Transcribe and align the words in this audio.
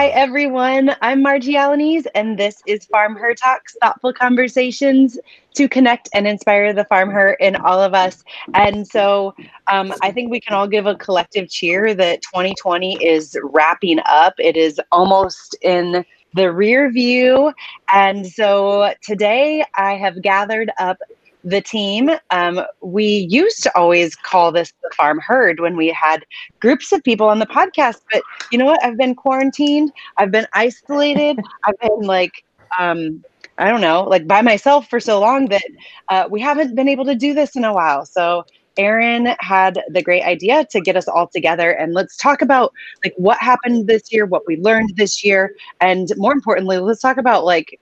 Hi, 0.00 0.06
everyone. 0.06 0.96
I'm 1.02 1.20
Margie 1.20 1.56
Alaniz, 1.56 2.06
and 2.14 2.38
this 2.38 2.62
is 2.66 2.86
Farm 2.86 3.16
Her 3.16 3.34
Talks 3.34 3.76
thoughtful 3.82 4.14
conversations 4.14 5.18
to 5.52 5.68
connect 5.68 6.08
and 6.14 6.26
inspire 6.26 6.72
the 6.72 6.86
farm 6.86 7.10
her 7.10 7.34
in 7.34 7.54
all 7.54 7.78
of 7.78 7.92
us. 7.92 8.24
And 8.54 8.88
so 8.88 9.34
um, 9.66 9.92
I 10.00 10.10
think 10.10 10.30
we 10.30 10.40
can 10.40 10.54
all 10.54 10.66
give 10.66 10.86
a 10.86 10.94
collective 10.94 11.50
cheer 11.50 11.92
that 11.92 12.22
2020 12.22 13.04
is 13.04 13.36
wrapping 13.42 13.98
up. 14.06 14.32
It 14.38 14.56
is 14.56 14.80
almost 14.90 15.54
in 15.60 16.02
the 16.32 16.50
rear 16.50 16.90
view. 16.90 17.52
And 17.92 18.26
so 18.26 18.94
today 19.02 19.64
I 19.74 19.96
have 19.96 20.22
gathered 20.22 20.70
up 20.78 20.96
the 21.44 21.60
team. 21.60 22.10
Um, 22.30 22.60
we 22.80 23.26
used 23.30 23.62
to 23.62 23.76
always 23.76 24.14
call 24.16 24.52
this 24.52 24.72
the 24.82 24.90
farm 24.96 25.20
herd 25.24 25.60
when 25.60 25.76
we 25.76 25.88
had 25.88 26.24
groups 26.60 26.92
of 26.92 27.02
people 27.02 27.28
on 27.28 27.38
the 27.38 27.46
podcast. 27.46 28.00
But 28.12 28.22
you 28.50 28.58
know 28.58 28.66
what? 28.66 28.82
I've 28.84 28.96
been 28.96 29.14
quarantined. 29.14 29.92
I've 30.16 30.30
been 30.30 30.46
isolated. 30.52 31.40
I've 31.64 31.78
been 31.80 32.00
like, 32.00 32.44
um, 32.78 33.24
I 33.58 33.70
don't 33.70 33.80
know, 33.80 34.04
like 34.04 34.26
by 34.26 34.42
myself 34.42 34.88
for 34.88 35.00
so 35.00 35.20
long 35.20 35.46
that 35.46 35.64
uh, 36.08 36.28
we 36.30 36.40
haven't 36.40 36.74
been 36.74 36.88
able 36.88 37.04
to 37.04 37.14
do 37.14 37.34
this 37.34 37.56
in 37.56 37.64
a 37.64 37.74
while. 37.74 38.06
So 38.06 38.44
Aaron 38.76 39.34
had 39.40 39.82
the 39.90 40.02
great 40.02 40.22
idea 40.22 40.64
to 40.70 40.80
get 40.80 40.96
us 40.96 41.08
all 41.08 41.26
together 41.26 41.72
and 41.72 41.92
let's 41.92 42.16
talk 42.16 42.40
about 42.40 42.72
like 43.04 43.12
what 43.16 43.38
happened 43.38 43.86
this 43.86 44.12
year, 44.12 44.24
what 44.24 44.46
we 44.46 44.56
learned 44.56 44.96
this 44.96 45.22
year, 45.22 45.54
and 45.80 46.08
more 46.16 46.32
importantly, 46.32 46.78
let's 46.78 47.00
talk 47.02 47.18
about 47.18 47.44
like 47.44 47.78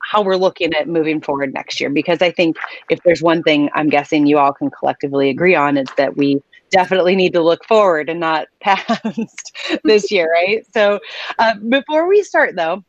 how 0.00 0.22
we're 0.22 0.36
looking 0.36 0.72
at 0.74 0.88
moving 0.88 1.20
forward 1.20 1.52
next 1.52 1.80
year 1.80 1.90
because 1.90 2.22
i 2.22 2.30
think 2.30 2.56
if 2.90 3.00
there's 3.04 3.22
one 3.22 3.42
thing 3.42 3.68
i'm 3.74 3.88
guessing 3.88 4.26
you 4.26 4.38
all 4.38 4.52
can 4.52 4.70
collectively 4.70 5.30
agree 5.30 5.54
on 5.54 5.76
it's 5.76 5.92
that 5.94 6.16
we 6.16 6.40
definitely 6.70 7.16
need 7.16 7.32
to 7.32 7.42
look 7.42 7.64
forward 7.64 8.08
and 8.08 8.20
not 8.20 8.46
past 8.60 9.52
this 9.84 10.10
year 10.10 10.30
right? 10.32 10.66
So 10.72 11.00
uh, 11.38 11.54
before 11.68 12.08
we 12.08 12.22
start 12.22 12.56
though 12.56 12.84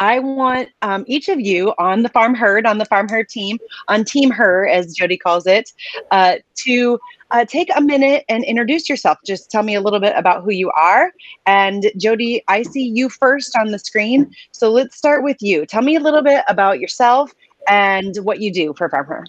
I 0.00 0.18
want 0.18 0.70
um, 0.80 1.04
each 1.06 1.28
of 1.28 1.38
you 1.38 1.74
on 1.78 2.02
the 2.02 2.08
Farm 2.08 2.34
Herd, 2.34 2.64
on 2.64 2.78
the 2.78 2.86
Farm 2.86 3.06
Herd 3.06 3.28
team, 3.28 3.58
on 3.88 4.02
Team 4.02 4.30
Her, 4.30 4.66
as 4.66 4.94
Jody 4.94 5.18
calls 5.18 5.46
it, 5.46 5.70
uh, 6.10 6.36
to 6.64 6.98
uh, 7.30 7.44
take 7.44 7.70
a 7.74 7.80
minute 7.80 8.24
and 8.28 8.44
introduce 8.44 8.88
yourself. 8.88 9.18
Just 9.24 9.50
tell 9.50 9.62
me 9.62 9.74
a 9.74 9.80
little 9.80 10.00
bit 10.00 10.14
about 10.16 10.44
who 10.44 10.50
you 10.50 10.70
are. 10.72 11.12
And 11.46 11.90
Jody, 11.96 12.42
I 12.48 12.62
see 12.62 12.86
you 12.86 13.08
first 13.08 13.56
on 13.56 13.70
the 13.70 13.78
screen. 13.78 14.34
So 14.52 14.70
let's 14.70 14.96
start 14.96 15.22
with 15.22 15.40
you. 15.40 15.66
Tell 15.66 15.82
me 15.82 15.96
a 15.96 16.00
little 16.00 16.22
bit 16.22 16.44
about 16.48 16.80
yourself 16.80 17.32
and 17.68 18.16
what 18.22 18.40
you 18.40 18.52
do 18.52 18.74
for 18.74 18.88
Farm 18.88 19.06
Her. 19.06 19.26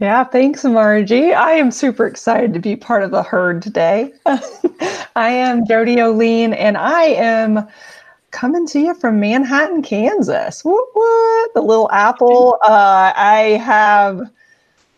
Yeah, 0.00 0.22
thanks, 0.22 0.64
Margie. 0.64 1.32
I 1.32 1.52
am 1.52 1.72
super 1.72 2.06
excited 2.06 2.54
to 2.54 2.60
be 2.60 2.76
part 2.76 3.02
of 3.02 3.10
the 3.10 3.22
herd 3.22 3.62
today. 3.62 4.12
I 5.16 5.30
am 5.30 5.66
Jody 5.66 5.96
Oline, 6.00 6.52
and 6.52 6.76
I 6.76 7.02
am 7.02 7.66
coming 8.30 8.64
to 8.68 8.78
you 8.78 8.94
from 8.94 9.18
Manhattan, 9.18 9.82
Kansas. 9.82 10.64
What? 10.64 11.54
The 11.54 11.60
little 11.60 11.90
apple. 11.90 12.58
Uh, 12.62 13.12
I 13.16 13.60
have 13.60 14.20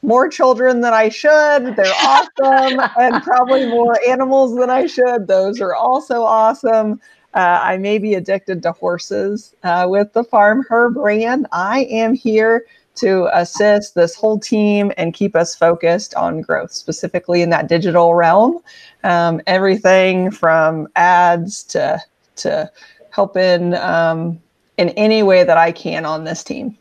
more 0.02 0.28
children 0.28 0.80
than 0.80 0.94
I 0.94 1.08
should. 1.08 1.76
They're 1.76 1.94
awesome, 2.02 2.80
and 2.98 3.22
probably 3.22 3.66
more 3.66 3.98
animals 4.08 4.56
than 4.56 4.70
I 4.70 4.86
should. 4.86 5.26
Those 5.26 5.60
are 5.60 5.74
also 5.74 6.22
awesome. 6.22 7.00
Uh, 7.34 7.60
I 7.62 7.76
may 7.76 7.98
be 7.98 8.14
addicted 8.14 8.62
to 8.64 8.72
horses 8.72 9.54
uh, 9.62 9.86
with 9.88 10.12
the 10.12 10.24
Farm 10.24 10.64
Her 10.68 10.90
brand. 10.90 11.46
I 11.52 11.84
am 11.84 12.14
here 12.14 12.64
to 12.96 13.28
assist 13.32 13.94
this 13.94 14.14
whole 14.14 14.38
team 14.38 14.92
and 14.96 15.14
keep 15.14 15.36
us 15.36 15.54
focused 15.54 16.14
on 16.16 16.40
growth, 16.40 16.72
specifically 16.72 17.40
in 17.40 17.50
that 17.50 17.68
digital 17.68 18.14
realm. 18.14 18.58
Um, 19.04 19.40
everything 19.46 20.30
from 20.30 20.88
ads 20.96 21.62
to 21.64 22.00
to 22.36 22.70
helping 23.10 23.74
um, 23.74 24.40
in 24.76 24.90
any 24.90 25.22
way 25.22 25.44
that 25.44 25.56
I 25.56 25.72
can 25.72 26.04
on 26.04 26.24
this 26.24 26.42
team. 26.42 26.76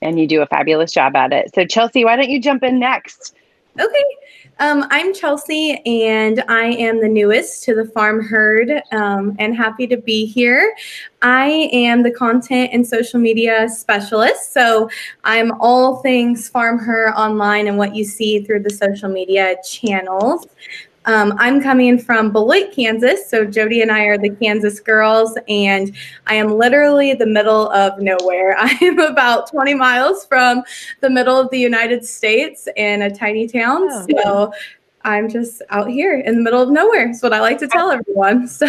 And 0.00 0.18
you 0.18 0.26
do 0.26 0.42
a 0.42 0.46
fabulous 0.46 0.92
job 0.92 1.16
at 1.16 1.32
it. 1.32 1.54
So 1.54 1.64
Chelsea, 1.64 2.04
why 2.04 2.16
don't 2.16 2.30
you 2.30 2.40
jump 2.40 2.62
in 2.62 2.78
next? 2.78 3.34
Okay. 3.80 4.04
Um, 4.60 4.86
I'm 4.90 5.14
Chelsea, 5.14 5.80
and 5.86 6.42
I 6.48 6.64
am 6.64 7.00
the 7.00 7.06
newest 7.06 7.62
to 7.62 7.76
the 7.76 7.84
Farm 7.84 8.24
Herd, 8.24 8.82
um, 8.90 9.36
and 9.38 9.56
happy 9.56 9.86
to 9.86 9.96
be 9.96 10.26
here. 10.26 10.74
I 11.22 11.70
am 11.72 12.02
the 12.02 12.10
content 12.10 12.70
and 12.72 12.84
social 12.84 13.20
media 13.20 13.68
specialist, 13.68 14.52
so 14.52 14.90
I'm 15.22 15.52
all 15.60 15.98
things 15.98 16.48
Farm 16.48 16.80
Her 16.80 17.14
online 17.16 17.68
and 17.68 17.78
what 17.78 17.94
you 17.94 18.04
see 18.04 18.42
through 18.42 18.64
the 18.64 18.70
social 18.70 19.08
media 19.08 19.54
channels. 19.64 20.48
Um, 21.04 21.34
I'm 21.38 21.62
coming 21.62 21.98
from 21.98 22.32
Beloit, 22.32 22.72
Kansas. 22.72 23.28
So 23.28 23.44
Jody 23.44 23.80
and 23.82 23.90
I 23.90 24.02
are 24.04 24.18
the 24.18 24.30
Kansas 24.30 24.80
girls, 24.80 25.38
and 25.48 25.96
I 26.26 26.34
am 26.34 26.48
literally 26.48 27.14
the 27.14 27.26
middle 27.26 27.70
of 27.70 27.98
nowhere. 27.98 28.56
I 28.58 28.76
am 28.82 28.98
about 28.98 29.50
20 29.50 29.74
miles 29.74 30.26
from 30.26 30.62
the 31.00 31.10
middle 31.10 31.38
of 31.38 31.50
the 31.50 31.58
United 31.58 32.04
States 32.04 32.68
in 32.76 33.02
a 33.02 33.10
tiny 33.10 33.48
town. 33.48 33.82
Oh, 33.82 34.06
so 34.22 34.52
I'm 35.04 35.28
just 35.28 35.62
out 35.70 35.88
here 35.88 36.18
in 36.18 36.36
the 36.36 36.42
middle 36.42 36.60
of 36.60 36.70
nowhere. 36.70 37.10
Is 37.10 37.22
what 37.22 37.32
I 37.32 37.40
like 37.40 37.58
to 37.58 37.68
tell 37.68 37.90
everyone. 37.90 38.48
So 38.58 38.66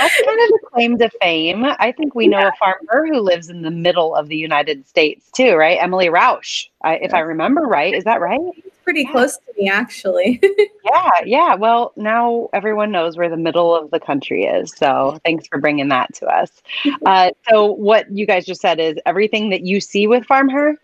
that's 0.00 0.22
kind 0.22 0.40
of 0.40 0.60
a 0.62 0.66
claim 0.70 0.98
to 0.98 1.10
fame. 1.20 1.64
I 1.64 1.92
think 1.92 2.14
we 2.14 2.26
know 2.26 2.38
yeah. 2.38 2.48
a 2.48 2.56
farmer 2.56 3.06
who 3.06 3.20
lives 3.20 3.50
in 3.50 3.60
the 3.60 3.70
middle 3.70 4.14
of 4.14 4.28
the 4.28 4.36
United 4.36 4.88
States 4.88 5.30
too, 5.32 5.54
right? 5.56 5.76
Emily 5.78 6.08
Rausch, 6.08 6.68
I, 6.82 6.96
if 6.96 7.12
I 7.12 7.20
remember 7.20 7.62
right. 7.62 7.92
Is 7.92 8.04
that 8.04 8.20
right? 8.20 8.40
It's 8.90 8.94
pretty 8.94 9.06
yeah. 9.06 9.12
close 9.12 9.36
to 9.36 9.52
me, 9.58 9.68
actually. 9.68 10.40
yeah, 10.84 11.10
yeah. 11.24 11.54
Well, 11.54 11.92
now 11.96 12.48
everyone 12.52 12.90
knows 12.90 13.16
where 13.16 13.28
the 13.28 13.36
middle 13.36 13.74
of 13.74 13.90
the 13.90 14.00
country 14.00 14.44
is. 14.44 14.72
So 14.76 15.18
thanks 15.24 15.46
for 15.46 15.58
bringing 15.58 15.88
that 15.88 16.12
to 16.14 16.26
us. 16.26 16.50
Uh, 17.06 17.30
so 17.48 17.72
what 17.72 18.10
you 18.10 18.26
guys 18.26 18.44
just 18.44 18.60
said 18.60 18.78
is 18.78 18.96
everything 19.06 19.50
that 19.50 19.62
you 19.62 19.80
see 19.80 20.06
with 20.06 20.24
Farm 20.26 20.48
Her 20.48 20.76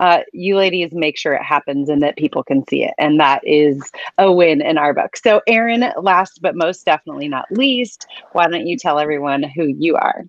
uh, 0.00 0.20
you 0.32 0.56
ladies 0.56 0.92
make 0.92 1.16
sure 1.16 1.34
it 1.34 1.42
happens 1.42 1.88
and 1.88 2.02
that 2.02 2.16
people 2.16 2.42
can 2.42 2.66
see 2.66 2.84
it. 2.84 2.94
And 2.98 3.20
that 3.20 3.40
is 3.44 3.90
a 4.18 4.32
win 4.32 4.60
in 4.60 4.78
our 4.78 4.92
book. 4.92 5.16
So, 5.16 5.40
Aaron, 5.46 5.92
last 6.00 6.40
but 6.42 6.56
most 6.56 6.84
definitely 6.84 7.28
not 7.28 7.50
least, 7.50 8.06
why 8.32 8.48
don't 8.48 8.66
you 8.66 8.76
tell 8.76 8.98
everyone 8.98 9.42
who 9.42 9.66
you 9.66 9.96
are? 9.96 10.24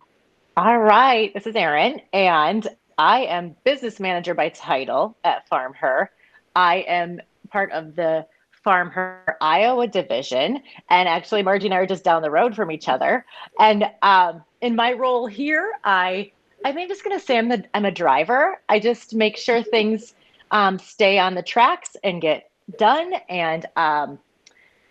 All 0.57 0.79
right. 0.79 1.33
This 1.33 1.47
is 1.47 1.55
Aaron, 1.55 1.99
and 2.13 2.67
I 2.97 3.21
am 3.21 3.55
business 3.63 3.99
manager 3.99 4.33
by 4.33 4.49
title 4.49 5.17
at 5.23 5.47
Farm 5.49 5.73
Her. 5.73 6.11
I 6.55 6.77
am 6.87 7.21
part 7.49 7.71
of 7.71 7.95
the 7.95 8.25
Farm 8.65 8.89
Her 8.89 9.37
Iowa 9.41 9.87
division. 9.87 10.61
And 10.89 11.07
actually, 11.07 11.43
Margie 11.43 11.67
and 11.67 11.73
I 11.73 11.77
are 11.77 11.85
just 11.85 12.03
down 12.03 12.23
the 12.23 12.31
road 12.31 12.55
from 12.55 12.71
each 12.71 12.89
other. 12.89 13.25
And 13.59 13.85
um, 14.01 14.43
in 14.61 14.75
my 14.75 14.93
role 14.93 15.27
here, 15.27 15.73
I 15.83 16.31
I'm 16.65 16.75
just 16.87 17.03
gonna 17.03 17.19
say 17.19 17.37
I'm 17.37 17.49
the 17.49 17.63
I'm 17.75 17.85
a 17.85 17.91
driver. 17.91 18.59
I 18.67 18.79
just 18.79 19.13
make 19.13 19.37
sure 19.37 19.61
things 19.61 20.15
um, 20.49 20.79
stay 20.79 21.19
on 21.19 21.35
the 21.35 21.43
tracks 21.43 21.95
and 22.03 22.19
get 22.19 22.49
done. 22.79 23.13
And 23.29 23.67
um, 23.75 24.17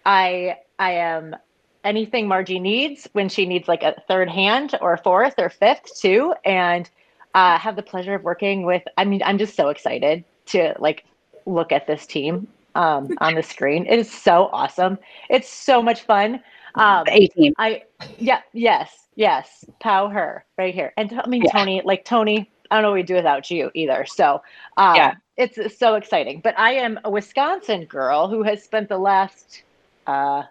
I 0.07 0.59
I 0.79 0.93
am 0.93 1.35
anything 1.83 2.29
Margie 2.29 2.61
needs 2.61 3.09
when 3.13 3.29
she 3.29 3.45
needs 3.45 3.67
like 3.67 3.83
a 3.83 4.01
third 4.07 4.31
hand 4.31 4.79
or 4.81 4.97
fourth 4.99 5.35
or 5.37 5.51
fifth 5.51 6.01
too. 6.01 6.33
And 6.45 6.89
uh, 7.35 7.59
have 7.59 7.75
the 7.75 7.83
pleasure 7.83 8.15
of 8.15 8.23
working 8.23 8.65
with. 8.65 8.85
I 8.97 9.05
mean, 9.05 9.21
I'm 9.25 9.39
just 9.39 9.57
so 9.57 9.69
excited 9.71 10.25
to 10.47 10.75
like 10.79 11.05
look 11.47 11.73
at 11.73 11.87
this 11.87 12.07
team 12.07 12.49
um, 12.75 13.11
on 13.21 13.35
the 13.35 13.43
screen. 13.43 13.87
It 13.87 13.99
is 13.99 14.11
so 14.11 14.49
awesome. 14.53 14.99
It's 15.31 15.49
so 15.49 15.83
much 15.83 16.03
fun. 16.03 16.41
Um, 16.77 17.05
A 17.09 17.29
team. 17.29 17.53
I 17.59 17.85
yeah 18.19 18.41
yes 18.53 19.05
Yes, 19.17 19.65
pow 19.81 20.09
her 20.09 20.45
right 20.59 20.75
here. 20.75 20.93
And 20.97 21.21
I 21.25 21.29
mean, 21.29 21.43
yeah. 21.43 21.53
Tony, 21.53 21.83
like 21.85 22.05
Tony, 22.05 22.51
I 22.71 22.77
don't 22.77 22.83
know 22.83 22.91
what 22.91 22.97
we 22.97 23.03
do 23.03 23.15
without 23.15 23.51
you 23.51 23.71
either. 23.75 24.05
So, 24.07 24.43
um, 24.77 24.97
yeah, 24.97 25.15
it's 25.37 25.79
so 25.79 25.95
exciting. 25.95 26.41
But 26.43 26.59
I 26.59 26.73
am 26.73 26.99
a 27.05 27.11
Wisconsin 27.11 27.85
girl 27.85 28.29
who 28.29 28.43
has 28.43 28.63
spent 28.63 28.89
the 28.89 28.99
last 28.99 29.63
uh, 30.07 30.43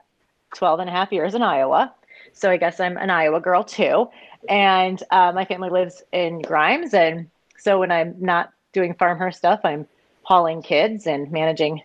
12 0.56 0.80
and 0.82 0.90
a 0.90 0.94
half 0.94 1.12
years 1.12 1.36
in 1.36 1.42
Iowa. 1.42 1.94
So 2.32 2.50
I 2.50 2.58
guess 2.58 2.80
I'm 2.80 2.98
an 2.98 3.10
Iowa 3.10 3.42
girl 3.42 3.64
too. 3.64 4.10
And 4.48 5.02
uh, 5.12 5.32
my 5.34 5.46
family 5.46 5.70
lives 5.70 6.04
in 6.12 6.42
Grimes. 6.42 6.94
And 6.94 7.30
so 7.58 7.80
when 7.80 7.92
I'm 7.92 8.16
not 8.20 8.52
doing 8.72 8.94
farm 8.94 9.18
her 9.20 9.32
stuff, 9.32 9.60
I'm 9.64 9.88
hauling 10.24 10.62
kids 10.62 11.08
and 11.08 11.32
managing 11.32 11.82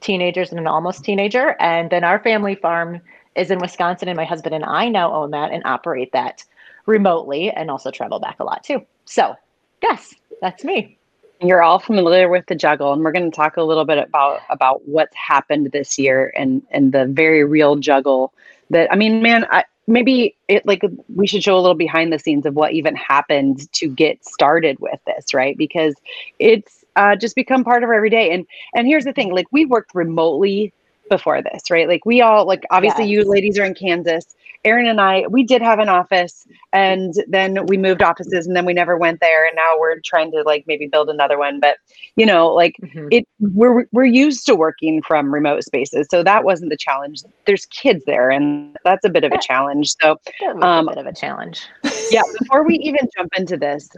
teenagers 0.00 0.50
and 0.50 0.58
an 0.58 0.66
almost 0.66 1.04
teenager. 1.04 1.56
And 1.60 1.90
then 1.90 2.04
our 2.04 2.18
family 2.18 2.54
farm 2.54 3.00
is 3.36 3.50
in 3.50 3.58
Wisconsin, 3.58 4.08
and 4.08 4.16
my 4.16 4.24
husband 4.24 4.54
and 4.54 4.64
I 4.64 4.88
now 4.88 5.12
own 5.12 5.30
that 5.32 5.50
and 5.52 5.62
operate 5.64 6.12
that 6.12 6.44
remotely 6.86 7.50
and 7.50 7.70
also 7.70 7.90
travel 7.90 8.20
back 8.20 8.38
a 8.40 8.44
lot 8.44 8.62
too. 8.62 8.84
So, 9.06 9.34
yes, 9.82 10.14
that's 10.40 10.64
me. 10.64 10.98
You're 11.40 11.62
all 11.62 11.78
familiar 11.78 12.28
with 12.28 12.46
the 12.46 12.54
juggle, 12.54 12.92
and 12.92 13.02
we're 13.02 13.12
going 13.12 13.30
to 13.30 13.34
talk 13.34 13.56
a 13.56 13.62
little 13.62 13.84
bit 13.84 13.98
about 13.98 14.40
about 14.50 14.86
what's 14.86 15.16
happened 15.16 15.72
this 15.72 15.98
year 15.98 16.32
and 16.36 16.62
and 16.70 16.92
the 16.92 17.06
very 17.06 17.44
real 17.44 17.76
juggle 17.76 18.32
that 18.70 18.90
I 18.92 18.96
mean, 18.96 19.20
man, 19.20 19.46
I, 19.50 19.64
maybe 19.86 20.36
it 20.48 20.64
like 20.64 20.82
we 21.14 21.26
should 21.26 21.42
show 21.42 21.56
a 21.56 21.60
little 21.60 21.74
behind 21.74 22.12
the 22.12 22.18
scenes 22.18 22.46
of 22.46 22.54
what 22.54 22.72
even 22.72 22.94
happened 22.94 23.70
to 23.72 23.88
get 23.88 24.24
started 24.24 24.78
with 24.78 25.00
this, 25.06 25.34
right? 25.34 25.56
Because 25.58 25.94
it's 26.38 26.83
uh, 26.96 27.16
just 27.16 27.34
become 27.34 27.64
part 27.64 27.82
of 27.82 27.88
our 27.88 27.94
everyday. 27.94 28.32
And 28.32 28.46
and 28.74 28.86
here's 28.86 29.04
the 29.04 29.12
thing: 29.12 29.32
like 29.32 29.46
we 29.50 29.64
worked 29.64 29.94
remotely 29.94 30.72
before 31.10 31.42
this, 31.42 31.70
right? 31.70 31.88
Like 31.88 32.04
we 32.04 32.20
all 32.20 32.46
like 32.46 32.64
obviously 32.70 33.04
yes. 33.04 33.10
you 33.10 33.30
ladies 33.30 33.58
are 33.58 33.64
in 33.64 33.74
Kansas 33.74 34.34
Aaron 34.64 34.86
and 34.86 35.00
I, 35.00 35.26
we 35.28 35.44
did 35.44 35.60
have 35.60 35.78
an 35.78 35.88
office 35.88 36.46
and 36.72 37.14
then 37.28 37.66
we 37.66 37.76
moved 37.76 38.02
offices 38.02 38.46
and 38.46 38.56
then 38.56 38.64
we 38.64 38.72
never 38.72 38.96
went 38.96 39.20
there. 39.20 39.46
And 39.46 39.54
now 39.54 39.74
we're 39.78 40.00
trying 40.00 40.30
to 40.32 40.42
like 40.42 40.64
maybe 40.66 40.86
build 40.86 41.10
another 41.10 41.38
one. 41.38 41.60
But 41.60 41.76
you 42.16 42.24
know, 42.24 42.48
like 42.48 42.76
mm-hmm. 42.82 43.08
it 43.10 43.28
we're 43.40 43.86
we're 43.92 44.04
used 44.04 44.46
to 44.46 44.56
working 44.56 45.02
from 45.02 45.32
remote 45.32 45.64
spaces. 45.64 46.06
So 46.10 46.22
that 46.22 46.44
wasn't 46.44 46.70
the 46.70 46.76
challenge. 46.76 47.20
There's 47.46 47.66
kids 47.66 48.02
there 48.06 48.30
and 48.30 48.76
that's 48.84 49.04
a 49.04 49.10
bit 49.10 49.24
of 49.24 49.32
a 49.32 49.38
challenge. 49.38 49.94
So 50.00 50.18
um, 50.62 50.88
a 50.88 50.92
bit 50.92 50.98
of 50.98 51.06
a 51.06 51.14
challenge. 51.14 51.66
yeah, 52.10 52.22
before 52.38 52.64
we 52.64 52.76
even 52.76 53.08
jump 53.16 53.32
into 53.36 53.58
this, 53.58 53.90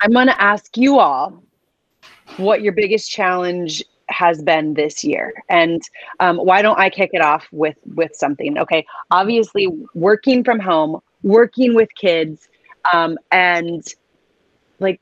I'm 0.00 0.12
gonna 0.12 0.36
ask 0.38 0.76
you 0.76 0.98
all 0.98 1.40
what 2.36 2.62
your 2.62 2.72
biggest 2.72 3.10
challenge 3.10 3.82
has 4.08 4.42
been 4.42 4.74
this 4.74 5.04
year. 5.04 5.32
And 5.48 5.82
um, 6.20 6.38
why 6.38 6.62
don't 6.62 6.78
i 6.78 6.88
kick 6.90 7.10
it 7.12 7.20
off 7.20 7.46
with 7.52 7.76
with 7.94 8.14
something 8.14 8.58
okay? 8.58 8.86
Obviously 9.10 9.68
working 9.94 10.44
from 10.44 10.60
home 10.60 11.00
working 11.22 11.74
with 11.74 11.88
kids 11.94 12.48
um, 12.92 13.18
and 13.32 13.86
like 14.78 15.00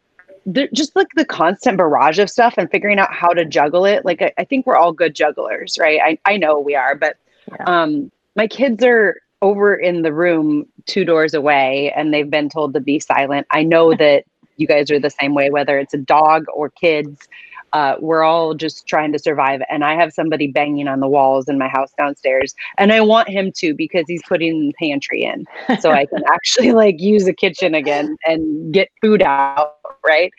just 0.73 0.95
like 0.97 1.09
the 1.17 1.25
constant 1.25 1.77
barrage 1.77 2.19
of 2.19 2.31
stuff 2.31 2.55
and 2.57 2.71
figuring 2.71 2.99
out 2.99 3.13
how 3.13 3.29
to 3.29 3.45
juggle 3.45 3.85
it. 3.85 4.05
Like 4.05 4.23
i, 4.23 4.33
I 4.39 4.45
think 4.45 4.67
we're 4.67 4.77
all 4.77 4.93
good 4.93 5.15
jugglers 5.15 5.79
right? 5.79 6.01
I, 6.03 6.19
I 6.25 6.37
know 6.37 6.59
we 6.59 6.75
are 6.75 6.95
but 6.95 7.17
yeah. 7.49 7.65
um, 7.67 8.11
my 8.35 8.47
kids 8.47 8.83
are 8.85 9.21
over 9.43 9.75
in 9.75 10.03
the 10.03 10.13
room 10.13 10.67
two 10.87 11.05
doors 11.05 11.35
away 11.35 11.93
and 11.95 12.13
they've 12.13 12.31
been 12.31 12.49
told 12.49 12.75
to 12.75 12.81
be 12.81 12.99
silent. 12.99 13.47
I 13.51 13.63
know 13.63 13.95
that 13.97 14.25
you 14.57 14.67
guys 14.67 14.91
are 14.91 14.99
the 14.99 15.11
same 15.11 15.35
way 15.35 15.51
whether 15.51 15.79
it's 15.79 15.95
a 15.95 15.99
dog 15.99 16.45
or 16.55 16.71
kids 16.71 17.29
uh, 17.73 17.97
we're 18.01 18.23
all 18.23 18.55
just 18.55 18.87
trying 18.87 19.13
to 19.13 19.19
survive. 19.19 19.61
And 19.69 19.85
I 19.85 19.97
have 19.97 20.13
somebody 20.13 20.47
banging 20.47 20.89
on 20.89 21.01
the 21.01 21.09
walls 21.09 21.49
in 21.49 21.59
my 21.59 21.69
house 21.69 21.93
downstairs, 21.99 22.55
and 22.79 22.93
I 22.93 23.01
want 23.01 23.29
him 23.29 23.53
to 23.57 23.75
because 23.75 24.05
he's 24.07 24.23
putting 24.23 24.69
the 24.69 24.75
pantry 24.79 25.25
in, 25.25 25.45
so 25.81 25.91
I 25.91 26.07
can 26.07 26.23
actually 26.33 26.73
like 26.73 27.01
use 27.01 27.25
the 27.25 27.35
kitchen 27.35 27.75
again 27.75 28.17
and 28.25 28.73
get 28.73 28.89
food 29.03 29.23
out. 29.23 29.77
Right. 30.07 30.33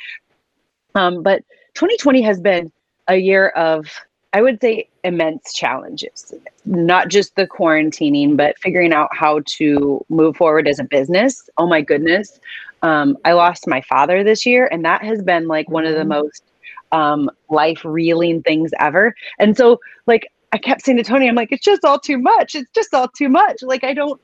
Um, 0.95 1.21
but 1.21 1.43
2020 1.75 2.21
has 2.21 2.39
been 2.39 2.71
a 3.07 3.17
year 3.17 3.49
of 3.49 3.87
I 4.33 4.41
would 4.41 4.59
say 4.59 4.89
immense 5.03 5.53
challenges, 5.53 6.33
not 6.65 7.07
just 7.07 7.35
the 7.35 7.47
quarantining, 7.47 8.35
but 8.35 8.57
figuring 8.59 8.93
out 8.93 9.09
how 9.11 9.41
to 9.45 10.03
move 10.09 10.35
forward 10.37 10.67
as 10.67 10.79
a 10.79 10.83
business. 10.83 11.49
Oh 11.57 11.67
my 11.67 11.81
goodness. 11.81 12.39
Um, 12.81 13.17
I 13.25 13.33
lost 13.33 13.67
my 13.67 13.81
father 13.81 14.23
this 14.23 14.45
year, 14.45 14.67
and 14.71 14.85
that 14.85 15.03
has 15.03 15.21
been 15.21 15.47
like 15.47 15.69
one 15.69 15.85
of 15.85 15.93
the 15.93 16.01
mm-hmm. 16.01 16.09
most 16.09 16.43
um, 16.91 17.29
life 17.49 17.81
reeling 17.83 18.43
things 18.43 18.71
ever. 18.79 19.15
And 19.39 19.57
so, 19.57 19.79
like, 20.05 20.27
I 20.53 20.57
kept 20.57 20.83
saying 20.83 20.97
to 20.97 21.03
Tony, 21.03 21.27
I'm 21.27 21.35
like, 21.35 21.51
it's 21.51 21.65
just 21.65 21.83
all 21.83 21.99
too 21.99 22.17
much. 22.17 22.55
It's 22.55 22.71
just 22.73 22.93
all 22.93 23.07
too 23.09 23.29
much. 23.29 23.61
Like, 23.61 23.83
I 23.83 23.93
don't, 23.93 24.21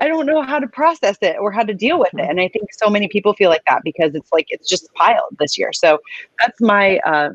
I 0.00 0.08
don't 0.08 0.26
know 0.26 0.42
how 0.42 0.58
to 0.58 0.66
process 0.66 1.16
it 1.20 1.36
or 1.38 1.52
how 1.52 1.62
to 1.62 1.74
deal 1.74 1.98
with 1.98 2.14
it. 2.14 2.28
And 2.28 2.40
I 2.40 2.48
think 2.48 2.72
so 2.72 2.88
many 2.88 3.06
people 3.06 3.34
feel 3.34 3.50
like 3.50 3.62
that 3.68 3.82
because 3.84 4.14
it's 4.14 4.32
like 4.32 4.46
it's 4.48 4.68
just 4.68 4.92
piled 4.94 5.36
this 5.38 5.58
year. 5.58 5.72
So 5.72 6.00
that's 6.38 6.60
my 6.60 6.98
uh, 7.00 7.30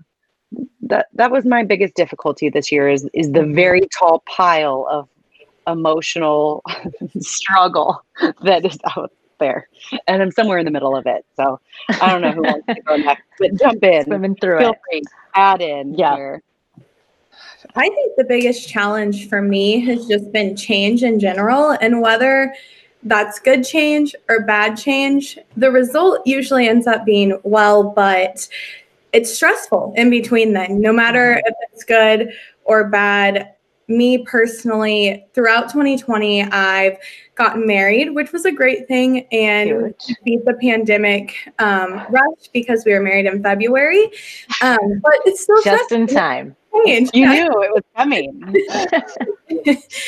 that 0.82 1.08
that 1.14 1.32
was 1.32 1.46
my 1.46 1.64
biggest 1.64 1.96
difficulty 1.96 2.50
this 2.50 2.72
year 2.72 2.90
is 2.90 3.08
is 3.14 3.32
the 3.32 3.44
very 3.46 3.88
tall 3.98 4.24
pile 4.26 4.88
of 4.90 5.08
emotional 5.68 6.64
struggle 7.20 8.04
that 8.42 8.66
is 8.66 8.78
out 8.96 9.12
there, 9.40 9.70
and 10.08 10.22
I'm 10.22 10.32
somewhere 10.32 10.58
in 10.58 10.66
the 10.66 10.72
middle 10.72 10.96
of 10.96 11.06
it. 11.06 11.26
So 11.36 11.60
I 12.02 12.10
don't 12.10 12.22
know 12.22 12.32
who 12.32 12.44
wants 12.44 12.66
to 12.68 12.82
go 12.82 12.96
next, 12.98 13.24
but 13.40 13.60
jump 13.60 13.84
in, 13.84 14.06
swimming 14.06 14.36
through 14.36 14.60
Feel 14.60 14.72
it. 14.72 14.80
Free, 14.90 15.02
add 15.36 15.62
in, 15.62 15.94
yeah. 15.94 16.16
Here. 16.16 16.44
I 17.76 17.90
think 17.90 18.16
the 18.16 18.24
biggest 18.24 18.70
challenge 18.70 19.28
for 19.28 19.42
me 19.42 19.80
has 19.86 20.08
just 20.08 20.32
been 20.32 20.56
change 20.56 21.04
in 21.04 21.20
general, 21.20 21.72
and 21.82 22.02
whether 22.02 22.54
that's 23.04 23.40
good 23.40 23.64
change 23.64 24.16
or 24.30 24.44
bad 24.46 24.76
change, 24.76 25.38
the 25.58 25.72
result 25.72 26.26
usually 26.26 26.68
ends 26.68 26.88
up 26.88 27.06
being 27.06 27.40
well, 27.44 27.84
but 27.84 28.48
it's 29.14 29.34
stressful 29.34 29.94
in 29.96 30.10
between 30.10 30.54
then, 30.54 30.82
no 30.82 30.92
matter 30.92 31.36
mm-hmm. 31.36 31.48
if 31.48 31.56
it's 31.72 31.84
good 31.84 32.34
or 32.66 32.90
bad 32.90 33.55
me 33.88 34.24
personally, 34.26 35.26
throughout 35.34 35.70
2020, 35.70 36.44
I've 36.44 36.98
gotten 37.36 37.68
married, 37.68 38.14
which 38.16 38.32
was 38.32 38.46
a 38.46 38.52
great 38.52 38.88
thing, 38.88 39.28
and 39.32 39.94
beat 40.24 40.44
the 40.46 40.54
pandemic 40.56 41.36
um, 41.60 42.06
rush 42.10 42.48
because 42.54 42.84
we 42.86 42.94
were 42.94 43.02
married 43.02 43.26
in 43.26 43.44
February. 43.44 44.12
Um, 44.62 45.00
but 45.02 45.14
it's 45.26 45.44
still 45.44 45.62
just 45.64 45.92
in 45.92 46.08
time. 46.08 46.56
You 46.86 47.08
yeah. 47.14 47.32
knew 47.32 47.64
it 47.64 47.72
was 47.74 47.84
coming. 47.96 48.42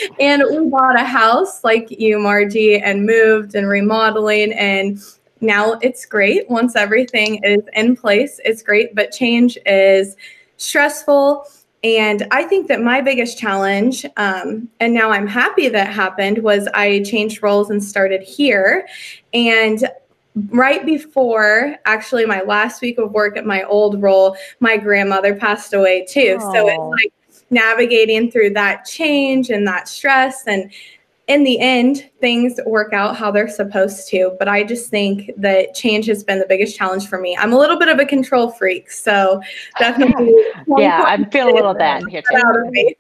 and 0.20 0.44
we 0.50 0.70
bought 0.70 1.00
a 1.00 1.04
house 1.04 1.64
like 1.64 1.90
you, 1.90 2.20
Margie, 2.20 2.80
and 2.80 3.06
moved 3.06 3.56
and 3.56 3.68
remodeling 3.68 4.52
and 4.54 5.00
now 5.42 5.74
it's 5.82 6.06
great 6.06 6.50
once 6.50 6.76
everything 6.76 7.40
is 7.44 7.62
in 7.74 7.96
place 7.96 8.40
it's 8.44 8.64
great 8.64 8.96
but 8.96 9.12
change 9.12 9.58
is 9.66 10.16
stressful 10.58 11.46
and 11.84 12.28
I 12.32 12.44
think 12.44 12.68
that 12.68 12.82
my 12.82 13.02
biggest 13.02 13.38
challenge, 13.38 14.06
um, 14.18 14.68
and 14.80 14.94
now 14.94 15.12
I'm 15.12 15.28
happy 15.28 15.70
that 15.70 15.94
happened, 15.94 16.40
was 16.40 16.68
I 16.74 17.04
changed 17.04 17.44
roles 17.44 17.70
and 17.70 17.84
started 17.84 18.22
here. 18.22 18.88
And 19.34 19.88
right 20.50 20.86
before 20.86 21.76
actually 21.86 22.26
my 22.26 22.42
last 22.42 22.82
week 22.82 22.98
of 22.98 23.12
work 23.12 23.38
at 23.38 23.46
my 23.46 23.64
old 23.64 24.02
role, 24.02 24.36
my 24.60 24.78
grandmother 24.78 25.36
passed 25.36 25.74
away 25.74 26.06
too. 26.06 26.38
Aww. 26.40 26.54
So 26.54 26.68
it's 26.68 27.04
like 27.04 27.14
navigating 27.50 28.32
through 28.32 28.52
that 28.52 28.86
change 28.86 29.50
and 29.50 29.68
that 29.68 29.88
stress 29.88 30.46
and 30.48 30.72
in 31.28 31.44
the 31.44 31.60
end, 31.60 32.10
things 32.22 32.60
work 32.66 32.94
out 32.94 33.16
how 33.16 33.32
they're 33.32 33.50
supposed 33.50 34.08
to. 34.10 34.36
But 34.40 34.48
I 34.48 34.64
just 34.64 34.90
think 34.90 35.32
that 35.38 35.76
change 35.76 36.06
has 36.08 36.24
been 36.24 36.40
the 36.40 36.46
biggest 36.46 36.78
challenge 36.78 37.08
for 37.08 37.20
me. 37.20 37.36
I'm 37.38 37.52
a 37.52 37.58
little 37.58 37.78
bit 37.78 37.90
of 37.90 38.00
a 38.00 38.06
control 38.06 38.52
freak, 38.52 38.90
so 38.90 39.42
definitely. 39.80 40.34
yeah, 40.78 41.04
I'm 41.06 41.30
feeling 41.30 41.54
a 41.54 41.56
little 41.56 41.74
bad 41.74 42.04
here 42.10 42.22
too. 42.22 42.72
it, 42.72 42.98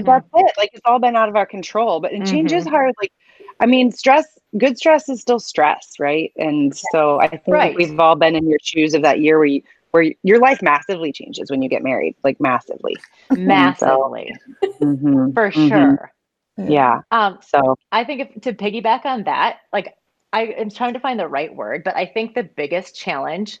that's 0.04 0.28
it. 0.34 0.52
Like 0.58 0.70
it's 0.72 0.82
all 0.84 0.98
been 0.98 1.16
out 1.16 1.28
of 1.28 1.36
our 1.36 1.46
control. 1.46 2.00
But 2.00 2.12
and 2.12 2.26
change 2.26 2.50
mm-hmm. 2.50 2.58
is 2.58 2.66
hard. 2.66 2.94
Like, 3.00 3.12
I 3.60 3.66
mean, 3.66 3.92
stress. 3.92 4.26
Good 4.58 4.78
stress 4.78 5.08
is 5.08 5.20
still 5.20 5.40
stress, 5.40 5.96
right? 5.98 6.32
And 6.36 6.74
so 6.74 7.20
I 7.20 7.28
think 7.28 7.42
right. 7.48 7.76
we've 7.76 7.98
all 8.00 8.14
been 8.14 8.34
in 8.34 8.48
your 8.48 8.58
shoes 8.62 8.94
of 8.94 9.02
that 9.02 9.20
year 9.20 9.36
where 9.38 9.46
you, 9.46 9.62
where 9.90 10.12
your 10.22 10.38
life 10.40 10.62
massively 10.62 11.12
changes 11.12 11.50
when 11.50 11.60
you 11.60 11.68
get 11.68 11.82
married, 11.82 12.16
like 12.24 12.40
massively, 12.40 12.96
massively, 13.32 14.34
so, 14.62 14.68
mm-hmm, 14.80 15.32
for 15.32 15.50
mm-hmm. 15.50 15.68
sure. 15.68 16.12
Yeah. 16.56 17.02
Um, 17.10 17.38
so 17.42 17.76
I 17.92 18.04
think 18.04 18.20
if, 18.20 18.42
to 18.42 18.52
piggyback 18.52 19.04
on 19.04 19.24
that, 19.24 19.58
like 19.72 19.96
I 20.32 20.44
am 20.44 20.70
trying 20.70 20.94
to 20.94 21.00
find 21.00 21.18
the 21.18 21.28
right 21.28 21.54
word, 21.54 21.84
but 21.84 21.96
I 21.96 22.06
think 22.06 22.34
the 22.34 22.42
biggest 22.42 22.96
challenge 22.96 23.60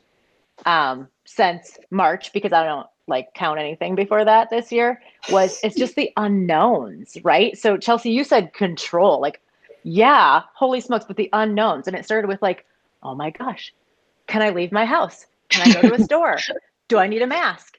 um, 0.64 1.08
since 1.24 1.78
March, 1.90 2.32
because 2.32 2.52
I 2.52 2.64
don't 2.64 2.86
like 3.08 3.34
count 3.34 3.60
anything 3.60 3.94
before 3.94 4.24
that 4.24 4.50
this 4.50 4.72
year, 4.72 5.02
was 5.30 5.60
it's 5.64 5.76
just 5.76 5.94
the 5.94 6.10
unknowns, 6.16 7.16
right? 7.22 7.56
So 7.56 7.76
Chelsea, 7.76 8.10
you 8.10 8.24
said 8.24 8.52
control, 8.54 9.20
like, 9.20 9.40
yeah, 9.82 10.42
holy 10.54 10.80
smokes, 10.80 11.04
but 11.04 11.16
the 11.16 11.30
unknowns. 11.32 11.86
And 11.86 11.96
it 11.96 12.04
started 12.04 12.28
with 12.28 12.42
like, 12.42 12.64
oh 13.02 13.14
my 13.14 13.30
gosh, 13.30 13.72
can 14.26 14.42
I 14.42 14.50
leave 14.50 14.72
my 14.72 14.84
house? 14.84 15.26
Can 15.48 15.70
I 15.70 15.80
go 15.80 15.88
to 15.88 15.94
a 15.94 16.02
store? 16.02 16.38
Do 16.88 16.98
I 16.98 17.06
need 17.06 17.22
a 17.22 17.26
mask? 17.26 17.78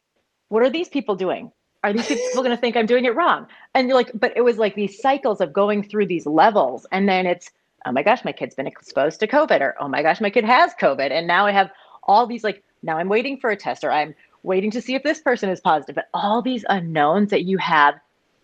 What 0.50 0.63
are 0.63 0.69
these 0.69 0.89
people 0.89 1.15
doing? 1.15 1.51
Are 1.88 1.94
these 1.94 2.08
people 2.08 2.44
going 2.44 2.56
to 2.56 2.60
think 2.60 2.75
I'm 2.75 2.86
doing 2.86 3.06
it 3.06 3.15
wrong? 3.15 3.48
And 3.74 3.88
you're 3.88 3.98
like, 3.98 4.12
but 4.13 4.34
it 4.36 4.41
was 4.41 4.58
like 4.58 4.75
these 4.75 5.00
cycles 5.00 5.41
of 5.41 5.53
going 5.53 5.84
through 5.84 6.08
these 6.08 6.25
levels. 6.25 6.86
And 6.91 7.08
then 7.08 7.25
it's, 7.25 7.51
oh 7.86 7.91
my 7.91 8.03
gosh, 8.03 8.24
my 8.25 8.32
kid's 8.32 8.56
been 8.56 8.67
exposed 8.67 9.20
to 9.22 9.27
COVID, 9.27 9.62
or 9.62 9.75
oh 9.79 9.88
my 9.88 10.01
gosh, 10.01 10.22
my 10.22 10.29
kid 10.29 10.46
has 10.46 10.74
COVID. 10.75 11.12
And 11.12 11.27
now 11.27 11.46
I 11.46 11.51
have 11.51 11.72
all 12.03 12.27
these 12.27 12.44
like, 12.44 12.63
now 12.84 12.98
I'm 12.98 13.10
waiting 13.10 13.39
for 13.39 13.50
a 13.50 13.56
test, 13.56 13.84
or 13.84 13.91
I'm 13.91 14.13
waiting 14.44 14.72
to 14.72 14.82
see 14.82 14.96
if 14.96 15.03
this 15.03 15.20
person 15.20 15.50
is 15.50 15.60
positive. 15.60 15.96
But 15.96 16.10
all 16.13 16.41
these 16.41 16.63
unknowns 16.70 17.32
that 17.32 17.44
you 17.44 17.58
have 17.58 17.96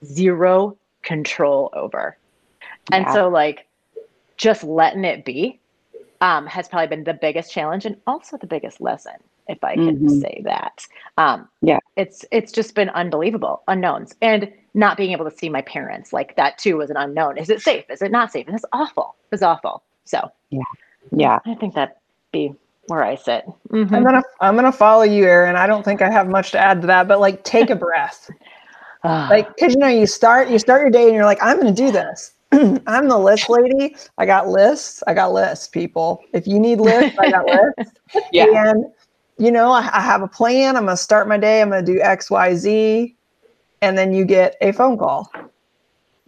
zero 0.04 0.78
control 1.04 1.70
over. 1.74 2.18
Yeah. 2.90 2.98
And 2.98 3.12
so, 3.14 3.30
like, 3.30 3.68
just 4.38 4.64
letting 4.64 5.06
it 5.06 5.24
be 5.24 5.60
um, 6.22 6.48
has 6.48 6.68
probably 6.68 6.88
been 6.88 7.04
the 7.04 7.14
biggest 7.14 7.52
challenge 7.52 7.86
and 7.86 7.98
also 8.08 8.38
the 8.38 8.48
biggest 8.48 8.82
lesson 8.82 9.14
if 9.48 9.64
I 9.64 9.76
can 9.76 9.98
mm-hmm. 9.98 10.20
say 10.20 10.42
that. 10.46 10.86
Um, 11.18 11.48
yeah, 11.62 11.80
it's 11.96 12.26
it's 12.32 12.52
just 12.52 12.76
been 12.76 12.90
unbelievable 12.90 13.64
unknowns 13.68 14.16
and 14.22 14.52
not 14.74 14.98
being 14.98 15.12
able 15.12 15.30
to 15.30 15.36
see 15.36 15.50
my 15.50 15.62
parents 15.62 16.14
like 16.14 16.36
that 16.36 16.58
too 16.58 16.78
was 16.78 16.90
an 16.90 16.98
unknown. 16.98 17.38
Is 17.38 17.50
it 17.50 17.62
safe? 17.62 17.86
Is 17.90 18.02
it 18.02 18.12
not 18.12 18.32
safe? 18.32 18.48
And 18.48 18.56
it's 18.56 18.66
awful. 18.74 19.16
It's 19.32 19.44
awful. 19.44 19.84
So 20.06 20.32
yeah, 20.50 20.64
yeah, 21.12 21.40
I 21.46 21.56
think 21.56 21.76
that 21.76 22.00
be 22.32 22.54
where 22.88 23.04
I 23.04 23.16
sit. 23.16 23.46
Mm-hmm. 23.70 23.94
I'm 23.94 24.04
gonna 24.04 24.24
I'm 24.42 24.56
gonna 24.56 24.72
follow 24.72 25.04
you, 25.04 25.26
Aaron. 25.26 25.56
I 25.56 25.68
don't 25.68 25.84
think 25.84 26.02
I 26.02 26.10
have 26.10 26.28
much 26.28 26.52
to 26.52 26.60
add 26.60 26.82
to 26.82 26.88
that, 26.88 27.08
but 27.08 27.20
like 27.20 27.44
take 27.44 27.70
a 27.70 27.76
breath. 27.76 28.30
like 29.04 29.48
because 29.56 29.74
you 29.74 29.80
know 29.80 29.88
you 29.88 30.08
start 30.08 30.50
you 30.50 30.60
start 30.60 30.82
your 30.82 30.90
day 30.90 31.06
and 31.06 31.14
you're 31.14 31.26
like 31.26 31.40
I'm 31.42 31.58
gonna 31.58 31.72
do 31.72 31.92
this. 31.92 32.34
I'm 32.88 33.08
the 33.08 33.18
list 33.18 33.50
lady. 33.50 33.96
I 34.18 34.26
got 34.26 34.48
lists. 34.48 35.02
I 35.08 35.14
got 35.14 35.34
lists, 35.34 35.68
people. 35.68 36.24
If 36.34 36.48
you 36.48 36.60
need 36.60 36.80
lists, 36.80 37.18
I 37.20 37.32
got 37.32 37.46
lists. 37.78 38.00
yeah. 38.32 38.70
And 38.70 38.86
you 39.44 39.52
know, 39.52 39.72
I, 39.72 39.90
I 39.92 40.00
have 40.00 40.22
a 40.22 40.28
plan. 40.28 40.78
I'm 40.78 40.86
going 40.86 40.96
to 40.96 41.04
start 41.04 41.28
my 41.28 41.38
day. 41.38 41.62
I'm 41.62 41.70
going 41.70 41.86
to 41.86 41.94
do 41.94 42.00
X, 42.00 42.32
Y, 42.32 42.56
Z. 42.56 43.16
And 43.82 43.98
then 43.98 44.14
you 44.14 44.24
get 44.24 44.56
a 44.62 44.72
phone 44.72 44.98
call. 44.98 45.30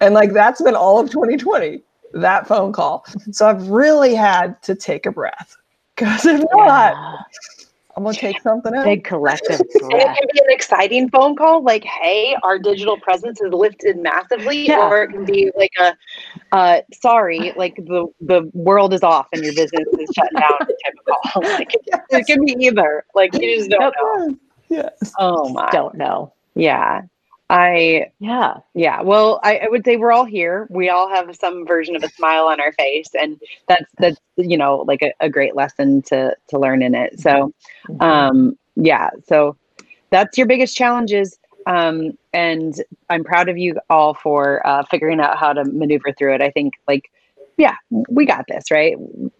And 0.01 0.13
like 0.13 0.33
that's 0.33 0.61
been 0.61 0.75
all 0.75 0.99
of 0.99 1.09
2020, 1.09 1.81
that 2.15 2.45
phone 2.45 2.73
call. 2.73 3.05
So 3.31 3.47
I've 3.47 3.69
really 3.69 4.13
had 4.13 4.61
to 4.63 4.75
take 4.75 5.05
a 5.05 5.11
breath. 5.11 5.55
Because 5.95 6.25
if 6.25 6.43
not, 6.51 6.93
Yeah. 6.93 7.64
I'm 7.95 8.03
gonna 8.03 8.15
take 8.17 8.41
something 8.41 8.73
else. 8.73 8.83
Big 8.83 9.03
collective 9.05 9.59
And 9.61 9.69
it 9.71 10.05
can 10.05 10.27
be 10.33 10.39
an 10.39 10.49
exciting 10.49 11.09
phone 11.09 11.35
call, 11.35 11.63
like, 11.63 11.83
"Hey, 11.85 12.35
our 12.43 12.59
digital 12.59 12.97
presence 12.97 13.39
is 13.41 13.53
lifted 13.53 13.97
massively," 13.97 14.67
Yeah. 14.67 14.89
or 14.89 15.03
it 15.03 15.11
can 15.11 15.23
be 15.23 15.49
like 15.55 15.71
a, 15.79 15.93
uh, 16.51 16.81
"Sorry, 16.93 17.53
like 17.55 17.75
the 17.77 18.07
the 18.19 18.49
world 18.53 18.93
is 18.93 19.01
off 19.01 19.27
and 19.31 19.41
your 19.43 19.53
business 19.53 19.87
is 19.97 20.09
shut 20.13 20.29
down" 20.39 20.59
type 20.59 20.95
of 21.07 21.31
call. 21.31 21.43
Like, 21.53 21.73
it, 21.73 21.81
it 22.09 22.27
can 22.27 22.43
be 22.43 22.55
either. 22.59 23.05
Like, 23.15 23.33
you 23.33 23.55
just 23.55 23.69
don't 23.69 23.81
Nope. 23.81 23.93
know. 24.01 24.35
Yes. 24.69 25.13
Oh 25.17 25.49
my, 25.49 25.69
Don't 25.71 25.95
know. 25.95 26.33
yeah. 26.55 27.01
I 27.49 28.11
Yeah. 28.19 28.57
yeah. 28.73 29.01
Well, 29.01 29.39
I, 29.43 29.57
I 29.57 29.67
would 29.69 29.85
say 29.85 29.97
we're 29.97 30.11
all 30.11 30.25
here. 30.25 30.67
We 30.69 30.89
all 30.89 31.09
have 31.09 31.35
some 31.35 31.65
version 31.65 31.95
of 31.95 32.03
a 32.03 32.09
smile 32.09 32.45
on 32.45 32.59
our 32.59 32.71
face, 32.73 33.09
and 33.19 33.39
that's 33.67 33.91
that's 33.99 34.19
you 34.37 34.57
know 34.57 34.77
like 34.87 35.01
a, 35.01 35.13
a 35.19 35.29
great 35.29 35.55
lesson 35.55 36.01
to 36.03 36.35
to 36.49 36.59
learn 36.59 36.81
in 36.81 36.95
it. 36.95 37.19
So 37.19 37.51
Mhm. 37.89 38.01
um 38.01 38.57
yeah 38.75 39.09
so 39.27 39.55
that's 40.11 40.37
your 40.37 40.47
biggest 40.47 40.75
challenges 40.75 41.37
um 41.67 42.11
and 42.33 42.83
i'm 43.09 43.23
proud 43.23 43.49
of 43.49 43.57
you 43.57 43.75
all 43.89 44.13
for 44.13 44.65
uh 44.65 44.83
figuring 44.89 45.19
out 45.19 45.37
how 45.37 45.53
to 45.53 45.63
maneuver 45.65 46.11
through 46.17 46.33
it 46.33 46.41
i 46.41 46.49
think 46.51 46.73
like 46.87 47.09
yeah 47.57 47.75
we 48.09 48.25
got 48.25 48.45
this 48.47 48.71
right 48.71 48.95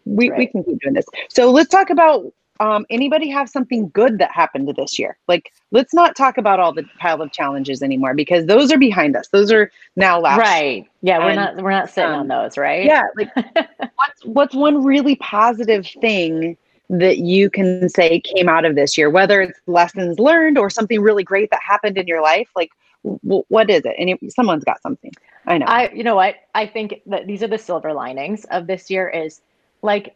we, 0.05 0.31
we 0.31 0.47
can 0.47 0.63
keep 0.63 0.79
doing 0.79 0.93
this 0.93 1.05
so 1.29 1.51
let's 1.51 1.69
talk 1.69 1.89
about 1.89 2.25
um 2.59 2.85
anybody 2.89 3.29
have 3.29 3.49
something 3.49 3.89
good 3.89 4.17
that 4.19 4.31
happened 4.31 4.73
this 4.75 4.97
year? 4.97 5.17
Like 5.27 5.51
let's 5.71 5.93
not 5.93 6.15
talk 6.15 6.37
about 6.37 6.59
all 6.59 6.73
the 6.73 6.83
pile 6.99 7.21
of 7.21 7.31
challenges 7.31 7.81
anymore 7.81 8.13
because 8.13 8.45
those 8.45 8.71
are 8.71 8.77
behind 8.77 9.15
us. 9.15 9.27
Those 9.29 9.51
are 9.51 9.71
now 9.95 10.19
last. 10.19 10.39
Right. 10.39 10.85
Yeah, 11.01 11.19
we're 11.19 11.31
And, 11.31 11.35
not 11.35 11.55
we're 11.57 11.71
not 11.71 11.89
sitting 11.89 12.11
um, 12.11 12.21
on 12.21 12.27
those, 12.27 12.57
right? 12.57 12.85
yeah 12.85 13.03
like 13.17 13.29
what's 13.95 14.25
what's 14.25 14.55
one 14.55 14.83
really 14.83 15.15
positive 15.17 15.87
thing 16.01 16.57
that 16.89 17.17
you 17.17 17.49
can 17.49 17.89
say 17.89 18.19
came 18.21 18.47
out 18.47 18.63
of 18.65 18.75
this 18.75 18.97
year? 18.97 19.09
Whether 19.09 19.41
it's 19.41 19.59
lessons 19.67 20.19
learned 20.19 20.57
or 20.57 20.69
something 20.69 21.01
really 21.01 21.23
great 21.23 21.49
that 21.51 21.61
happened 21.61 21.97
in 21.97 22.07
your 22.07 22.21
life 22.21 22.49
like 22.55 22.69
w- 23.03 23.43
what 23.49 23.69
is 23.69 23.83
it? 23.85 23.95
And 23.97 24.09
it, 24.11 24.31
someone's 24.31 24.63
got 24.63 24.81
something. 24.81 25.11
I 25.45 25.57
know. 25.57 25.65
I 25.67 25.89
you 25.91 26.03
know 26.03 26.15
what? 26.15 26.35
I 26.53 26.67
think 26.67 27.01
that 27.07 27.27
these 27.27 27.43
are 27.43 27.47
the 27.47 27.57
silver 27.57 27.93
linings 27.93 28.45
of 28.45 28.67
this 28.67 28.89
year 28.89 29.09
is 29.09 29.41
like 29.81 30.15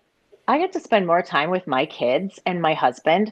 I 0.50 0.58
get 0.58 0.74
to 0.74 0.80
spend 0.80 1.06
more 1.06 1.22
time 1.22 1.52
with 1.52 1.68
my 1.68 1.86
kids 1.86 2.40
and 2.44 2.60
my 2.60 2.74
husband 2.74 3.32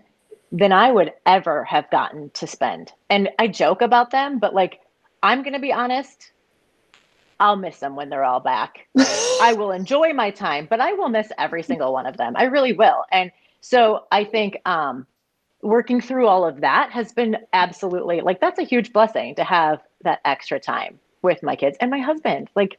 than 0.52 0.72
I 0.72 0.92
would 0.92 1.14
ever 1.26 1.64
have 1.64 1.90
gotten 1.90 2.30
to 2.36 2.46
spend. 2.46 2.94
And 3.10 3.30
I 3.40 3.48
joke 3.48 3.82
about 3.82 4.12
them, 4.12 4.38
but 4.38 4.54
like 4.54 4.80
I'm 5.24 5.42
going 5.42 5.54
to 5.54 5.60
be 5.60 5.74
honest, 5.74 6.32
I'll 7.40 7.56
miss 7.56 7.80
them 7.80 7.96
when 7.96 8.10
they're 8.10 8.24
all 8.24 8.40
back. 8.40 8.88
I 9.42 9.56
will 9.58 9.72
enjoy 9.72 10.14
my 10.14 10.30
time, 10.30 10.68
but 10.70 10.80
I 10.80 10.94
will 10.94 11.10
miss 11.10 11.32
every 11.40 11.64
single 11.64 11.92
one 11.92 12.06
of 12.06 12.18
them. 12.18 12.34
I 12.36 12.44
really 12.44 12.74
will. 12.74 13.04
And 13.12 13.32
so 13.62 14.06
I 14.12 14.24
think 14.24 14.62
um, 14.68 15.08
working 15.64 16.02
through 16.02 16.28
all 16.28 16.46
of 16.46 16.62
that 16.62 16.92
has 16.92 17.14
been 17.14 17.38
absolutely 17.52 18.22
like 18.22 18.40
that's 18.40 18.60
a 18.60 18.64
huge 18.64 18.94
blessing 18.94 19.34
to 19.36 19.44
have 19.44 19.82
that 20.04 20.20
extra 20.24 20.60
time 20.60 21.00
with 21.24 21.42
my 21.42 21.56
kids 21.56 21.78
and 21.82 21.90
my 21.90 22.00
husband. 22.00 22.52
Like, 22.56 22.78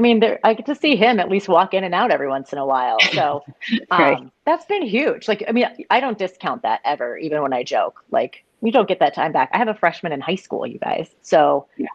I 0.00 0.02
mean, 0.02 0.20
there, 0.20 0.40
I 0.44 0.54
get 0.54 0.64
to 0.66 0.74
see 0.74 0.96
him 0.96 1.20
at 1.20 1.28
least 1.28 1.46
walk 1.46 1.74
in 1.74 1.84
and 1.84 1.94
out 1.94 2.10
every 2.10 2.28
once 2.28 2.54
in 2.54 2.58
a 2.58 2.64
while. 2.64 2.98
So 3.14 3.44
um, 3.90 3.98
Right. 3.98 4.32
that's 4.46 4.64
been 4.64 4.82
huge. 4.82 5.28
Like, 5.28 5.44
I 5.46 5.52
mean, 5.52 5.66
I 5.90 6.00
don't 6.00 6.16
discount 6.18 6.62
that 6.62 6.80
ever, 6.86 7.18
even 7.18 7.42
when 7.42 7.52
I 7.52 7.64
joke. 7.64 8.02
Like, 8.10 8.44
you 8.62 8.72
don't 8.72 8.88
get 8.88 9.00
that 9.00 9.14
time 9.14 9.32
back. 9.32 9.50
I 9.52 9.58
have 9.58 9.68
a 9.68 9.74
freshman 9.74 10.12
in 10.12 10.20
high 10.22 10.36
school, 10.36 10.66
you 10.66 10.78
guys. 10.78 11.14
So 11.20 11.68
Yeah. 11.76 11.88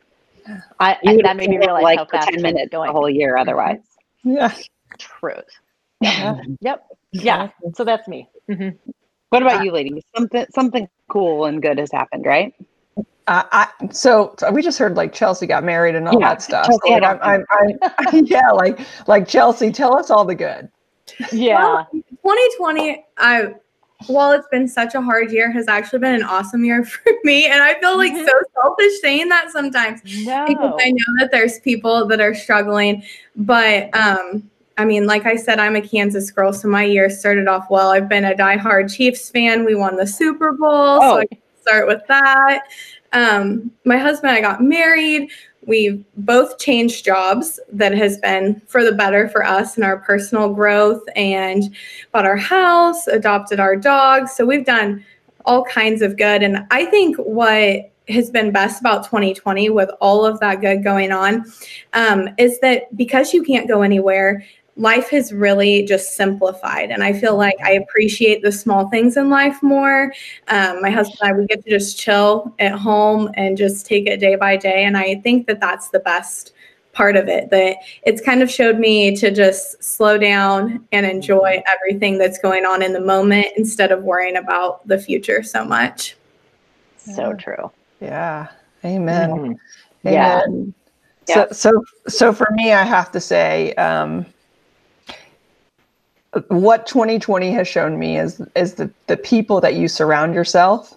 I, 0.80 0.98
you 1.02 1.12
I 1.12 1.16
would 1.16 1.26
that 1.26 1.36
made 1.38 1.50
me 1.50 1.58
have 1.62 1.66
realize 1.66 1.84
like 1.84 1.98
how 1.98 2.06
for 2.06 2.18
fast 2.18 2.30
10 2.32 2.42
time's 2.44 2.44
minutes 2.44 2.70
going. 2.72 2.90
the 2.90 2.94
whole 2.94 3.10
year 3.10 3.38
otherwise 3.38 3.80
yeah. 4.24 4.54
Truth. 5.00 5.46
Yeah. 6.02 6.36
Yep. 6.62 6.88
Yeah. 7.14 7.50
So 7.74 7.84
that's 7.84 8.08
me. 8.08 8.30
hmm 8.52 8.70
what 9.32 9.42
about 9.42 9.64
you 9.64 9.72
ladies 9.72 10.04
something 10.16 10.46
something 10.54 10.88
cool 11.10 11.46
and 11.46 11.62
good 11.62 11.80
has 11.80 11.92
happened 11.92 12.26
right 12.26 12.54
Uh, 13.28 13.44
I, 13.52 13.68
so, 13.92 14.36
so 14.38 14.52
we 14.52 14.62
just 14.62 14.78
heard 14.78 14.96
like 14.96 15.12
Chelsea 15.12 15.48
got 15.48 15.64
married 15.64 15.96
and 15.96 16.08
all 16.08 16.20
Yeah, 16.20 16.30
that 16.30 16.42
stuff. 16.44 16.68
Chelsea 16.68 16.80
So, 16.88 16.94
like, 16.94 17.04
had 17.04 17.20
I'm, 17.22 17.44
I'm, 17.50 17.78
I'm, 17.82 18.16
yeah, 18.26 18.52
like 18.52 18.80
like 19.08 19.28
Chelsea, 19.28 19.72
tell 19.72 19.98
us 19.98 20.10
all 20.10 20.26
the 20.26 20.36
good. 20.36 20.70
Yeah. 21.32 21.86
2020, 21.92 23.06
I 23.18 23.56
while 24.08 24.32
it's 24.32 24.48
been 24.50 24.68
such 24.68 24.94
a 24.94 25.02
hard 25.02 25.32
year, 25.32 25.52
has 25.52 25.68
actually 25.68 26.00
been 26.00 26.16
an 26.16 26.24
awesome 26.24 26.64
year 26.64 26.84
for 26.86 27.02
me. 27.24 27.46
And 27.48 27.64
I 27.64 27.80
feel 27.80 27.98
like 27.98 28.14
so 28.14 28.40
selfish 28.62 29.02
saying 29.02 29.30
that 29.30 29.50
sometimes 29.52 30.02
no. 30.26 30.46
because 30.48 30.80
I 30.84 30.92
know 30.92 31.20
that 31.20 31.30
there's 31.32 31.60
people 31.60 32.06
that 32.08 32.20
are 32.22 32.36
struggling. 32.36 33.04
But 33.36 33.96
um, 33.96 34.50
I 34.78 34.86
mean, 34.86 35.08
like 35.08 35.26
I 35.26 35.36
said, 35.36 35.60
I'm 35.60 35.76
a 35.76 35.82
Kansas 35.82 36.30
girl, 36.32 36.54
so 36.54 36.68
my 36.68 36.84
year 36.84 37.10
started 37.10 37.48
off 37.48 37.70
well. 37.70 37.90
I've 37.92 38.10
been 38.10 38.26
a 38.26 38.36
diehard 38.36 38.94
Chiefs 38.94 39.30
fan. 39.30 39.66
We 39.66 39.76
won 39.76 39.96
the 39.96 40.08
Super 40.08 40.52
Bowl, 40.52 41.00
Oh. 41.02 41.14
so 41.14 41.18
I 41.20 41.26
can 41.26 41.38
start 41.62 41.88
with 41.88 42.02
that. 42.08 42.64
Um, 43.16 43.72
my 43.86 43.98
husband 43.98 44.36
and 44.36 44.38
I 44.38 44.42
got 44.42 44.62
married. 44.62 45.32
We've 45.66 46.04
both 46.18 46.60
changed 46.60 47.06
jobs 47.06 47.60
that 47.72 47.94
has 47.94 48.18
been 48.18 48.62
for 48.68 48.84
the 48.84 48.92
better 48.92 49.30
for 49.30 49.44
us 49.44 49.78
and 49.78 49.86
our 49.86 49.98
personal 49.98 50.54
growth 50.54 51.02
and 51.16 51.74
bought 52.12 52.26
our 52.26 52.36
house, 52.36 53.08
adopted 53.08 53.60
our 53.60 53.78
dog. 53.78 54.28
So 54.28 54.46
we've 54.46 54.66
done 54.66 55.04
all 55.46 55.64
kinds 55.64 56.02
of 56.02 56.18
good. 56.18 56.44
And 56.44 56.68
I 56.72 56.86
think 56.86 57.16
what 57.18 57.92
has 58.10 58.30
been 58.30 58.52
best 58.52 58.82
about 58.82 59.06
2020 59.06 59.70
with 59.70 59.90
all 60.02 60.26
of 60.26 60.40
that 60.42 60.60
good 60.60 60.84
going 60.84 61.12
on 61.12 61.46
um, 61.94 62.30
is 62.38 62.60
that 62.60 62.96
because 62.98 63.34
you 63.34 63.44
can't 63.44 63.68
go 63.68 63.82
anywhere, 63.82 64.44
life 64.78 65.10
has 65.10 65.32
really 65.32 65.84
just 65.84 66.16
simplified. 66.16 66.92
And 66.92 67.04
I 67.04 67.14
feel 67.14 67.38
like 67.38 67.56
I 67.64 67.74
appreciate 67.74 68.42
the 68.42 68.52
small 68.52 68.90
things 68.90 69.16
in 69.16 69.30
life 69.30 69.62
more. 69.64 70.12
Um, 70.50 70.82
my 70.82 70.90
husband 70.90 71.20
and 71.22 71.30
I, 71.32 71.38
we 71.38 71.46
get 71.46 71.64
to 71.64 71.70
just 71.70 71.98
chill 71.98 72.54
at 72.60 72.74
home 72.74 73.30
and 73.36 73.58
just 73.58 73.86
take 73.86 74.08
it 74.08 74.20
day 74.20 74.36
by 74.36 74.58
day. 74.58 74.84
And 74.84 74.98
I 74.98 75.16
think 75.16 75.48
that 75.48 75.62
that's 75.62 75.90
the 75.90 76.00
best 76.00 76.54
part 76.92 77.16
of 77.18 77.28
it 77.28 77.50
that 77.50 77.78
it's 78.04 78.22
kind 78.22 78.42
of 78.42 78.50
showed 78.50 78.80
me 78.80 79.16
to 79.16 79.30
just 79.30 79.84
slow 79.84 80.18
down 80.18 80.86
and 80.94 81.06
enjoy 81.06 81.62
everything 81.74 82.18
that's 82.18 82.40
going 82.40 82.66
on 82.66 82.82
in 82.82 82.94
the 82.94 83.02
moment 83.02 83.48
instead 83.58 83.92
of 83.92 84.04
worrying 84.04 84.38
about 84.38 84.86
the 84.88 84.98
future 84.98 85.44
so 85.44 85.64
much. 85.64 86.16
So 86.98 87.34
true. 87.34 87.72
Yeah. 88.02 88.48
Amen. 88.84 89.30
Mhm. 89.32 89.56
Yeah. 90.04 90.42
Amen. 90.44 90.74
Yeah. 91.28 91.48
So, 91.50 91.54
so, 91.54 91.84
so 92.08 92.34
for 92.34 92.48
me, 92.52 92.72
I 92.72 92.84
have 92.84 93.12
to 93.12 93.20
say, 93.20 93.74
um, 93.74 94.26
what 96.48 96.86
2020 96.86 97.52
has 97.52 97.68
shown 97.68 97.98
me 97.98 98.18
is 98.18 98.42
is 98.56 98.76
the 98.76 98.90
the 99.08 99.18
people 99.18 99.62
that 99.62 99.76
you 99.76 99.88
surround 99.88 100.34
yourself 100.34 100.96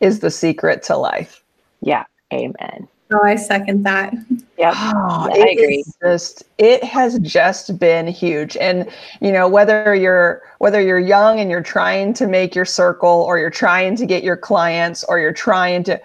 is 0.00 0.20
the 0.20 0.30
secret 0.30 0.82
to 0.84 0.96
life. 0.96 1.42
yeah 1.80 2.04
Amen. 2.32 2.88
So 3.10 3.22
I 3.22 3.36
second 3.36 3.84
that. 3.84 4.12
yep 4.58 4.74
Oh, 4.76 5.28
Yeah, 5.32 5.44
I 5.44 5.48
agree. 5.48 5.84
Just 6.02 6.42
it 6.58 6.82
has 6.82 7.20
just 7.20 7.78
been 7.78 8.08
huge, 8.08 8.56
and 8.56 8.90
you 9.20 9.30
know 9.30 9.48
whether 9.48 9.94
you're 9.94 10.42
whether 10.58 10.80
you're 10.80 10.98
young 10.98 11.38
and 11.38 11.48
you're 11.48 11.62
trying 11.62 12.14
to 12.14 12.26
make 12.26 12.54
your 12.54 12.64
circle, 12.64 13.22
or 13.22 13.38
you're 13.38 13.48
trying 13.50 13.94
to 13.96 14.06
get 14.06 14.24
your 14.24 14.36
clients, 14.36 15.04
or 15.04 15.20
you're 15.20 15.32
trying 15.32 15.84
to 15.84 16.00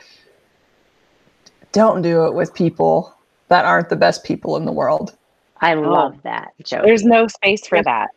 don't 1.71 2.03
do 2.03 2.25
it 2.25 2.33
with 2.35 2.53
people 2.53 3.15
that 3.47 3.65
aren't 3.65 3.89
the 3.89 3.95
best 3.95 4.23
people 4.23 4.55
in 4.55 4.65
the 4.65 4.71
world. 4.71 5.17
I 5.59 5.73
oh. 5.73 5.81
love 5.81 6.21
that 6.23 6.51
joke. 6.63 6.83
there's 6.83 7.03
no 7.03 7.27
space 7.27 7.65
for 7.65 7.81
that 7.81 8.11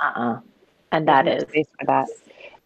uh-uh. 0.00 0.40
And 0.92 1.08
that 1.08 1.24
There's 1.24 1.44
is 1.54 1.66
that. 1.86 2.06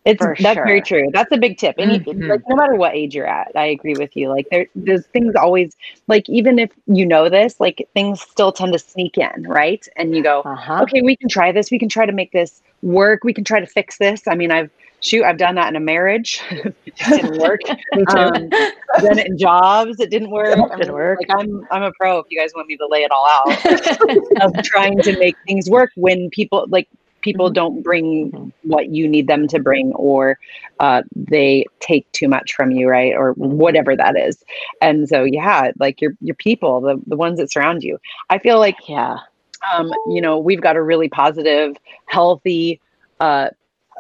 It's 0.06 0.18
For 0.22 0.34
that's 0.40 0.54
very 0.56 0.80
true. 0.80 1.10
That's 1.12 1.30
a 1.30 1.36
big 1.36 1.58
tip. 1.58 1.74
And 1.78 1.92
Mhm. 2.04 2.28
like 2.30 2.40
no 2.48 2.56
matter 2.56 2.74
what 2.74 2.94
age 2.94 3.14
you're 3.14 3.26
at 3.26 3.52
i 3.54 3.66
agree 3.66 3.94
with 3.94 4.16
you. 4.16 4.30
Like 4.30 4.46
there 4.50 4.66
there's 4.74 5.06
things 5.08 5.34
always 5.36 5.76
like 6.08 6.26
even 6.28 6.58
if 6.58 6.70
you 6.86 7.04
know 7.04 7.28
this 7.28 7.60
like 7.60 7.86
things 7.94 8.20
still 8.22 8.50
tend 8.52 8.72
to 8.72 8.78
sneak 8.78 9.18
in 9.18 9.46
right? 9.46 9.86
And 9.96 10.16
you 10.16 10.22
go 10.22 10.40
uh-huh. 10.40 10.80
okay 10.84 11.02
we 11.02 11.16
can 11.16 11.28
try 11.28 11.52
this. 11.52 11.70
We 11.70 11.78
can 11.78 11.88
try 11.90 12.06
to 12.06 12.12
make 12.12 12.32
this 12.32 12.62
work. 12.82 13.24
We 13.24 13.34
can 13.34 13.44
try 13.44 13.60
to 13.60 13.66
fix 13.66 13.98
this. 13.98 14.26
I 14.26 14.34
mean 14.34 14.50
i've 14.50 14.70
shoot 15.02 15.22
i've 15.24 15.38
done 15.38 15.54
that 15.56 15.68
in 15.68 15.76
a 15.76 15.80
marriage. 15.80 16.40
It 16.50 16.96
didn't 17.08 17.38
work. 17.38 17.60
Um, 18.08 18.48
done 19.00 19.18
it 19.18 19.26
in 19.26 19.38
jobs. 19.38 20.00
It 20.00 20.10
didn't 20.10 20.30
work. 20.30 20.58
I 20.72 20.76
Didn't 20.76 20.80
mean, 20.80 20.92
work. 20.92 21.18
like 21.20 21.38
i'm 21.38 21.66
i'm 21.70 21.82
a 21.82 21.92
pro 21.92 22.18
if 22.18 22.26
you 22.30 22.38
guys 22.40 22.52
want 22.54 22.68
me 22.68 22.76
to 22.78 22.86
lay 22.86 23.02
it 23.02 23.10
all 23.10 23.26
out 23.28 23.48
of 24.42 24.62
trying 24.64 24.98
to 25.02 25.18
make 25.18 25.36
things 25.46 25.68
work 25.68 25.90
when 25.96 26.30
people 26.30 26.64
like 26.68 26.88
people 27.22 27.50
Mhm. 27.50 27.54
don't 27.54 27.82
bring 27.82 28.30
Mhm. 28.32 28.52
what 28.62 28.90
you 28.90 29.08
need 29.08 29.26
them 29.26 29.46
to 29.48 29.58
bring 29.58 29.92
or 29.94 30.38
uh, 30.80 31.02
they 31.14 31.64
take 31.80 32.10
too 32.12 32.28
much 32.28 32.52
from 32.54 32.70
you 32.70 32.88
right 32.88 33.14
or 33.14 33.32
whatever 33.32 33.94
that 33.96 34.16
is 34.16 34.42
and 34.80 35.08
so 35.08 35.24
yeah 35.24 35.70
like 35.78 36.00
your 36.00 36.12
your 36.20 36.34
people 36.36 36.80
the, 36.80 37.00
the 37.06 37.16
ones 37.16 37.38
that 37.38 37.50
surround 37.52 37.82
you 37.82 37.98
i 38.30 38.38
feel 38.38 38.58
like 38.58 38.76
yeah. 38.88 39.18
um, 39.74 39.92
you 40.08 40.20
know 40.20 40.38
we've 40.38 40.60
got 40.62 40.76
a 40.76 40.82
really 40.82 41.08
positive 41.08 41.76
healthy 42.06 42.80
uh, 43.20 43.48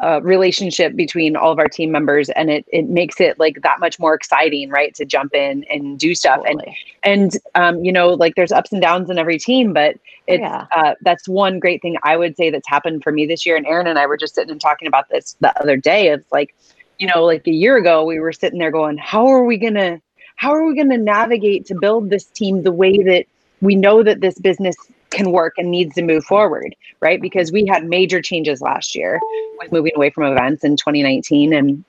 uh, 0.02 0.20
relationship 0.22 0.96
between 0.96 1.36
all 1.36 1.52
of 1.52 1.58
our 1.58 1.68
team 1.68 1.90
members 1.90 2.30
and 2.30 2.50
it 2.50 2.64
it 2.72 2.88
makes 2.88 3.20
it 3.20 3.38
like 3.38 3.60
that 3.62 3.78
much 3.80 3.98
more 3.98 4.14
exciting 4.14 4.70
right 4.70 4.94
to 4.94 5.04
jump 5.04 5.34
in 5.34 5.64
and 5.64 5.98
do 5.98 6.14
stuff 6.14 6.40
Totally. 6.44 6.76
and 7.04 7.32
and 7.34 7.38
um, 7.54 7.84
you 7.84 7.92
know 7.92 8.08
like 8.14 8.34
there's 8.34 8.52
ups 8.52 8.72
and 8.72 8.80
downs 8.80 9.10
in 9.10 9.18
every 9.18 9.38
team 9.38 9.72
but 9.74 9.96
it's 10.26 10.40
Yeah. 10.40 10.66
uh, 10.72 10.94
that's 11.02 11.28
one 11.28 11.58
great 11.58 11.82
thing 11.82 11.96
i 12.02 12.16
would 12.16 12.36
say 12.36 12.48
that's 12.50 12.68
happened 12.68 13.02
for 13.02 13.12
me 13.12 13.26
this 13.26 13.44
year 13.44 13.56
and 13.56 13.66
aaron 13.66 13.86
and 13.86 13.98
i 13.98 14.06
were 14.06 14.16
just 14.16 14.34
sitting 14.34 14.50
and 14.50 14.60
talking 14.60 14.88
about 14.88 15.08
this 15.10 15.36
the 15.40 15.58
other 15.60 15.76
day 15.76 16.08
it's 16.08 16.30
like 16.32 16.54
you 16.98 17.06
know 17.06 17.24
like 17.24 17.46
a 17.46 17.52
year 17.52 17.76
ago 17.76 18.04
we 18.04 18.18
were 18.20 18.32
sitting 18.32 18.58
there 18.58 18.70
going 18.70 18.96
how 18.96 19.26
are 19.26 19.44
we 19.44 19.58
gonna 19.58 20.00
how 20.36 20.50
are 20.50 20.64
we 20.64 20.74
gonna 20.74 20.96
navigate 20.96 21.66
to 21.66 21.74
build 21.78 22.08
this 22.08 22.24
team 22.24 22.62
the 22.62 22.72
way 22.72 22.96
that 22.98 23.26
we 23.60 23.76
know 23.76 24.02
that 24.02 24.20
this 24.22 24.38
business 24.38 24.76
can 25.10 25.32
work 25.32 25.54
and 25.58 25.70
needs 25.70 25.94
to 25.94 26.02
move 26.02 26.24
forward 26.24 26.74
right 27.00 27.20
because 27.20 27.52
we 27.52 27.66
had 27.66 27.84
major 27.84 28.20
changes 28.22 28.60
last 28.60 28.94
year 28.94 29.20
with 29.58 29.72
moving 29.72 29.92
away 29.96 30.10
from 30.10 30.24
events 30.24 30.64
in 30.64 30.76
2019 30.76 31.52
and 31.52 31.84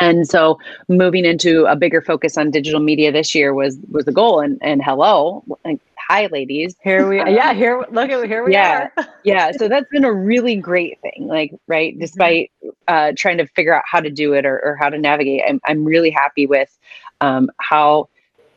and 0.00 0.28
so 0.28 0.58
moving 0.88 1.24
into 1.24 1.64
a 1.66 1.74
bigger 1.74 2.02
focus 2.02 2.36
on 2.36 2.50
digital 2.50 2.80
media 2.80 3.10
this 3.10 3.34
year 3.34 3.54
was 3.54 3.78
was 3.90 4.04
the 4.04 4.12
goal 4.12 4.40
and 4.40 4.58
and 4.62 4.82
hello 4.84 5.42
like, 5.64 5.80
hi 5.98 6.26
ladies 6.26 6.76
Here 6.82 7.08
we 7.08 7.20
are 7.20 7.28
yeah, 7.28 7.52
here 7.54 7.84
look 7.90 8.10
at 8.10 8.26
here 8.26 8.44
we 8.44 8.52
Yeah. 8.52 8.88
are. 8.96 9.06
yeah 9.24 9.50
so 9.52 9.68
that's 9.68 9.88
been 9.90 10.04
a 10.04 10.12
really 10.12 10.56
great 10.56 11.00
thing 11.00 11.26
like 11.26 11.52
right 11.66 11.98
despite 11.98 12.50
uh, 12.88 13.12
trying 13.16 13.38
to 13.38 13.46
figure 13.48 13.74
out 13.74 13.82
how 13.90 14.00
to 14.00 14.10
do 14.10 14.34
it 14.34 14.46
or, 14.46 14.60
or 14.64 14.76
how 14.76 14.88
to 14.88 14.98
navigate 14.98 15.42
I'm, 15.48 15.60
I'm 15.66 15.84
really 15.84 16.10
happy 16.10 16.46
with 16.46 16.76
um, 17.20 17.50
how 17.58 18.08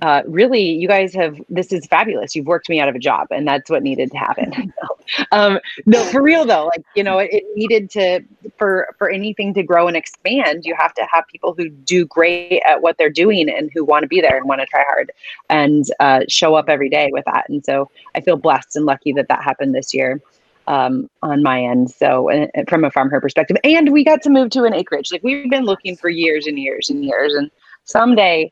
uh, 0.01 0.22
really 0.27 0.62
you 0.62 0.88
guys 0.88 1.13
have 1.13 1.39
this 1.50 1.72
is 1.72 1.86
fabulous 1.86 2.36
you've 2.36 2.46
worked 2.46 2.70
me 2.70 2.79
out 2.79 2.88
of 2.88 2.96
a 2.96 3.00
job 3.00 3.27
and 3.32 3.48
that's 3.48 3.70
what 3.70 3.84
needed 3.84 4.12
to 4.12 4.18
happen 4.18 4.74
um, 5.32 5.60
no 5.86 6.03
for 6.06 6.22
real 6.22 6.46
though 6.46 6.65
like 6.65 6.84
you 6.96 7.03
know 7.03 7.18
it, 7.18 7.29
it 7.32 7.44
needed 7.56 7.89
to 7.89 8.22
for 8.58 8.94
for 8.98 9.10
anything 9.10 9.53
to 9.53 9.63
grow 9.63 9.88
and 9.88 9.98
expand 9.98 10.63
you 10.65 10.75
have 10.75 10.94
to 10.94 11.06
have 11.12 11.25
people 11.27 11.53
who 11.58 11.70
do 11.70 12.06
great 12.06 12.62
at 12.68 12.82
what 12.82 12.98
they're 12.98 13.10
doing 13.10 13.50
and 13.50 13.72
who 13.74 13.84
want 13.84 14.03
to 14.03 14.08
be 14.08 14.22
there 14.22 14.38
and 14.38 14.48
want 14.48 14.62
to 14.62 14.68
try 14.68 14.84
hard 14.88 15.12
and 15.50 15.86
uh, 16.00 16.22
show 16.29 16.56
up 16.56 16.70
every 16.70 16.89
day 16.89 17.10
with 17.12 17.25
that 17.25 17.48
and 17.50 17.65
so 17.65 17.89
i 18.15 18.22
feel 18.22 18.38
blessed 18.38 18.75
and 18.75 18.86
lucky 18.86 19.12
that 19.12 19.27
that 19.27 19.44
happened 19.44 19.74
this 19.74 19.94
year 19.94 20.22
um, 20.70 21.10
on 21.24 21.41
my 21.41 21.63
end. 21.63 21.89
So, 21.89 22.29
uh, 22.32 22.48
from 22.70 22.86
a 22.86 22.91
farm 22.91 23.10
her 23.10 23.20
perspective, 23.20 23.58
and 23.63 23.91
we 23.91 24.03
got 24.06 24.22
to 24.22 24.29
move 24.29 24.51
to 24.51 24.63
an 24.63 24.74
acreage. 24.74 25.12
Like 25.12 25.24
we've 25.24 25.50
been 25.50 25.65
looking 25.65 25.98
for 25.98 26.10
years 26.10 26.46
and 26.46 26.60
years 26.60 26.89
and 26.89 27.03
years, 27.03 27.34
and 27.34 27.50
someday 27.86 28.51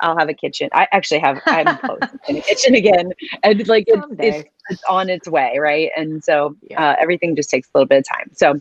I'll 0.00 0.18
have 0.18 0.28
a 0.28 0.34
kitchen. 0.34 0.68
I 0.72 0.86
actually 0.92 1.20
have. 1.20 1.40
I'm 1.46 1.76
close 1.84 2.00
in 2.28 2.36
a 2.36 2.40
kitchen 2.42 2.74
again, 2.74 3.12
and 3.42 3.66
like 3.68 3.84
it's, 3.86 4.06
it's 4.18 4.50
it's 4.68 4.82
on 4.88 5.08
its 5.08 5.28
way, 5.28 5.58
right? 5.58 5.90
And 5.96 6.22
so 6.22 6.56
Yeah. 6.62 6.90
uh, 6.90 6.96
everything 7.00 7.36
just 7.36 7.50
takes 7.50 7.68
a 7.68 7.78
little 7.78 7.88
bit 7.88 7.98
of 7.98 8.08
time. 8.08 8.30
So. 8.34 8.60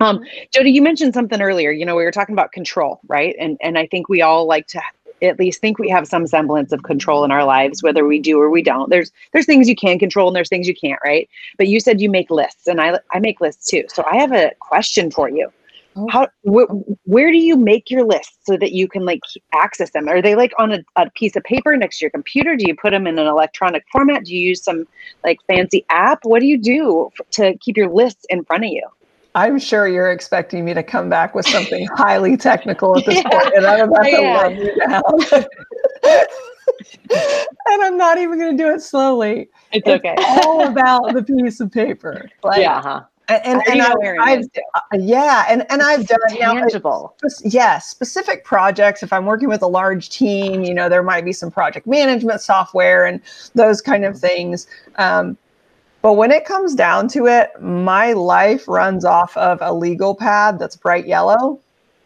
Um, 0.00 0.24
Jody, 0.52 0.72
you 0.72 0.82
mentioned 0.82 1.14
something 1.14 1.40
earlier. 1.40 1.70
You 1.70 1.86
know, 1.86 1.94
we 1.94 2.02
were 2.02 2.10
talking 2.10 2.32
about 2.32 2.50
control, 2.50 2.98
right? 3.06 3.36
And 3.38 3.56
and 3.60 3.78
I 3.78 3.86
think 3.86 4.08
we 4.08 4.20
all 4.20 4.46
like 4.46 4.66
to 4.68 4.80
at 5.22 5.38
least 5.38 5.60
think 5.60 5.78
we 5.78 5.88
have 5.88 6.06
some 6.06 6.26
semblance 6.26 6.72
of 6.72 6.82
control 6.82 7.24
in 7.24 7.30
our 7.30 7.44
lives, 7.44 7.82
whether 7.82 8.04
we 8.04 8.18
do 8.18 8.40
or 8.40 8.50
we 8.50 8.62
don't. 8.62 8.90
There's 8.90 9.12
there's 9.32 9.46
things 9.46 9.68
you 9.68 9.76
can 9.76 9.98
control 9.98 10.26
and 10.28 10.36
there's 10.36 10.48
things 10.48 10.66
you 10.66 10.74
can't, 10.74 10.98
right? 11.04 11.28
But 11.56 11.68
you 11.68 11.78
said 11.80 12.00
you 12.00 12.10
make 12.10 12.30
lists, 12.30 12.66
and 12.66 12.80
I 12.80 12.98
I 13.12 13.20
make 13.20 13.40
lists 13.40 13.70
too. 13.70 13.84
So 13.88 14.04
I 14.10 14.16
have 14.16 14.32
a 14.32 14.50
question 14.58 15.10
for 15.10 15.28
you. 15.28 15.52
Oh. 15.94 16.08
How 16.10 16.28
wh- 16.46 16.70
where 17.06 17.30
do 17.30 17.36
you 17.36 17.56
make 17.56 17.90
your 17.90 18.04
lists 18.04 18.38
so 18.44 18.56
that 18.56 18.72
you 18.72 18.88
can 18.88 19.04
like 19.04 19.20
access 19.54 19.90
them? 19.90 20.08
Are 20.08 20.22
they 20.22 20.34
like 20.34 20.52
on 20.58 20.72
a, 20.72 20.78
a 20.96 21.10
piece 21.10 21.36
of 21.36 21.42
paper 21.44 21.76
next 21.76 21.98
to 21.98 22.04
your 22.06 22.10
computer? 22.10 22.56
Do 22.56 22.64
you 22.66 22.74
put 22.74 22.90
them 22.92 23.06
in 23.06 23.18
an 23.18 23.26
electronic 23.26 23.84
format? 23.92 24.24
Do 24.24 24.34
you 24.34 24.40
use 24.48 24.62
some 24.64 24.84
like 25.24 25.38
fancy 25.46 25.84
app? 25.90 26.20
What 26.24 26.40
do 26.40 26.46
you 26.46 26.58
do 26.58 27.10
f- 27.20 27.26
to 27.32 27.58
keep 27.58 27.76
your 27.76 27.92
lists 27.92 28.24
in 28.30 28.44
front 28.44 28.64
of 28.64 28.70
you? 28.70 28.82
I'm 29.34 29.58
sure 29.58 29.88
you're 29.88 30.12
expecting 30.12 30.64
me 30.64 30.74
to 30.74 30.82
come 30.82 31.08
back 31.08 31.34
with 31.34 31.46
something 31.46 31.86
highly 31.96 32.36
technical 32.36 32.96
at 32.96 33.04
this 33.06 33.16
Yeah, 33.16 33.28
point, 33.30 33.54
and 33.54 33.66
I'm 33.66 33.88
about 33.88 34.06
I 34.06 34.10
to 34.10 34.22
run 34.22 34.56
you 34.58 34.74
down. 34.86 35.46
and 37.66 37.82
I'm 37.82 37.96
not 37.96 38.18
even 38.18 38.38
going 38.38 38.56
to 38.56 38.62
do 38.62 38.70
it 38.74 38.82
slowly. 38.82 39.48
It's 39.72 39.88
It's 39.88 40.24
all 40.28 40.68
about 40.68 41.14
the 41.14 41.22
piece 41.22 41.60
of 41.60 41.70
paper. 41.72 42.28
Like, 42.44 42.60
Yeah. 42.60 42.78
Uh-huh. 42.78 43.02
And 43.28 43.42
and, 43.44 43.62
and 43.68 43.82
I've, 43.82 43.94
I've, 44.20 44.44
uh, 44.74 44.80
yeah, 44.98 45.46
and 45.48 45.64
and 45.70 45.82
I've 45.82 46.06
done 46.06 46.18
you 46.30 46.40
know, 46.40 46.54
Tangible. 46.54 47.16
Yeah, 47.44 47.78
specific 47.78 48.44
projects. 48.44 49.02
If 49.02 49.12
I'm 49.12 49.26
working 49.26 49.48
with 49.48 49.62
a 49.62 49.66
large 49.66 50.10
team, 50.10 50.62
you 50.62 50.74
know, 50.74 50.88
there 50.88 51.02
might 51.02 51.24
be 51.24 51.32
some 51.32 51.50
project 51.50 51.86
management 51.86 52.40
software 52.40 53.06
and 53.06 53.20
those 53.54 53.80
kind 53.80 54.04
of 54.04 54.18
things. 54.18 54.66
Um, 54.96 55.36
but 56.02 56.14
when 56.14 56.32
it 56.32 56.44
comes 56.44 56.74
down 56.74 57.06
to 57.08 57.26
it, 57.26 57.50
my 57.60 58.12
life 58.12 58.66
runs 58.66 59.04
off 59.04 59.36
of 59.36 59.58
a 59.62 59.72
legal 59.72 60.16
pad 60.16 60.58
that's 60.58 60.74
bright 60.74 61.06
yellow. 61.06 61.60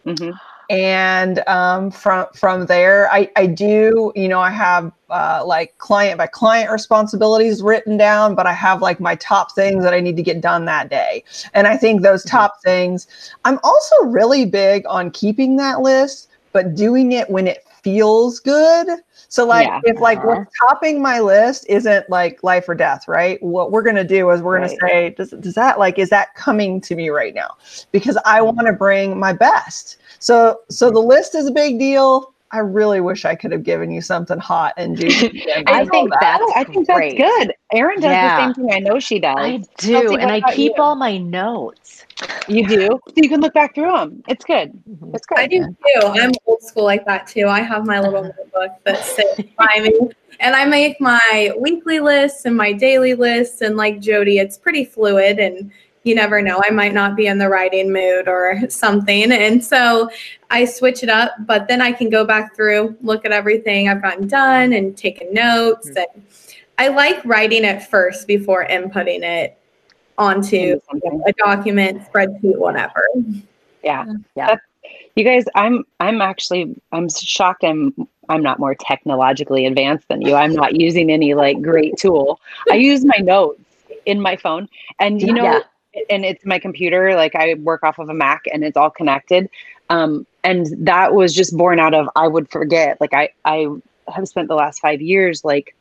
Mhm. 0.05 0.38
And 0.68 1.46
um, 1.46 1.90
from 1.90 2.26
from 2.35 2.66
there, 2.66 3.11
I, 3.12 3.31
I 3.37 3.46
do, 3.46 4.12
you 4.16 4.29
know, 4.29 4.40
I 4.40 4.50
have 4.50 4.92
uh, 5.11 5.42
like 5.46 5.79
client 5.79 6.18
by 6.18 6.26
client 6.26 6.70
responsibilities 6.70 7.62
written 7.62 7.96
down, 7.96 8.35
but 8.35 8.46
I 8.46 8.52
have 8.52 8.83
like 8.83 8.98
my 9.00 9.14
top 9.16 9.55
things 9.55 9.85
that 9.85 9.94
I 9.94 10.00
need 10.00 10.16
to 10.16 10.22
get 10.22 10.40
done 10.40 10.64
that 10.64 10.88
day. 10.90 11.22
And 11.55 11.66
I 11.68 11.76
think 11.76 12.02
those 12.02 12.24
top 12.24 12.61
things, 12.64 13.07
I'm 13.44 13.61
also 13.62 13.94
really 14.07 14.44
big 14.44 14.85
on 14.88 15.11
keeping 15.12 15.57
that 15.57 15.81
list, 15.83 16.29
but 16.52 16.74
doing 16.74 17.12
it 17.12 17.31
when 17.31 17.46
it 17.46 17.62
feels 17.83 18.40
good. 18.40 18.88
So 19.29 19.46
like 19.46 19.68
Yeah. 19.68 19.83
if 19.83 20.00
like 20.00 20.22
Uh-huh. 20.22 20.24
what's 20.24 20.44
topping 20.68 21.00
my 21.00 21.20
list 21.20 21.66
isn't 21.68 22.09
like 22.11 22.42
life 22.42 22.68
or 22.68 22.74
death, 22.74 23.07
right? 23.07 23.40
What 23.42 23.70
we're 23.70 23.83
gonna 23.83 24.05
do 24.05 24.31
is 24.31 24.42
we're 24.42 24.59
Right. 24.59 24.59
gonna 24.59 24.74
say, 24.90 25.11
does 25.11 25.31
does 25.31 25.55
that 25.55 25.79
like 25.79 25.98
is 25.98 26.11
that 26.11 26.35
coming 26.35 26.81
to 26.83 26.96
me 26.96 27.11
right 27.11 27.35
now? 27.35 27.57
Because 27.92 28.18
I 28.24 28.40
Mm-hmm. 28.40 28.57
want 28.57 28.66
to 28.66 28.72
bring 28.72 29.18
my 29.18 29.33
best. 29.33 29.98
So 30.18 30.61
so 30.70 30.90
the 30.90 30.98
list 31.00 31.35
is 31.35 31.46
a 31.46 31.52
big 31.52 31.79
deal. 31.79 32.33
I 32.52 32.59
really 32.59 33.00
wish 33.00 33.24
I 33.24 33.35
could 33.35 33.50
have 33.50 33.64
given 33.64 33.90
you 33.90 34.00
something 34.00 34.38
hot 34.38 34.72
and 34.76 34.96
juicy. 35.00 35.44
and 35.52 35.68
I 35.68 35.85
think 35.85 36.11
that. 36.11 36.20
that's 36.20 36.52
I 36.55 36.64
think 36.64 36.87
great. 36.87 37.18
that's 37.18 37.44
good. 37.46 37.55
Erin 37.72 37.96
does 37.96 38.05
Yeah. 38.05 38.37
the 38.48 38.55
same 38.55 38.66
thing. 38.68 38.74
I 38.74 38.79
know 38.79 39.00
she 39.00 39.18
does. 39.18 39.37
I 39.37 39.57
do, 39.79 39.92
Chelsea, 39.92 40.14
and 40.20 40.31
I 40.31 40.40
keep 40.52 40.72
you? 40.76 40.83
all 40.83 40.94
my 40.94 41.18
notes. 41.18 42.05
You 42.48 42.66
do, 42.66 42.87
so 42.87 43.12
you 43.16 43.29
can 43.29 43.40
look 43.40 43.52
back 43.52 43.74
through 43.74 43.90
them. 43.90 44.22
It's 44.29 44.44
good. 44.44 44.72
Mhm. 44.88 45.14
It's 45.14 45.26
good. 45.26 45.38
I 45.38 45.46
do 45.48 45.64
too. 45.66 46.07
I'm 46.07 46.31
old 46.46 46.62
school 46.62 46.85
like 46.85 47.05
that 47.07 47.26
too. 47.26 47.48
I 47.48 47.61
have 47.61 47.85
my 47.85 47.98
little 48.00 48.22
notebook 48.22 48.70
that 48.85 49.05
sits 49.05 49.40
by 49.59 49.81
me, 49.83 49.92
and 50.38 50.55
I 50.55 50.64
make 50.64 51.00
my 51.00 51.52
weekly 51.59 51.98
lists 51.98 52.44
and 52.44 52.57
my 52.57 52.72
daily 52.72 53.14
lists. 53.14 53.61
And 53.61 53.76
like 53.76 53.98
Jody, 54.00 54.38
it's 54.38 54.57
pretty 54.57 54.85
fluid, 54.85 55.40
and 55.40 55.70
you 56.06 56.14
never 56.14 56.40
know. 56.40 56.62
I 56.66 56.70
might 56.70 56.94
not 56.94 57.16
be 57.16 57.26
in 57.26 57.38
the 57.38 57.48
writing 57.48 57.92
mood 57.92 58.28
or 58.28 58.60
something, 58.68 59.32
and 59.32 59.62
so 59.64 60.08
I 60.50 60.64
switch 60.64 61.02
it 61.02 61.08
up. 61.08 61.32
But 61.40 61.68
then 61.68 61.80
I 61.80 61.92
can 61.92 62.08
go 62.08 62.24
back 62.24 62.54
through, 62.54 62.96
look 63.02 63.24
at 63.24 63.32
everything 63.32 63.88
I've 63.88 64.02
gotten 64.02 64.28
done, 64.28 64.72
and 64.72 64.96
taking 64.96 65.32
notes. 65.34 65.90
Mm-hmm. 65.90 65.98
And 65.98 66.26
I 66.78 66.88
like 66.88 67.24
writing 67.24 67.64
it 67.64 67.82
first 67.82 68.26
before 68.26 68.66
inputting 68.66 69.22
it 69.22 69.58
onto 70.18 70.80
Something. 70.90 71.22
a 71.26 71.32
document, 71.32 72.02
spreadsheet, 72.10 72.56
whatever. 72.56 73.04
Yeah. 73.82 74.04
Yeah. 74.34 74.46
That's- 74.46 74.60
you 75.16 75.24
guys, 75.24 75.44
I'm 75.54 75.82
I'm 75.98 76.20
actually 76.20 76.78
I'm 76.92 77.08
shocked 77.08 77.64
I'm 77.64 78.06
I'm 78.28 78.42
not 78.42 78.58
more 78.58 78.74
technologically 78.74 79.64
advanced 79.64 80.08
than 80.08 80.20
you. 80.20 80.34
I'm 80.34 80.52
not 80.52 80.78
using 80.78 81.10
any 81.10 81.32
like 81.34 81.60
great 81.62 81.96
tool. 81.96 82.38
I 82.70 82.74
use 82.74 83.02
my 83.04 83.16
notes 83.16 83.60
in 84.04 84.20
my 84.20 84.36
phone 84.36 84.68
and 85.00 85.20
you 85.20 85.32
know 85.32 85.44
Yeah. 85.44 85.60
And 86.11 86.24
it's 86.24 86.44
my 86.44 86.59
computer 86.59 87.14
like 87.14 87.35
I 87.35 87.54
work 87.54 87.82
off 87.82 87.98
of 87.98 88.09
a 88.09 88.14
Mac 88.14 88.42
and 88.52 88.64
it's 88.64 88.76
all 88.76 88.90
connected. 88.90 89.48
Um 89.90 90.26
and 90.44 90.66
that 90.87 91.14
was 91.14 91.35
just 91.35 91.56
born 91.56 91.78
out 91.80 91.94
of 91.94 92.09
I 92.16 92.28
would 92.28 92.50
forget. 92.50 92.98
Like 93.00 93.14
I 93.14 93.30
I 93.44 93.66
have 94.09 94.28
spent 94.28 94.48
the 94.48 94.54
last 94.54 94.80
5 94.80 95.00
years 95.00 95.44
like 95.44 95.74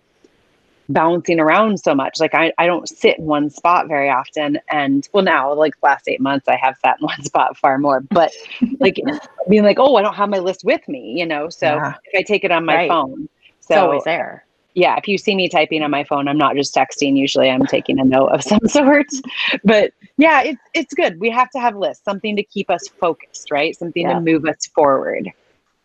bouncing 0.89 1.39
around 1.39 1.79
so 1.79 1.95
much. 1.95 2.19
Like 2.19 2.35
I, 2.35 2.53
I 2.57 2.67
don't 2.67 2.87
sit 2.87 3.17
in 3.17 3.25
one 3.25 3.49
spot 3.49 3.87
very 3.87 4.09
often. 4.09 4.59
And 4.69 5.07
well, 5.13 5.23
now 5.23 5.53
like 5.53 5.73
last 5.81 6.07
eight 6.07 6.21
months, 6.21 6.47
I 6.47 6.57
have 6.57 6.75
sat 6.83 6.97
in 6.99 7.05
one 7.07 7.21
spot 7.23 7.57
far 7.57 7.77
more, 7.77 8.01
but 8.11 8.31
like 8.79 8.95
being 9.49 9.63
like, 9.63 9.79
oh, 9.79 9.95
I 9.95 10.01
don't 10.01 10.13
have 10.15 10.29
my 10.29 10.39
list 10.39 10.63
with 10.63 10.87
me, 10.87 11.15
you 11.17 11.25
know? 11.25 11.49
So 11.49 11.77
Yeah. 11.77 11.93
if 12.05 12.19
I 12.19 12.23
take 12.23 12.43
it 12.43 12.51
on 12.51 12.65
my 12.65 12.75
Right. 12.75 12.87
phone, 12.87 13.27
It's 13.59 13.67
so 13.67 13.83
always 13.83 14.03
there. 14.03 14.44
Yeah, 14.75 14.95
if 14.97 15.07
you 15.07 15.17
see 15.17 15.35
me 15.35 15.49
typing 15.49 15.81
on 15.81 15.89
my 15.89 16.03
phone, 16.03 16.27
I'm 16.27 16.37
not 16.37 16.55
just 16.55 16.75
texting. 16.75 17.17
Usually 17.17 17.49
I'm 17.49 17.65
taking 17.65 17.99
a 17.99 18.03
note 18.03 18.27
of 18.27 18.43
some 18.51 18.59
sort, 18.67 19.07
but 19.63 19.91
yeah, 20.17 20.43
it's, 20.43 20.61
it's 20.73 20.93
good. 20.93 21.19
We 21.19 21.29
have 21.31 21.49
to 21.51 21.59
have 21.59 21.75
lists, 21.75 22.03
something 22.03 22.35
to 22.35 22.43
keep 22.43 22.69
us 22.69 22.87
focused, 22.99 23.49
right? 23.51 23.75
Something 23.75 24.03
Yeah. 24.03 24.13
to 24.15 24.19
move 24.21 24.45
us 24.45 24.67
forward. 24.67 25.29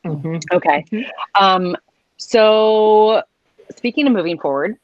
Mhm. 0.04 0.42
Okay. 0.52 0.84
Mhm. 0.92 1.08
Um, 1.38 1.76
so 2.16 3.22
speaking 3.76 4.06
of 4.06 4.12
moving 4.12 4.38
forward, 4.38 4.76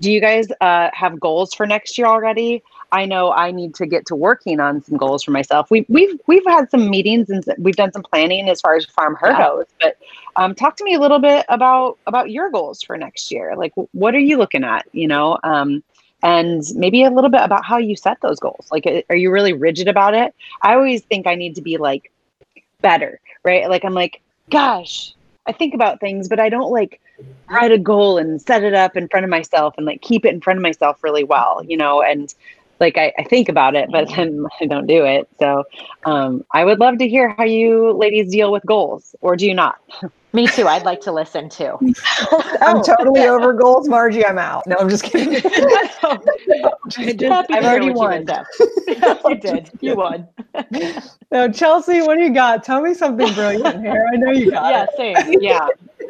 do 0.00 0.12
you 0.12 0.20
guys 0.20 0.46
uh, 0.60 0.90
have 0.92 1.18
goals 1.18 1.54
for 1.54 1.66
next 1.66 1.96
year 1.98 2.06
already? 2.06 2.62
I 2.92 3.04
know 3.04 3.32
I 3.32 3.50
need 3.50 3.74
to 3.76 3.86
get 3.86 4.06
to 4.06 4.14
working 4.16 4.60
on 4.60 4.82
some 4.82 4.96
goals 4.96 5.22
for 5.24 5.30
myself. 5.32 5.70
We, 5.70 5.84
we've 5.88 6.18
we've 6.26 6.46
had 6.46 6.70
some 6.70 6.88
meetings 6.88 7.28
and 7.30 7.44
we've 7.58 7.76
done 7.76 7.92
some 7.92 8.02
planning 8.02 8.48
as 8.48 8.60
far 8.60 8.76
as 8.76 8.86
Farm 8.86 9.16
Her 9.16 9.30
Yeah. 9.30 9.38
goes. 9.48 9.66
But 9.80 9.98
um, 10.38 10.54
talk 10.54 10.76
to 10.76 10.84
me 10.84 10.94
a 10.94 11.00
little 11.00 11.18
bit 11.18 11.44
about 11.48 11.98
about 12.06 12.30
your 12.30 12.48
goals 12.48 12.80
for 12.80 12.96
next 12.96 13.32
year. 13.32 13.56
Like, 13.56 13.72
what 13.92 14.14
are 14.14 14.20
you 14.20 14.38
looking 14.38 14.62
at? 14.62 14.86
You 14.92 15.08
know, 15.08 15.36
um, 15.42 15.82
and 16.22 16.62
maybe 16.76 17.02
a 17.02 17.10
little 17.10 17.28
bit 17.28 17.42
about 17.42 17.64
how 17.64 17.78
you 17.78 17.96
set 17.96 18.20
those 18.20 18.38
goals. 18.38 18.68
Like, 18.70 19.04
are 19.10 19.16
you 19.16 19.32
really 19.32 19.52
rigid 19.52 19.88
about 19.88 20.14
it? 20.14 20.32
I 20.62 20.74
always 20.74 21.02
think 21.02 21.26
I 21.26 21.34
need 21.34 21.56
to 21.56 21.62
be 21.62 21.76
like 21.76 22.12
better, 22.80 23.20
right? 23.44 23.68
Like, 23.68 23.84
I'm 23.84 23.94
like, 23.94 24.22
gosh, 24.48 25.12
I 25.44 25.52
think 25.52 25.74
about 25.74 25.98
things, 25.98 26.28
but 26.28 26.38
I 26.38 26.48
don't 26.48 26.70
like 26.70 27.00
write 27.50 27.72
a 27.72 27.78
goal 27.78 28.16
and 28.18 28.40
set 28.40 28.62
it 28.62 28.74
up 28.74 28.96
in 28.96 29.08
front 29.08 29.24
of 29.24 29.30
myself 29.30 29.74
and 29.76 29.86
like 29.86 30.02
keep 30.02 30.24
it 30.24 30.32
in 30.32 30.40
front 30.40 30.58
of 30.58 30.62
myself 30.62 31.02
really 31.02 31.24
well, 31.24 31.64
you 31.66 31.76
know, 31.76 32.00
and 32.00 32.32
like 32.80 32.96
I, 32.96 33.12
I 33.18 33.24
think 33.24 33.48
about 33.48 33.74
it, 33.74 33.90
but 33.90 34.08
then 34.14 34.46
I 34.60 34.66
don't 34.66 34.86
do 34.86 35.04
it. 35.04 35.28
So 35.38 35.64
um, 36.04 36.44
I 36.52 36.64
would 36.64 36.78
love 36.78 36.98
to 36.98 37.08
hear 37.08 37.34
how 37.36 37.44
you 37.44 37.92
ladies 37.92 38.30
deal 38.30 38.52
with 38.52 38.64
goals, 38.66 39.14
or 39.20 39.36
do 39.36 39.46
you 39.46 39.54
not? 39.54 39.76
Me 40.34 40.46
too. 40.46 40.66
I'd 40.68 40.84
like 40.84 41.00
to 41.02 41.12
listen 41.12 41.48
too. 41.48 41.78
I'm 42.60 42.82
totally 42.82 43.22
over 43.22 43.54
goals, 43.54 43.88
Margie. 43.88 44.24
I'm 44.24 44.38
out. 44.38 44.66
No, 44.66 44.76
I'm 44.76 44.88
just 44.88 45.04
kidding. 45.04 45.36
I've 46.02 47.64
already 47.64 47.90
won. 47.90 48.26
you 48.88 49.34
did. 49.36 49.70
You 49.80 49.96
won. 49.96 50.28
no, 51.32 51.50
Chelsea, 51.50 52.02
what 52.02 52.16
do 52.16 52.24
you 52.24 52.34
got? 52.34 52.62
Tell 52.62 52.82
me 52.82 52.92
something 52.92 53.32
brilliant 53.32 53.80
here. 53.80 54.06
I 54.12 54.16
know 54.16 54.30
you 54.30 54.50
got 54.50 54.70
yeah, 54.70 54.84
it. 54.84 55.16
same. 55.16 55.38
Yeah, 55.40 55.66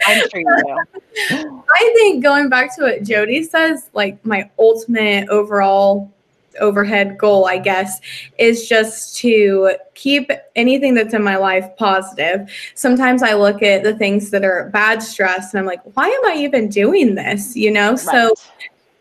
I'm 0.07 0.29
sure 0.29 0.41
you 0.41 0.87
do. 1.31 1.65
I 1.77 1.93
think 1.95 2.23
going 2.23 2.49
back 2.49 2.75
to 2.77 2.83
what 2.83 3.05
Jody 3.05 3.45
says, 3.45 3.89
like 3.95 4.25
my 4.27 4.51
ultimate 4.59 5.29
overall 5.29 6.13
overhead 6.59 7.19
goal, 7.19 7.47
I 7.47 7.59
guess, 7.59 8.01
is 8.39 8.69
just 8.69 9.17
to 9.19 9.73
keep 9.95 10.31
anything 10.57 10.95
that's 10.95 11.15
in 11.15 11.23
my 11.23 11.37
life 11.37 11.67
positive. 11.77 12.51
Sometimes 12.75 13.23
I 13.23 13.35
look 13.35 13.63
at 13.63 13.83
the 13.83 13.97
things 13.97 14.31
that 14.31 14.45
are 14.45 14.71
bad 14.73 15.03
stress 15.03 15.53
and 15.53 15.61
I'm 15.61 15.67
like, 15.67 15.81
why 15.97 16.09
am 16.09 16.27
I 16.27 16.37
even 16.39 16.69
doing 16.69 17.15
this? 17.15 17.57
You 17.57 17.71
know? 17.71 17.91
Right. 17.91 17.99
So 17.99 18.35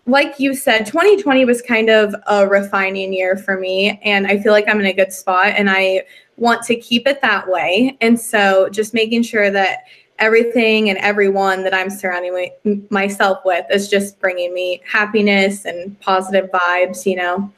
like 0.08 0.40
you 0.40 0.56
said, 0.56 0.86
2020 0.86 1.46
was 1.46 1.62
kind 1.62 1.90
of 1.90 2.16
a 2.28 2.48
refining 2.48 3.12
year 3.12 3.36
for 3.36 3.60
me. 3.60 4.00
And 4.04 4.26
I 4.26 4.40
feel 4.40 4.54
like 4.54 4.68
I'm 4.68 4.80
in 4.80 4.86
a 4.86 4.94
good 4.94 5.12
spot 5.12 5.48
and 5.48 5.70
I 5.70 6.04
want 6.38 6.64
to 6.64 6.76
keep 6.76 7.08
it 7.08 7.22
that 7.22 7.48
way. 7.48 7.98
And 8.00 8.20
so 8.20 8.70
just 8.70 8.94
making 8.94 9.24
sure 9.24 9.52
that 9.52 9.80
everything 10.20 10.90
and 10.90 10.98
everyone 11.00 11.64
that 11.64 11.74
I'm 11.74 11.90
surrounding 11.90 12.52
myself 12.90 13.40
with 13.46 13.66
is 13.72 13.88
just 13.88 14.20
bringing 14.20 14.54
me 14.54 14.82
happiness 14.90 15.66
and 15.66 16.00
positive 16.00 16.50
vibes, 16.52 17.06
you 17.06 17.16
know. 17.16 17.52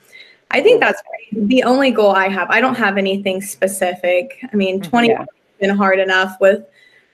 I 0.51 0.61
think 0.61 0.81
that's 0.81 1.01
great. 1.03 1.47
The 1.47 1.63
only 1.63 1.91
goal 1.91 2.11
I 2.11 2.27
have, 2.27 2.49
I 2.49 2.59
don't 2.59 2.75
have 2.75 2.97
anything 2.97 3.41
specific. 3.41 4.39
I 4.51 4.55
mean, 4.55 4.81
mm-hmm. 4.81 4.89
20 4.89 5.07
yeah. 5.09 5.25
been 5.59 5.75
hard 5.75 5.99
enough 5.99 6.35
with 6.41 6.65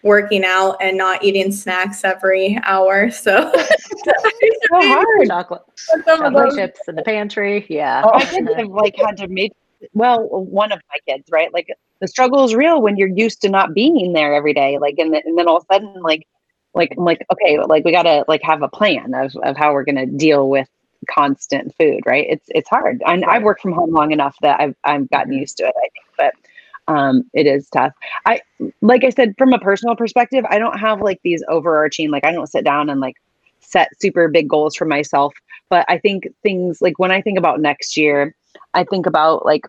working 0.04 0.46
out 0.46 0.78
and 0.80 0.98
not 0.98 1.24
eating 1.24 1.52
snacks 1.52 2.04
every 2.04 2.60
hour. 2.64 3.12
So 3.12 3.52
it's 3.56 4.68
so 4.72 4.88
hard. 4.88 5.28
Chocolate, 5.28 5.64
chocolate 6.06 6.56
chips 6.56 6.80
in 6.88 6.96
the 6.96 7.04
pantry. 7.04 7.66
Yeah. 7.70 8.04
Oh, 8.06 8.14
my 8.14 8.26
kids 8.26 8.50
have 8.56 8.68
like 8.68 8.96
had 8.96 9.18
to 9.18 9.28
make 9.28 9.52
well, 9.94 10.28
one 10.28 10.72
of 10.72 10.80
my 10.90 10.98
kids, 11.08 11.30
right? 11.32 11.54
Like 11.54 11.70
the 12.02 12.08
struggle 12.08 12.44
is 12.44 12.56
real 12.56 12.82
when 12.82 12.98
you're 12.98 13.08
used 13.08 13.42
to 13.42 13.50
not 13.50 13.74
being 13.74 14.14
there 14.14 14.34
every 14.34 14.54
day. 14.54 14.78
Like, 14.78 14.96
and, 14.98 15.16
and 15.16 15.38
then 15.38 15.48
all 15.48 15.58
of 15.58 15.66
a 15.70 15.74
sudden, 15.74 16.02
like, 16.02 16.28
like, 16.74 16.94
I'm 16.98 17.06
like, 17.06 17.26
okay, 17.32 17.60
like 17.60 17.86
we 17.86 17.92
gotta 17.92 18.26
like 18.28 18.42
have 18.44 18.62
a 18.62 18.68
plan 18.68 19.14
of, 19.14 19.34
of 19.44 19.56
how 19.56 19.72
we're 19.72 19.86
gonna 19.86 20.06
deal 20.06 20.50
with 20.50 20.68
constant 21.10 21.74
food, 21.80 22.02
right? 22.06 22.26
It's 22.30 22.46
it's 22.50 22.70
hard. 22.70 23.02
And 23.06 23.22
right. 23.22 23.38
I've 23.38 23.44
worked 23.44 23.62
from 23.62 23.74
home 23.74 23.94
long 23.94 24.12
enough 24.12 24.36
that 24.42 24.60
I've 24.60 24.76
I've 24.84 25.10
gotten 25.10 25.32
mm-hmm. 25.32 25.40
used 25.40 25.58
to 25.58 25.64
it, 25.66 25.74
I 25.78 25.82
think. 25.82 26.06
But 26.18 26.94
um 26.94 27.24
it 27.34 27.48
is 27.48 27.70
tough. 27.70 27.94
I 28.26 28.42
like 28.82 29.04
I 29.04 29.10
said, 29.10 29.36
from 29.38 29.54
a 29.54 29.60
personal 29.60 29.96
perspective, 29.96 30.46
I 30.50 30.60
don't 30.60 30.78
have 30.78 31.02
like 31.02 31.20
these 31.24 31.44
overarching, 31.48 32.12
like 32.12 32.26
I 32.26 32.32
don't 32.32 32.48
sit 32.48 32.66
down 32.66 32.90
and 32.90 33.00
like 33.00 33.16
set 33.60 33.90
super 34.00 34.28
big 34.28 34.50
goals 34.50 34.76
for 34.76 34.86
myself. 34.86 35.34
But 35.70 35.86
I 35.90 35.98
think 35.98 36.28
things 36.44 36.82
like 36.82 37.00
when 37.00 37.12
I 37.12 37.22
think 37.22 37.38
about 37.38 37.60
next 37.60 37.98
year, 37.98 38.36
I 38.74 38.84
think 38.84 39.06
about 39.06 39.46
like 39.46 39.66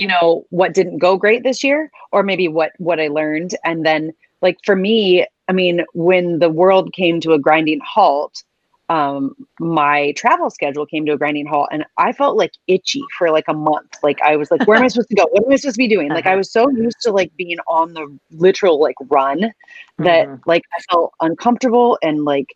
you 0.00 0.08
know 0.08 0.46
what 0.48 0.72
didn't 0.72 0.98
go 0.98 1.16
great 1.16 1.42
this 1.44 1.62
year 1.62 1.90
or 2.10 2.22
maybe 2.22 2.48
what 2.48 2.72
what 2.78 2.98
i 2.98 3.06
learned 3.06 3.54
and 3.64 3.84
then 3.84 4.12
like 4.40 4.56
for 4.64 4.74
me 4.74 5.26
i 5.48 5.52
mean 5.52 5.84
when 5.92 6.38
the 6.38 6.48
world 6.48 6.92
came 6.94 7.20
to 7.20 7.32
a 7.32 7.38
grinding 7.38 7.80
halt 7.86 8.42
um, 8.88 9.36
my 9.60 10.10
travel 10.16 10.50
schedule 10.50 10.84
came 10.84 11.06
to 11.06 11.12
a 11.12 11.16
grinding 11.16 11.46
halt 11.46 11.68
and 11.70 11.84
I 11.96 12.10
felt 12.12 12.36
like 12.36 12.50
itchy 12.66 13.04
for 13.16 13.30
like 13.30 13.44
a 13.46 13.54
month. 13.54 13.96
Like 14.02 14.20
I 14.20 14.34
was 14.34 14.50
like, 14.50 14.66
where 14.66 14.76
am 14.76 14.82
I 14.82 14.88
supposed 14.88 15.10
to 15.10 15.14
go? 15.14 15.28
What 15.30 15.44
am 15.44 15.52
I 15.52 15.56
supposed 15.56 15.76
to 15.76 15.78
be 15.78 15.86
doing? 15.86 16.08
Like 16.08 16.26
I 16.26 16.30
uh-huh. 16.30 16.38
was 16.38 16.50
so 16.50 16.68
used 16.70 16.96
to 17.02 17.12
like 17.12 17.30
being 17.36 17.58
on 17.68 17.92
the 17.92 18.18
literal 18.32 18.80
like 18.80 18.96
run 19.08 19.52
that 19.98 20.26
mm-hmm. 20.26 20.42
like 20.44 20.64
I 20.76 20.82
felt 20.90 21.14
uncomfortable 21.20 21.98
and 22.02 22.24
like 22.24 22.48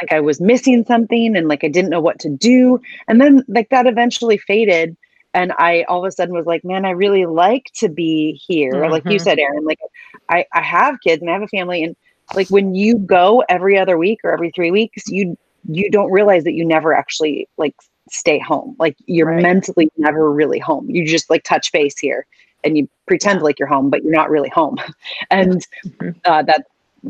like 0.00 0.10
I 0.10 0.20
was 0.20 0.40
missing 0.40 0.86
something 0.86 1.36
and 1.36 1.48
like 1.48 1.64
I 1.64 1.68
didn't 1.68 1.90
know 1.90 2.00
what 2.00 2.18
to 2.20 2.30
do. 2.30 2.80
And 3.06 3.20
then 3.20 3.44
like 3.46 3.68
that 3.68 3.86
eventually 3.86 4.38
faded 4.38 4.96
and 5.34 5.52
I 5.58 5.82
all 5.88 6.04
of 6.04 6.08
a 6.08 6.12
sudden 6.12 6.34
was 6.34 6.46
like, 6.46 6.64
man, 6.64 6.84
I 6.84 6.90
really 6.90 7.26
like 7.26 7.70
to 7.76 7.88
be 7.88 8.40
here. 8.46 8.72
Mm-hmm. 8.72 8.92
Like 8.92 9.04
you 9.04 9.12
mm-hmm. 9.12 9.24
said, 9.24 9.38
Aaron, 9.38 9.64
like 9.64 9.80
I, 10.28 10.46
I 10.54 10.62
have 10.62 11.00
kids 11.00 11.20
and 11.20 11.30
I 11.30 11.34
have 11.34 11.42
a 11.42 11.48
family. 11.48 11.82
And 11.82 11.96
like 12.34 12.48
when 12.48 12.74
you 12.74 12.96
go 12.98 13.42
every 13.48 13.76
other 13.76 13.98
week 13.98 14.20
or 14.24 14.32
every 14.32 14.50
three 14.52 14.70
weeks, 14.70 15.02
you 15.08 15.36
you 15.68 15.90
don't 15.90 16.10
realize 16.10 16.44
that 16.44 16.52
you 16.52 16.64
never 16.64 16.94
actually 16.94 17.48
like 17.58 17.74
stay 18.10 18.38
home. 18.38 18.76
Like 18.78 18.96
you're 19.06 19.26
right. 19.26 19.42
mentally 19.42 19.90
never 19.96 20.30
really 20.30 20.58
home. 20.60 20.88
You 20.88 21.06
just 21.06 21.28
like 21.28 21.42
touch 21.42 21.72
base 21.72 21.98
here 21.98 22.26
and 22.62 22.78
you 22.78 22.88
pretend 23.06 23.42
like 23.42 23.58
you're 23.58 23.68
home, 23.68 23.90
but 23.90 24.02
you're 24.02 24.12
not 24.12 24.30
really 24.30 24.50
home. 24.50 24.76
and 25.30 25.66
mm-hmm. 25.86 26.10
uh, 26.24 26.42
that 26.42 26.66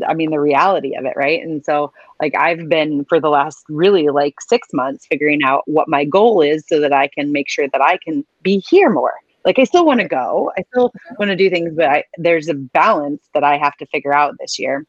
I 0.07 0.15
mean, 0.15 0.31
the 0.31 0.41
reality 0.41 0.95
of 0.97 1.05
it, 1.05 1.15
right? 1.17 1.43
And 1.43 1.65
so, 1.65 1.93
like, 2.21 2.35
I've 2.35 2.69
been 2.69 3.05
for 3.05 3.21
the 3.21 3.29
last 3.29 3.65
really 3.69 4.09
like 4.09 4.41
six 4.41 4.69
months 4.73 5.07
figuring 5.07 5.43
out 5.45 5.63
what 5.67 5.89
my 5.89 6.05
goal 6.05 6.41
is 6.41 6.65
so 6.67 6.81
that 6.81 6.93
I 6.93 7.09
can 7.09 7.33
make 7.33 7.49
sure 7.49 7.69
that 7.69 7.83
I 7.83 7.99
can 7.99 8.25
be 8.43 8.63
here 8.69 8.91
more. 8.91 9.15
Like, 9.45 9.59
I 9.59 9.65
still 9.65 9.85
want 9.85 10.01
to 10.01 10.09
go, 10.09 10.53
I 10.57 10.63
still 10.73 10.93
want 11.19 11.31
to 11.31 11.37
do 11.37 11.51
things, 11.51 11.75
but 11.77 11.87
I, 11.87 12.05
there's 12.17 12.49
a 12.49 12.55
balance 12.55 13.29
that 13.35 13.45
I 13.45 13.59
have 13.59 13.77
to 13.77 13.87
figure 13.87 14.15
out 14.15 14.35
this 14.41 14.59
year. 14.59 14.87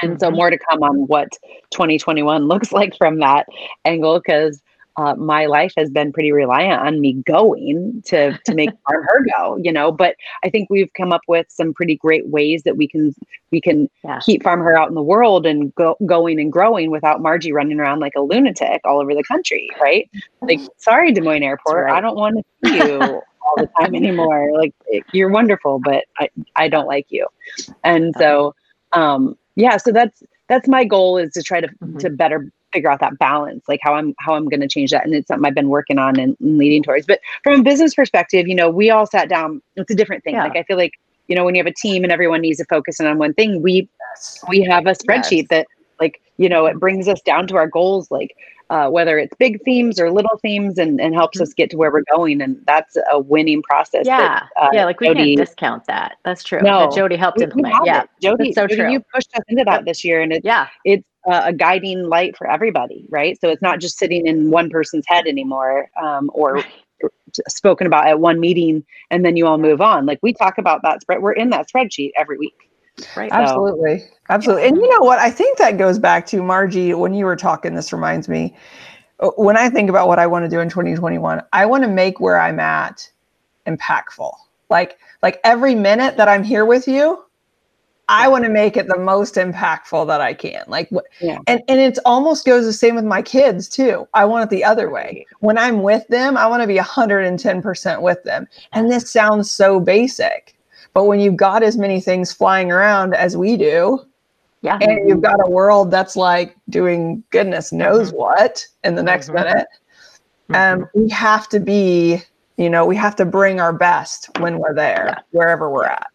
And 0.00 0.18
so, 0.18 0.28
mm-hmm. 0.28 0.36
more 0.36 0.50
to 0.50 0.58
come 0.58 0.82
on 0.82 1.06
what 1.06 1.30
2021 1.70 2.48
looks 2.48 2.72
like 2.72 2.96
from 2.96 3.18
that 3.20 3.46
angle 3.84 4.18
because 4.18 4.62
uh, 4.96 5.14
my 5.14 5.46
life 5.46 5.72
has 5.76 5.90
been 5.90 6.12
pretty 6.12 6.32
reliant 6.32 6.80
on 6.82 7.00
me 7.00 7.14
going 7.26 8.02
to 8.04 8.38
to 8.44 8.54
make 8.54 8.70
farm 8.86 9.02
her 9.04 9.26
go 9.36 9.56
you 9.56 9.72
know 9.72 9.90
but 9.90 10.16
i 10.42 10.50
think 10.50 10.68
we've 10.70 10.92
come 10.94 11.12
up 11.12 11.22
with 11.28 11.46
some 11.48 11.72
pretty 11.72 11.96
great 11.96 12.26
ways 12.28 12.62
that 12.64 12.76
we 12.76 12.86
can 12.86 13.14
we 13.50 13.60
can 13.60 13.88
yeah. 14.04 14.18
keep 14.20 14.42
farm 14.42 14.60
her 14.60 14.78
out 14.78 14.88
in 14.88 14.94
the 14.94 15.02
world 15.02 15.46
and 15.46 15.74
go 15.74 15.96
going 16.06 16.40
and 16.40 16.52
growing 16.52 16.90
without 16.90 17.22
margie 17.22 17.52
running 17.52 17.80
around 17.80 18.00
like 18.00 18.14
a 18.16 18.20
lunatic 18.20 18.80
all 18.84 19.00
over 19.00 19.14
the 19.14 19.24
country 19.24 19.68
right 19.80 20.10
like 20.42 20.60
sorry 20.76 21.12
des 21.12 21.20
moines 21.20 21.42
airport 21.42 21.86
right. 21.86 21.94
i 21.94 22.00
don't 22.00 22.16
want 22.16 22.36
to 22.36 22.68
see 22.68 22.76
you 22.76 23.00
all 23.00 23.54
the 23.56 23.68
time 23.80 23.94
anymore 23.94 24.50
like 24.58 24.74
you're 25.12 25.30
wonderful 25.30 25.80
but 25.82 26.04
i 26.18 26.28
i 26.56 26.68
don't 26.68 26.86
like 26.86 27.06
you 27.10 27.26
and 27.82 28.14
so 28.18 28.54
um 28.92 29.36
yeah 29.56 29.76
so 29.76 29.90
that's 29.90 30.22
that's 30.48 30.68
my 30.68 30.84
goal 30.84 31.16
is 31.16 31.32
to 31.32 31.42
try 31.42 31.60
to 31.60 31.68
mm-hmm. 31.68 31.98
to 31.98 32.10
better 32.10 32.52
figure 32.72 32.90
out 32.90 33.00
that 33.00 33.18
balance, 33.18 33.64
like 33.68 33.80
how 33.82 33.94
I'm 33.94 34.14
how 34.18 34.34
I'm 34.34 34.48
going 34.48 34.60
to 34.60 34.68
change 34.68 34.90
that. 34.90 35.04
And 35.04 35.14
it's 35.14 35.28
something 35.28 35.46
I've 35.46 35.54
been 35.54 35.68
working 35.68 35.98
on 35.98 36.18
and, 36.18 36.36
and, 36.40 36.58
leading 36.58 36.82
towards. 36.82 37.06
But 37.06 37.20
from 37.42 37.60
a 37.60 37.62
business 37.62 37.94
perspective, 37.94 38.48
you 38.48 38.54
know, 38.54 38.70
we 38.70 38.90
all 38.90 39.06
sat 39.06 39.28
down. 39.28 39.62
It's 39.76 39.90
a 39.90 39.94
different 39.94 40.24
thing. 40.24 40.34
Yeah. 40.34 40.44
Like 40.44 40.56
I 40.56 40.62
feel 40.64 40.76
like 40.76 40.92
you 41.28 41.36
know 41.36 41.44
when 41.44 41.54
you 41.54 41.60
have 41.60 41.66
a 41.66 41.74
team 41.74 42.02
and 42.02 42.12
everyone 42.12 42.40
needs 42.40 42.58
to 42.58 42.64
focus 42.64 43.00
in 43.00 43.06
on 43.06 43.18
one 43.18 43.34
thing, 43.34 43.62
we 43.62 43.88
yes. 44.10 44.44
we 44.48 44.62
have 44.62 44.86
a 44.86 44.92
spreadsheet 44.92 45.42
yes. 45.42 45.48
that 45.50 45.66
like 46.00 46.20
you 46.36 46.48
know 46.48 46.66
it 46.66 46.78
brings 46.78 47.08
us 47.08 47.20
down 47.22 47.46
to 47.46 47.56
our 47.56 47.66
goals 47.66 48.10
like 48.10 48.36
uh, 48.70 48.88
whether 48.88 49.18
it's 49.18 49.34
big 49.38 49.62
themes 49.64 50.00
or 50.00 50.10
little 50.10 50.38
themes 50.40 50.78
and, 50.78 50.98
and 50.98 51.14
helps 51.14 51.36
mm-hmm. 51.36 51.42
us 51.42 51.52
get 51.52 51.68
to 51.68 51.76
where 51.76 51.92
we're 51.92 52.04
going 52.14 52.40
and 52.40 52.58
that's 52.66 52.96
a 53.12 53.18
winning 53.18 53.62
process 53.62 54.06
yeah 54.06 54.18
that, 54.18 54.48
uh, 54.56 54.68
yeah 54.72 54.84
like 54.84 54.98
we 54.98 55.08
jody, 55.08 55.36
can't 55.36 55.46
discount 55.46 55.84
that 55.86 56.16
that's 56.24 56.42
true 56.42 56.60
no 56.62 56.80
that 56.80 56.96
jody 56.96 57.16
helped 57.16 57.40
implement 57.40 57.74
yeah 57.84 58.04
jody 58.22 58.52
so 58.52 58.62
jody, 58.62 58.76
true. 58.76 58.92
you 58.92 59.00
pushed 59.14 59.28
us 59.34 59.44
into 59.48 59.62
that 59.64 59.84
this 59.84 60.02
year 60.04 60.22
and 60.22 60.32
it's 60.32 60.44
yeah 60.44 60.68
it's 60.84 61.04
uh, 61.26 61.42
a 61.46 61.52
guiding 61.52 62.04
light 62.04 62.36
for 62.36 62.50
everybody, 62.50 63.06
right? 63.08 63.40
So 63.40 63.48
it's 63.48 63.62
not 63.62 63.80
just 63.80 63.98
sitting 63.98 64.26
in 64.26 64.50
one 64.50 64.70
person's 64.70 65.04
head 65.06 65.26
anymore 65.26 65.90
um, 66.00 66.30
or 66.34 66.62
spoken 67.48 67.86
about 67.86 68.06
at 68.06 68.20
one 68.20 68.40
meeting 68.40 68.84
and 69.10 69.24
then 69.24 69.36
you 69.36 69.46
all 69.46 69.58
move 69.58 69.80
on. 69.80 70.06
Like 70.06 70.18
we 70.22 70.32
talk 70.32 70.58
about 70.58 70.82
that 70.82 71.02
spread, 71.02 71.22
we're 71.22 71.32
in 71.32 71.50
that 71.50 71.68
spreadsheet 71.68 72.10
every 72.16 72.38
week. 72.38 72.70
Right. 73.16 73.32
Absolutely. 73.32 74.00
So, 74.00 74.06
Absolutely. 74.28 74.68
And 74.68 74.76
you 74.76 74.88
know 74.88 75.04
what? 75.04 75.18
I 75.18 75.30
think 75.30 75.58
that 75.58 75.78
goes 75.78 75.98
back 75.98 76.26
to 76.26 76.42
Margie, 76.42 76.94
when 76.94 77.14
you 77.14 77.24
were 77.24 77.36
talking, 77.36 77.74
this 77.74 77.92
reminds 77.92 78.28
me 78.28 78.54
uh, 79.20 79.30
when 79.36 79.56
I 79.56 79.70
think 79.70 79.88
about 79.88 80.08
what 80.08 80.18
I 80.18 80.26
want 80.26 80.44
to 80.44 80.48
do 80.48 80.60
in 80.60 80.68
2021, 80.68 81.42
I 81.52 81.66
want 81.66 81.84
to 81.84 81.88
make 81.88 82.20
where 82.20 82.38
I'm 82.38 82.60
at 82.60 83.10
impactful. 83.66 84.32
Like, 84.68 84.98
like 85.22 85.40
every 85.44 85.74
minute 85.74 86.16
that 86.16 86.28
I'm 86.28 86.42
here 86.42 86.64
with 86.64 86.88
you, 86.88 87.24
I 88.12 88.28
want 88.28 88.44
to 88.44 88.50
make 88.50 88.76
it 88.76 88.88
the 88.88 88.98
most 88.98 89.36
impactful 89.36 90.06
that 90.06 90.20
I 90.20 90.34
can. 90.34 90.62
Like, 90.68 90.90
yeah. 91.20 91.38
and 91.46 91.62
and 91.66 91.80
it 91.80 91.98
almost 92.04 92.44
goes 92.44 92.64
the 92.66 92.72
same 92.72 92.94
with 92.94 93.04
my 93.06 93.22
kids 93.22 93.68
too. 93.68 94.06
I 94.14 94.24
want 94.26 94.44
it 94.44 94.50
the 94.50 94.62
other 94.64 94.90
way. 94.90 95.26
When 95.40 95.56
I'm 95.56 95.82
with 95.82 96.06
them, 96.08 96.36
I 96.36 96.46
want 96.46 96.62
to 96.62 96.66
be 96.66 96.76
110% 96.76 98.02
with 98.02 98.22
them. 98.24 98.46
And 98.72 98.90
this 98.90 99.10
sounds 99.10 99.50
so 99.50 99.80
basic, 99.80 100.54
but 100.92 101.04
when 101.04 101.20
you've 101.20 101.36
got 101.36 101.62
as 101.62 101.78
many 101.78 102.00
things 102.00 102.32
flying 102.32 102.70
around 102.70 103.14
as 103.14 103.36
we 103.36 103.56
do, 103.56 104.04
Yeah. 104.60 104.78
and 104.80 105.08
you've 105.08 105.22
got 105.22 105.40
a 105.44 105.50
world 105.50 105.90
that's 105.90 106.14
like 106.14 106.54
doing 106.68 107.22
goodness 107.30 107.72
knows 107.72 108.12
Mhm. 108.12 108.16
what 108.16 108.66
in 108.84 108.94
the 108.94 109.02
next 109.02 109.28
Mhm. 109.30 109.34
minute 109.34 109.66
um, 110.54 110.88
we 110.94 111.08
have 111.08 111.48
to 111.48 111.58
be 111.58 112.22
you 112.58 112.68
know 112.70 112.84
we 112.84 112.94
have 112.94 113.16
to 113.16 113.24
bring 113.24 113.58
our 113.60 113.72
best 113.72 114.28
when 114.38 114.58
we're 114.58 114.74
there 114.74 115.04
Yeah. 115.08 115.18
wherever 115.32 115.68
we're 115.70 115.86
at 115.86 116.06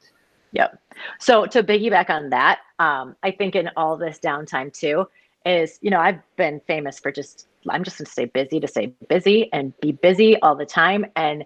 Yep. 0.51 0.79
So 1.19 1.45
to 1.47 1.63
piggyback 1.63 2.09
on 2.09 2.29
that, 2.29 2.59
um, 2.79 3.15
I 3.23 3.31
think 3.31 3.55
in 3.55 3.69
all 3.75 3.97
this 3.97 4.19
downtime 4.19 4.73
too 4.73 5.07
is, 5.45 5.79
you 5.81 5.89
know, 5.89 5.99
I've 5.99 6.19
been 6.35 6.61
famous 6.67 6.99
for 6.99 7.11
just, 7.11 7.47
I'm 7.69 7.83
just 7.83 7.97
going 7.97 8.05
to 8.05 8.11
stay 8.11 8.25
busy 8.25 8.59
to 8.59 8.67
stay 8.67 8.93
busy 9.07 9.51
and 9.53 9.77
be 9.79 9.91
busy 9.91 10.39
all 10.41 10.55
the 10.55 10.65
time 10.65 11.05
and 11.15 11.45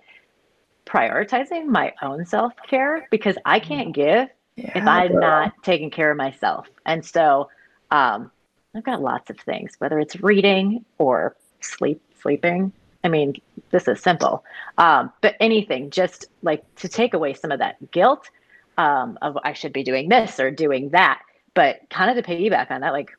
prioritizing 0.86 1.68
my 1.68 1.94
own 2.02 2.26
self 2.26 2.54
care 2.68 3.08
because 3.12 3.36
I 3.46 3.60
can't 3.60 3.94
give 3.94 4.30
if 4.58 4.88
I'm 4.88 5.12
girl. 5.12 5.22
not 5.22 5.54
taking 5.64 5.90
care 5.90 6.12
of 6.12 6.18
myself. 6.18 6.68
And 6.86 7.06
so 7.06 7.50
um, 7.92 8.32
I've 8.76 8.84
got 8.84 9.02
lots 9.02 9.30
of 9.30 9.38
things, 9.40 9.76
whether 9.80 10.00
it's 10.00 10.16
reading 10.22 10.86
or 10.98 11.36
sleep, 11.60 12.02
sleeping. 12.22 12.72
I 13.04 13.08
mean, 13.08 13.36
this 13.72 13.88
is 13.88 14.00
simple, 14.02 14.44
um, 14.78 15.12
but 15.22 15.36
anything 15.40 15.90
just 15.90 16.26
like 16.44 16.64
to 16.76 16.88
take 16.88 17.14
away 17.14 17.34
some 17.34 17.52
of 17.52 17.60
that 17.60 17.92
guilt 17.92 18.30
um, 18.78 19.18
of 19.22 19.38
I 19.44 19.54
should 19.54 19.74
be 19.74 19.84
doing 19.84 20.10
this 20.10 20.40
or 20.40 20.52
doing 20.52 20.90
that. 20.90 21.22
But 21.54 21.82
kind 21.90 22.10
of 22.18 22.24
to 22.24 22.30
piggyback 22.32 22.72
on 22.72 22.82
that, 22.82 22.94
like 22.94 23.12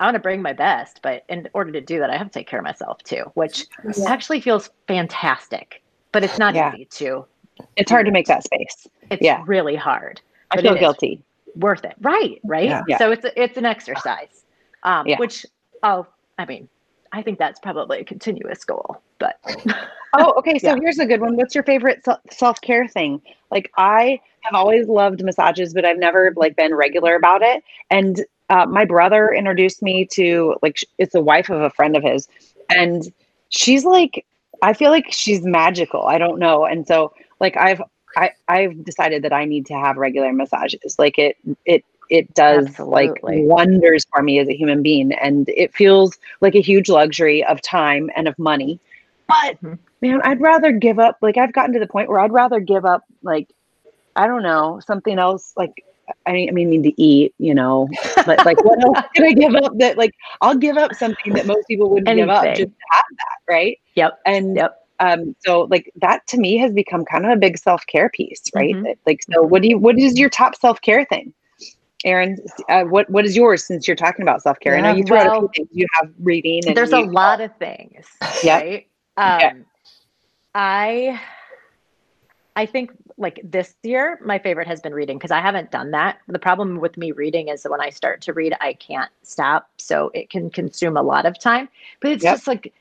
I 0.00 0.04
want 0.04 0.14
to 0.14 0.20
bring 0.20 0.42
my 0.42 0.52
best, 0.52 1.00
but 1.02 1.24
in 1.28 1.48
order 1.54 1.72
to 1.72 1.80
do 1.80 1.98
that, 2.00 2.10
I 2.10 2.16
have 2.16 2.28
to 2.28 2.32
take 2.38 2.46
care 2.46 2.58
of 2.60 2.64
myself 2.64 2.98
too, 3.02 3.24
which 3.34 3.66
Yeah. 3.96 4.04
actually 4.10 4.40
feels 4.40 4.70
fantastic. 4.86 5.82
But 6.12 6.22
it's 6.24 6.38
not 6.38 6.54
Yeah. 6.54 6.74
easy 6.74 6.84
to. 6.84 7.26
It's 7.76 7.90
hard 7.90 8.06
to 8.06 8.12
make 8.12 8.26
that 8.26 8.44
space. 8.44 8.86
It's 9.10 9.22
Yeah. 9.22 9.42
really 9.46 9.74
hard. 9.74 10.20
I 10.50 10.60
feel 10.62 10.74
guilty. 10.76 11.22
worth 11.56 11.84
it 11.84 11.94
right 12.02 12.38
right 12.44 12.64
Yeah. 12.86 12.98
So 12.98 13.10
it's 13.10 13.24
a, 13.24 13.42
it's 13.42 13.56
an 13.56 13.64
exercise 13.64 14.44
um 14.84 15.06
which 15.16 15.44
oh 15.82 16.06
i 16.38 16.44
mean 16.44 16.68
i 17.12 17.22
think 17.22 17.38
that's 17.38 17.60
probably 17.60 18.00
a 18.00 18.04
continuous 18.04 18.64
goal 18.64 19.02
but 19.18 19.38
Oh, 20.14 20.32
okay. 20.38 20.58
So 20.58 20.74
Yeah. 20.74 20.76
here's 20.80 20.98
a 20.98 21.06
good 21.06 21.20
one. 21.20 21.36
What's 21.36 21.54
your 21.54 21.64
favorite 21.64 22.04
self 22.30 22.60
care 22.62 22.88
thing? 22.88 23.20
Like 23.50 23.70
I 23.76 24.20
have 24.40 24.54
always 24.54 24.88
loved 24.88 25.22
massages, 25.22 25.74
but 25.74 25.84
I've 25.84 25.98
never 25.98 26.32
like 26.36 26.56
been 26.56 26.74
regular 26.74 27.14
about 27.14 27.42
it. 27.42 27.62
And 27.90 28.24
uh, 28.48 28.64
my 28.66 28.84
brother 28.86 29.30
introduced 29.32 29.82
me 29.82 30.06
to 30.12 30.56
like 30.62 30.78
it's 30.96 31.12
the 31.12 31.20
wife 31.20 31.50
of 31.50 31.60
a 31.60 31.70
friend 31.70 31.96
of 31.96 32.02
his, 32.02 32.26
and 32.70 33.02
she's 33.50 33.84
like, 33.84 34.24
I 34.62 34.72
feel 34.72 34.90
like 34.90 35.06
she's 35.10 35.42
magical. 35.44 36.02
I 36.04 36.16
don't 36.18 36.38
know. 36.38 36.64
And 36.64 36.86
so 36.86 37.12
like 37.40 37.56
I've 37.58 37.82
I 38.16 38.30
I've 38.48 38.82
decided 38.84 39.22
that 39.24 39.32
I 39.32 39.44
need 39.44 39.66
to 39.66 39.74
have 39.74 39.96
regular 39.98 40.32
massages. 40.32 40.96
Like 40.98 41.18
it 41.18 41.36
it 41.66 41.84
it 42.10 42.32
does 42.34 42.78
like 42.78 43.20
wonders 43.22 44.06
for 44.14 44.22
me 44.22 44.38
as 44.38 44.48
a 44.48 44.56
human 44.56 44.82
being, 44.82 45.12
and 45.12 45.48
it 45.50 45.74
feels 45.74 46.18
like 46.40 46.54
a 46.54 46.60
huge 46.60 46.88
luxury 46.88 47.44
of 47.44 47.60
time 47.62 48.10
and 48.16 48.28
of 48.28 48.38
money. 48.38 48.80
But 49.26 49.60
Mhm. 49.62 49.78
man, 50.00 50.20
I'd 50.24 50.40
rather 50.40 50.72
give 50.72 50.98
up. 50.98 51.18
Like 51.20 51.36
I've 51.36 51.52
gotten 51.52 51.72
to 51.74 51.80
the 51.80 51.86
point 51.86 52.08
where 52.08 52.20
I'd 52.20 52.32
rather 52.32 52.60
give 52.60 52.84
up. 52.84 53.04
Like 53.22 53.48
I 54.16 54.26
don't 54.26 54.42
know 54.42 54.80
something 54.86 55.18
else. 55.18 55.52
Like 55.56 55.84
I 56.26 56.32
mean, 56.32 56.48
I 56.48 56.52
mean, 56.52 56.70
need 56.70 56.84
to 56.84 57.02
eat. 57.02 57.34
You 57.38 57.54
know, 57.54 57.88
but 58.26 58.44
like 58.44 58.62
what 58.64 58.82
else 58.82 58.98
can 59.14 59.24
I 59.24 59.32
give 59.32 59.54
up? 59.54 59.72
That 59.78 59.98
like 59.98 60.14
I'll 60.40 60.56
give 60.56 60.76
up 60.76 60.94
something 60.94 61.34
that 61.34 61.46
most 61.46 61.66
people 61.68 61.90
wouldn't 61.90 62.16
give 62.16 62.30
up 62.30 62.44
just 62.44 62.70
to 62.70 62.86
have 62.90 63.04
that, 63.10 63.52
right? 63.52 63.78
yep 63.94 64.18
And 64.24 64.56
yep 64.56 64.78
um, 65.00 65.34
so 65.44 65.62
like 65.70 65.92
that 65.96 66.26
to 66.28 66.38
me 66.38 66.56
has 66.58 66.72
become 66.72 67.04
kind 67.04 67.24
of 67.24 67.30
a 67.32 67.36
big 67.36 67.58
self 67.58 67.86
care 67.86 68.08
piece, 68.08 68.42
right? 68.54 68.74
Mhm. 68.76 68.96
Like, 69.06 69.22
so 69.22 69.42
what 69.42 69.62
do 69.62 69.68
you? 69.68 69.78
What 69.78 69.98
is 69.98 70.18
your 70.18 70.30
top 70.30 70.56
self 70.56 70.80
care 70.80 71.04
thing? 71.04 71.32
Aaron, 72.04 72.36
uh, 72.68 72.84
what 72.84 73.08
what 73.10 73.24
is 73.24 73.36
yours 73.36 73.64
since 73.66 73.86
you're 73.86 73.96
talking 73.96 74.22
about 74.22 74.42
self 74.42 74.58
care? 74.60 74.76
I 74.76 74.80
know 74.80 74.88
Yeah, 74.88 74.92
you 74.96 75.02
threw 75.04 75.18
out 75.18 75.26
a 75.26 75.32
few 75.32 75.48
things. 75.54 75.68
You 75.72 75.86
have 76.00 76.10
reading, 76.20 76.66
and 76.66 76.76
there's 76.76 76.92
a 76.92 77.00
you- 77.00 77.10
lot 77.10 77.40
of 77.40 77.56
things 77.58 78.06
Yeah. 78.42 78.60
right 78.60 78.86
um 79.16 79.40
Yeah. 79.40 79.50
i 80.54 81.20
i 82.56 82.64
think 82.66 82.90
like 83.16 83.40
this 83.44 83.74
year 83.82 84.18
my 84.24 84.38
favorite 84.38 84.66
has 84.66 84.80
been 84.80 84.94
reading 84.94 85.16
because 85.18 85.30
i 85.30 85.40
haven't 85.40 85.70
done 85.70 85.90
that 85.90 86.18
the 86.28 86.38
problem 86.38 86.76
with 86.80 86.96
me 86.96 87.10
reading 87.12 87.48
is 87.48 87.62
that 87.62 87.70
when 87.70 87.80
i 87.80 87.90
start 87.90 88.20
to 88.22 88.32
read 88.32 88.54
i 88.60 88.72
can't 88.74 89.10
stop 89.22 89.68
so 89.78 90.10
it 90.14 90.30
can 90.30 90.50
consume 90.50 90.96
a 90.96 91.02
lot 91.02 91.26
of 91.26 91.38
time 91.38 91.68
but 92.00 92.10
it's 92.10 92.24
Yep. 92.24 92.32
just 92.32 92.46
like 92.46 92.72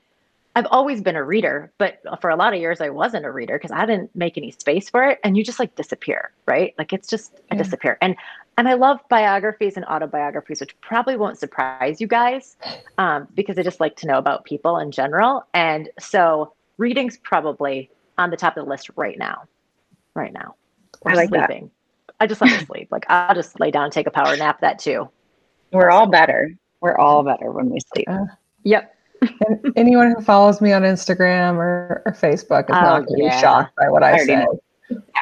i've 0.57 0.67
always 0.71 1.01
been 1.01 1.15
a 1.15 1.23
reader 1.23 1.71
but 1.77 1.99
for 2.19 2.29
a 2.29 2.35
lot 2.35 2.53
of 2.53 2.59
years 2.59 2.81
i 2.81 2.89
wasn't 2.89 3.23
a 3.25 3.31
reader 3.31 3.57
because 3.57 3.71
i 3.71 3.85
didn't 3.85 4.13
make 4.15 4.37
any 4.37 4.51
space 4.51 4.89
for 4.89 5.03
it 5.07 5.19
and 5.23 5.37
you 5.37 5.43
just 5.43 5.59
like 5.59 5.73
disappear 5.75 6.31
right 6.47 6.73
like 6.77 6.91
it's 6.91 7.07
just 7.07 7.39
i 7.51 7.55
disappear 7.55 7.97
and 8.01 8.15
and 8.57 8.67
i 8.67 8.73
love 8.73 8.99
biographies 9.09 9.77
and 9.77 9.85
autobiographies 9.85 10.59
which 10.59 10.79
probably 10.81 11.15
won't 11.15 11.37
surprise 11.37 12.01
you 12.01 12.07
guys 12.07 12.57
um, 12.97 13.27
because 13.35 13.57
I 13.57 13.63
just 13.63 13.79
like 13.79 13.95
to 13.97 14.07
know 14.07 14.17
about 14.17 14.43
people 14.45 14.77
in 14.79 14.91
general. 14.91 15.45
And 15.53 15.89
so 15.99 16.53
reading's 16.77 17.17
probably 17.17 17.89
on 18.17 18.29
the 18.29 18.37
top 18.37 18.57
of 18.57 18.65
the 18.65 18.69
list 18.69 18.89
right 18.95 19.17
now. 19.17 19.43
Right 20.15 20.33
now. 20.33 20.55
Or 21.01 21.11
I 21.11 21.15
like 21.15 21.29
that. 21.31 21.51
I 22.19 22.25
just 22.25 22.41
like 22.41 22.51
to 22.57 22.65
sleep. 22.65 22.87
Like 22.91 23.05
I'll 23.09 23.35
just 23.35 23.59
lay 23.59 23.69
down 23.71 23.85
and 23.85 23.93
take 23.93 24.07
a 24.07 24.11
power 24.11 24.35
nap 24.35 24.61
that 24.61 24.79
too. 24.79 25.09
we're 25.71 25.91
all 25.91 26.07
better. 26.07 26.51
We're 26.81 26.97
all 26.97 27.23
better 27.23 27.51
when 27.51 27.69
we 27.69 27.79
sleep. 27.93 28.07
Uh, 28.09 28.25
Yep. 28.63 28.93
and 29.21 29.56
anyone 29.77 30.13
who 30.15 30.21
follows 30.21 30.59
me 30.59 30.73
on 30.73 30.81
Instagram 30.81 31.55
or, 31.55 32.01
or 32.05 32.11
Facebook 32.11 32.63
is 32.69 32.75
Oh, 32.75 32.81
not 32.81 33.05
going 33.07 33.19
to 33.21 33.29
be 33.29 33.39
shocked 33.39 33.75
by 33.77 33.89
what 33.89 34.03
I 34.03 34.15
I, 34.15 34.17
say. 34.25 34.45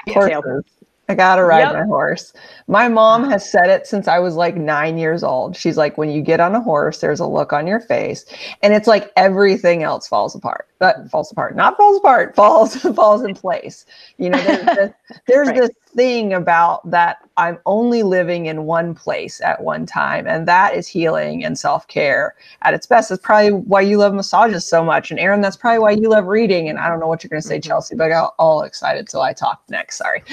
Horses. 0.10 0.64
I 1.08 1.14
gotta 1.14 1.44
ride 1.44 1.60
Yep. 1.60 1.74
my 1.74 1.84
horse. 1.84 2.34
My 2.68 2.88
mom 2.88 3.30
has 3.30 3.48
said 3.48 3.68
it 3.68 3.86
since 3.86 4.08
I 4.08 4.18
was 4.18 4.34
like 4.36 4.56
nine 4.56 4.98
years 4.98 5.24
old. 5.24 5.56
She's 5.56 5.78
like, 5.78 6.00
when 6.00 6.10
you 6.10 6.22
get 6.24 6.40
on 6.40 6.56
a 6.56 6.62
horse, 6.62 7.00
there's 7.00 7.20
a 7.20 7.28
look 7.28 7.54
on 7.54 7.68
your 7.68 7.80
face, 7.80 8.26
and 8.64 8.74
it's 8.74 8.88
like 8.88 9.12
everything 9.16 9.84
else 9.84 10.08
falls 10.08 10.34
apart. 10.34 10.68
That 10.80 11.10
falls 11.10 11.32
apart, 11.32 11.56
not 11.56 11.78
falls 11.78 11.98
apart, 12.00 12.36
falls 12.36 12.76
falls 12.96 13.24
in 13.24 13.34
place. 13.34 13.86
You 14.18 14.30
know, 14.30 14.42
there's 14.44 14.66
this, 14.66 14.92
there's 15.28 15.48
Right. 15.48 15.62
this 15.62 15.70
thing 15.96 16.34
about 16.34 16.90
that 16.92 17.18
I'm 17.38 17.60
only 17.66 18.04
living 18.04 18.48
in 18.48 18.66
one 18.66 18.94
place 18.94 19.40
at 19.42 19.62
one 19.64 19.86
time, 19.86 20.28
and 20.28 20.46
that 20.50 20.76
is 20.76 20.88
healing 20.88 21.46
and 21.46 21.58
self 21.58 21.88
care 21.88 22.36
at 22.64 22.74
its 22.74 22.88
best. 22.88 23.08
That's 23.10 23.22
probably 23.24 23.52
why 23.54 23.82
you 23.82 23.98
love 23.98 24.14
massages 24.14 24.68
so 24.68 24.84
much, 24.84 25.12
and 25.12 25.20
Aaron, 25.20 25.40
that's 25.42 25.56
probably 25.58 25.80
why 25.80 25.92
you 25.92 26.10
love 26.10 26.26
reading. 26.28 26.68
And 26.70 26.78
I 26.78 26.90
don't 26.90 27.00
know 27.00 27.08
what 27.08 27.24
you're 27.24 27.30
going 27.30 27.42
to 27.42 27.48
say, 27.48 27.60
Mhm. 27.60 27.64
Chelsea, 27.64 27.96
but 27.96 28.06
I 28.06 28.10
got 28.10 28.34
all 28.38 28.64
excited, 28.64 29.10
so 29.10 29.22
I 29.22 29.32
talked 29.34 29.70
next. 29.70 29.98
Sorry. 29.98 30.24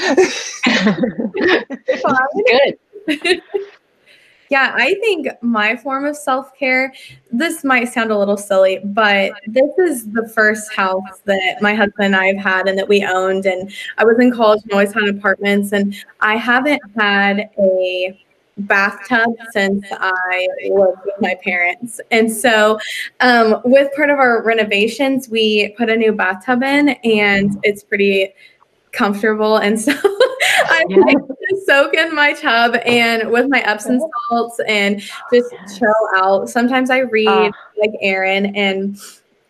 Good. 2.46 3.42
Yeah, 4.52 4.74
I 4.76 4.96
think 4.96 5.28
my 5.40 5.76
form 5.76 6.04
of 6.04 6.14
self 6.14 6.54
care, 6.58 6.92
this 7.30 7.64
might 7.64 7.86
sound 7.86 8.10
a 8.10 8.18
little 8.18 8.36
silly, 8.36 8.80
but 8.84 9.32
this 9.46 9.70
is 9.78 10.10
the 10.10 10.28
first 10.28 10.74
house 10.74 11.22
that 11.24 11.62
my 11.62 11.72
husband 11.72 12.04
and 12.04 12.16
I 12.16 12.26
have 12.26 12.36
had 12.36 12.68
and 12.68 12.76
that 12.76 12.86
we 12.86 13.02
owned. 13.02 13.46
And 13.46 13.72
I 13.96 14.04
was 14.04 14.18
in 14.18 14.30
college 14.30 14.60
and 14.64 14.72
always 14.72 14.92
had 14.92 15.08
apartments, 15.08 15.72
and 15.72 15.96
I 16.20 16.36
haven't 16.36 16.82
had 16.98 17.48
a 17.58 18.22
bathtub 18.58 19.30
since 19.52 19.86
I 19.90 20.48
lived 20.68 21.00
with 21.06 21.14
my 21.22 21.34
parents. 21.42 22.02
And 22.10 22.30
so, 22.30 22.78
um, 23.20 23.62
with 23.64 23.90
part 23.96 24.10
of 24.10 24.18
our 24.18 24.42
renovations, 24.42 25.30
we 25.30 25.70
put 25.78 25.88
a 25.88 25.96
new 25.96 26.12
bathtub 26.12 26.62
in, 26.62 26.90
and 26.90 27.58
it's 27.62 27.82
pretty 27.82 28.34
comfortable. 28.92 29.56
And 29.56 29.80
so 29.80 29.94
I 30.72 30.84
like 30.88 31.18
to 31.18 31.62
soak 31.66 31.94
in 31.94 32.14
my 32.14 32.32
tub 32.32 32.76
and 32.84 33.30
with 33.30 33.48
my 33.48 33.60
Epsom 33.60 34.00
salts 34.28 34.60
and 34.66 35.00
just 35.32 35.54
chill 35.78 35.92
out. 36.16 36.48
Sometimes 36.48 36.90
I 36.90 37.00
read 37.00 37.28
Ah. 37.28 37.50
like 37.78 37.92
Aaron 38.00 38.54
and 38.56 38.98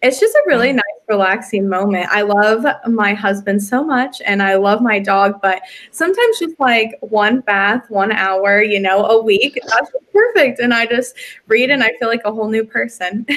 it's 0.02 0.18
just 0.18 0.34
a 0.34 0.42
really 0.46 0.72
nice 0.72 0.82
relaxing 1.08 1.68
moment. 1.68 2.08
I 2.10 2.22
love 2.22 2.66
my 2.88 3.14
husband 3.14 3.62
so 3.62 3.84
much 3.84 4.20
and 4.26 4.42
I 4.42 4.56
love 4.56 4.82
my 4.82 4.98
dog, 4.98 5.40
but 5.40 5.62
sometimes 5.92 6.40
just 6.40 6.58
like 6.58 6.98
one 7.00 7.40
bath, 7.40 7.88
one 7.88 8.10
hour, 8.10 8.62
you 8.62 8.80
know, 8.80 9.04
a 9.06 9.22
week, 9.22 9.60
that's 9.64 9.92
perfect. 10.12 10.58
And 10.58 10.74
I 10.74 10.86
just 10.86 11.14
read 11.46 11.70
and 11.70 11.84
I 11.84 11.92
feel 12.00 12.08
like 12.08 12.22
a 12.24 12.32
whole 12.32 12.48
new 12.48 12.64
person. 12.64 13.26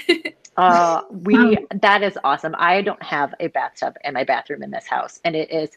Uh, 0.58 1.02
we 1.10 1.58
that 1.82 2.02
is 2.02 2.18
awesome. 2.24 2.56
I 2.58 2.82
don't 2.82 3.04
have 3.04 3.36
a 3.42 3.48
bathtub 3.48 3.98
in 4.06 4.14
my 4.14 4.24
bathroom 4.24 4.64
in 4.64 4.72
this 4.72 4.88
house, 4.88 5.20
and 5.26 5.36
it 5.36 5.52
is. 5.52 5.72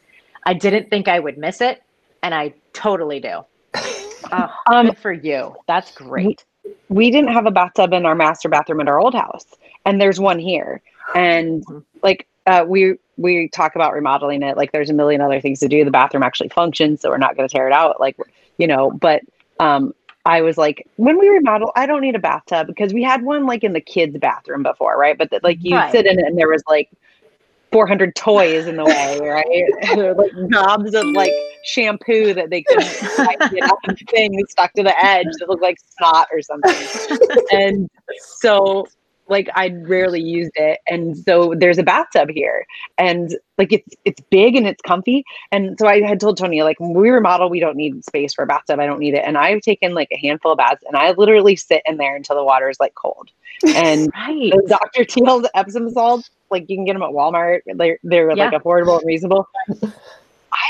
I 0.45 0.53
didn't 0.53 0.89
think 0.89 1.09
I 1.09 1.19
would 1.19 1.37
miss 1.37 1.59
it, 1.59 1.83
and 2.23 2.33
I 2.33 2.53
totally 2.73 3.19
do. 3.19 3.43
Oh, 4.31 4.47
Um, 4.71 4.87
good 4.87 4.97
for 4.97 5.11
you. 5.13 5.55
That's 5.67 5.91
great. 5.95 6.45
we 6.89 7.09
didn't 7.11 7.31
have 7.31 7.45
a 7.45 7.51
bathtub 7.51 7.93
in 7.93 8.05
our 8.05 8.15
master 8.15 8.49
bathroom 8.49 8.79
at 8.81 8.87
our 8.87 8.99
old 8.99 9.13
house 9.15 9.45
and 9.85 9.99
there's 10.01 10.19
one 10.19 10.39
here 10.39 10.81
and 11.15 11.65
Mhm. 11.65 11.83
like 12.03 12.27
uh, 12.45 12.65
we 12.67 12.95
we 13.17 13.47
talk 13.49 13.75
about 13.75 13.93
remodeling 13.93 14.41
it 14.43 14.57
like 14.57 14.71
there's 14.71 14.89
a 14.89 14.93
million 14.93 15.21
other 15.21 15.39
things 15.41 15.59
to 15.59 15.67
do 15.67 15.83
the 15.85 15.91
bathroom 15.91 16.23
actually 16.23 16.49
functions 16.49 17.01
so 17.01 17.09
we're 17.09 17.17
not 17.17 17.35
going 17.35 17.47
to 17.47 17.53
tear 17.55 17.67
it 17.67 17.73
out 17.73 17.99
like 17.99 18.15
you 18.57 18.67
know 18.67 18.91
but 18.91 19.21
um 19.59 19.93
i 20.25 20.41
was 20.41 20.57
like 20.57 20.85
when 20.97 21.17
we 21.19 21.27
remodel 21.29 21.71
i 21.75 21.85
don't 21.85 22.01
need 22.01 22.15
a 22.15 22.19
bathtub 22.19 22.67
because 22.67 22.93
we 22.93 23.03
had 23.03 23.21
one 23.23 23.45
like 23.45 23.63
in 23.63 23.73
the 23.73 23.81
kids 23.81 24.17
bathroom 24.17 24.63
before 24.63 24.97
right 24.97 25.17
but 25.17 25.29
that 25.31 25.43
like 25.43 25.63
you 25.63 25.75
Right. 25.77 25.91
sit 25.91 26.05
in 26.05 26.19
it 26.19 26.25
and 26.25 26.37
there 26.37 26.47
was 26.49 26.63
like 26.67 26.89
400 27.71 28.15
toys 28.15 28.67
in 28.67 28.75
the 28.77 28.85
way 28.85 29.17
right 29.19 30.15
like 30.17 30.31
knobs 30.33 30.93
of 30.95 31.05
like 31.07 31.33
shampoo 31.63 32.33
that 32.33 32.49
they 32.49 32.61
couldn't 32.63 32.85
get 33.51 33.69
the 33.85 33.95
thing 34.09 34.43
stuck 34.49 34.73
to 34.73 34.83
the 34.83 35.05
edge 35.05 35.27
that 35.39 35.49
looked 35.49 35.61
like 35.61 35.77
snot 35.97 36.27
or 36.31 36.41
something. 36.41 36.75
and 37.51 37.89
so 38.37 38.85
like 39.29 39.47
I 39.55 39.69
rarely 39.69 40.21
used 40.21 40.51
it. 40.55 40.79
And 40.87 41.17
so 41.17 41.53
there's 41.55 41.77
a 41.77 41.83
bathtub 41.83 42.29
here 42.29 42.65
and 42.97 43.37
like 43.57 43.71
it's 43.71 43.87
it's 44.05 44.21
big 44.29 44.55
and 44.55 44.67
it's 44.67 44.81
comfy. 44.81 45.23
And 45.51 45.77
so 45.79 45.87
I 45.87 46.01
had 46.01 46.19
told 46.19 46.37
Tony, 46.37 46.63
like 46.63 46.79
when 46.79 46.93
we 46.93 47.09
remodel, 47.09 47.49
we 47.49 47.59
don't 47.59 47.77
need 47.77 48.03
space 48.03 48.33
for 48.33 48.43
a 48.43 48.47
bathtub. 48.47 48.79
I 48.79 48.85
don't 48.85 48.99
need 48.99 49.13
it. 49.13 49.23
And 49.25 49.37
I've 49.37 49.61
taken 49.61 49.93
like 49.93 50.09
a 50.11 50.17
handful 50.17 50.51
of 50.51 50.57
baths 50.57 50.83
and 50.87 50.97
I 50.97 51.11
literally 51.11 51.55
sit 51.55 51.81
in 51.85 51.97
there 51.97 52.15
until 52.15 52.35
the 52.35 52.43
water 52.43 52.69
is 52.69 52.79
like 52.79 52.95
cold. 52.95 53.29
And 53.75 54.09
Right. 54.15 54.51
the 54.51 54.65
Dr. 54.67 55.05
Teal's 55.05 55.47
Epsom 55.53 55.89
salts, 55.91 56.29
like 56.49 56.65
you 56.67 56.77
can 56.77 56.85
get 56.85 56.93
them 56.93 57.03
at 57.03 57.11
Walmart. 57.11 57.61
They're 57.75 57.99
they're 58.03 58.35
like 58.35 58.53
affordable 58.53 58.97
and 58.97 59.05
reasonable. 59.07 59.47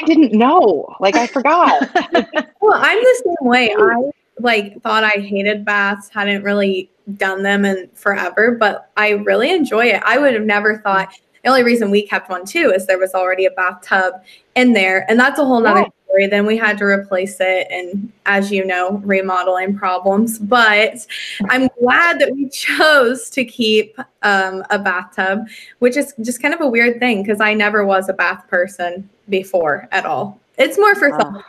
I 0.02 0.06
didn't 0.06 0.34
know. 0.34 0.86
Like 1.00 1.16
I 1.16 1.28
forgot. 1.28 1.82
Well, 2.62 2.78
I'm 2.78 3.00
the 3.00 3.24
same 3.24 3.48
way. 3.48 3.74
I 3.74 4.12
like 4.40 4.82
thought 4.82 5.06
I 5.06 5.12
hated 5.12 5.64
baths, 5.64 6.10
hadn't 6.10 6.44
really 6.44 6.92
done 7.16 7.42
them 7.42 7.64
in 7.64 7.90
forever, 7.94 8.52
but 8.52 8.92
I 8.98 9.12
really 9.12 9.50
enjoy 9.52 9.86
it. 9.86 10.02
I 10.06 10.18
would 10.18 10.34
have 10.34 10.44
never 10.44 10.80
thought 10.80 11.10
the 11.44 11.50
only 11.50 11.64
reason 11.64 11.90
we 11.90 12.06
kept 12.06 12.30
one 12.30 12.46
too 12.46 12.72
is 12.76 12.86
there 12.86 13.00
was 13.00 13.14
already 13.14 13.46
a 13.46 13.52
bathtub 13.52 14.16
in 14.56 14.74
there. 14.74 15.10
And 15.10 15.18
that's 15.18 15.40
a 15.40 15.46
whole 15.46 15.62
nother 15.62 15.80
Yeah. 15.82 15.88
story. 16.06 16.28
Then 16.28 16.46
we 16.46 16.58
had 16.58 16.78
to 16.80 16.84
replace 16.86 17.38
it 17.40 17.68
and 17.72 18.12
as 18.26 18.52
you 18.52 18.66
know, 18.66 18.98
remodeling 19.06 19.78
problems. 19.78 20.38
But 20.38 21.08
I'm 21.50 21.70
glad 21.82 22.20
that 22.20 22.34
we 22.34 22.50
chose 22.50 23.30
to 23.32 23.46
keep 23.46 23.98
um, 24.24 24.66
a 24.70 24.78
bathtub, 24.78 25.48
which 25.80 25.96
is 25.96 26.14
just 26.22 26.42
kind 26.42 26.54
of 26.54 26.60
a 26.60 26.68
weird 26.68 27.00
thing 27.00 27.24
because 27.24 27.40
I 27.40 27.54
never 27.54 27.86
was 27.86 28.10
a 28.10 28.14
bath 28.14 28.48
person 28.50 29.10
before 29.30 29.88
at 29.92 30.06
all. 30.06 30.40
It's 30.58 30.78
more 30.78 30.96
for 30.96 31.14
Oh. 31.14 31.18
fun, 31.18 31.44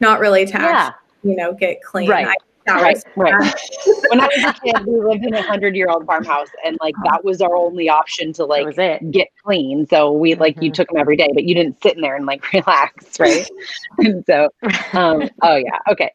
not 0.00 0.20
really 0.20 0.44
to 0.46 0.52
yeah. 0.52 0.92
you 1.22 1.36
know, 1.36 1.52
get 1.52 1.82
clean. 1.82 2.08
Right. 2.08 2.26
I 2.26 2.34
shower 2.68 2.82
right, 2.82 3.02
right. 3.16 3.54
When 4.10 4.20
I 4.20 4.26
was 4.36 4.44
a 4.44 4.52
kid, 4.62 4.84
we 4.86 5.00
lived 5.00 5.24
in 5.24 5.34
a 5.34 5.40
hundred 5.42 5.74
year 5.74 5.88
old 5.88 6.04
farmhouse 6.06 6.48
and 6.64 6.76
like 6.80 6.94
that 7.04 7.24
was 7.24 7.40
our 7.40 7.56
only 7.56 7.88
option 7.88 8.32
to 8.34 8.44
like 8.44 8.66
was 8.66 8.78
it. 8.78 9.10
get 9.10 9.28
clean. 9.42 9.86
So 9.86 10.12
we 10.12 10.34
like 10.34 10.60
you 10.60 10.70
Mhm. 10.70 10.74
took 10.74 10.88
them 10.88 10.98
every 10.98 11.16
day, 11.16 11.28
but 11.32 11.44
you 11.44 11.54
didn't 11.54 11.82
sit 11.82 11.94
in 11.96 12.02
there 12.02 12.16
and 12.16 12.26
like 12.26 12.52
relax, 12.52 13.18
right? 13.18 13.48
and 13.98 14.24
so, 14.26 14.50
um, 14.92 15.28
oh 15.42 15.56
yeah, 15.56 15.78
okay. 15.90 16.12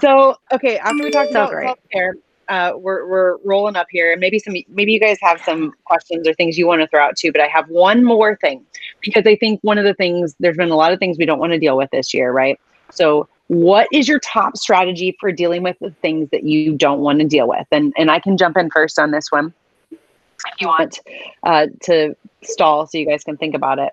So 0.00 0.36
okay, 0.52 0.78
after 0.78 1.02
we 1.02 1.10
talked 1.10 1.32
So 1.32 1.40
about 1.42 1.50
great. 1.50 1.66
self 1.66 1.78
care, 1.92 2.14
uh, 2.48 2.72
we're 2.76 3.06
we're 3.08 3.36
rolling 3.44 3.74
up 3.76 3.88
here, 3.90 4.12
and 4.12 4.20
maybe 4.20 4.38
some 4.38 4.54
maybe 4.68 4.92
you 4.92 5.00
guys 5.00 5.18
have 5.20 5.40
some 5.42 5.72
questions 5.84 6.26
or 6.28 6.32
things 6.34 6.56
you 6.56 6.66
want 6.66 6.80
to 6.80 6.86
throw 6.86 7.02
out 7.02 7.16
too. 7.16 7.32
But 7.32 7.40
I 7.42 7.48
have 7.48 7.68
one 7.68 8.04
more 8.04 8.36
thing 8.36 8.64
because 9.02 9.24
I 9.26 9.36
think 9.36 9.60
one 9.62 9.78
of 9.78 9.84
the 9.84 9.94
things 9.94 10.34
there's 10.40 10.56
been 10.56 10.70
a 10.70 10.76
lot 10.76 10.92
of 10.92 10.98
things 10.98 11.18
we 11.18 11.26
don't 11.26 11.38
want 11.38 11.52
to 11.52 11.58
deal 11.58 11.76
with 11.76 11.90
this 11.90 12.12
year, 12.12 12.32
right? 12.32 12.58
So 12.90 13.28
what 13.48 13.88
is 13.92 14.08
your 14.08 14.18
top 14.20 14.56
strategy 14.56 15.16
for 15.20 15.32
dealing 15.32 15.62
with 15.62 15.76
the 15.80 15.90
things 16.02 16.28
that 16.30 16.44
you 16.44 16.74
don't 16.74 17.00
want 17.00 17.20
to 17.20 17.26
deal 17.26 17.48
with? 17.48 17.66
And 17.70 17.92
and 17.96 18.10
I 18.10 18.20
can 18.20 18.36
jump 18.36 18.56
in 18.56 18.70
first 18.70 18.98
on 18.98 19.10
this 19.10 19.30
one 19.30 19.52
if 19.90 20.60
you 20.60 20.68
want 20.68 21.00
uh, 21.42 21.66
to 21.82 22.14
stall 22.42 22.86
so 22.86 22.98
you 22.98 23.06
guys 23.06 23.24
can 23.24 23.36
think 23.36 23.54
about 23.54 23.78
it. 23.78 23.92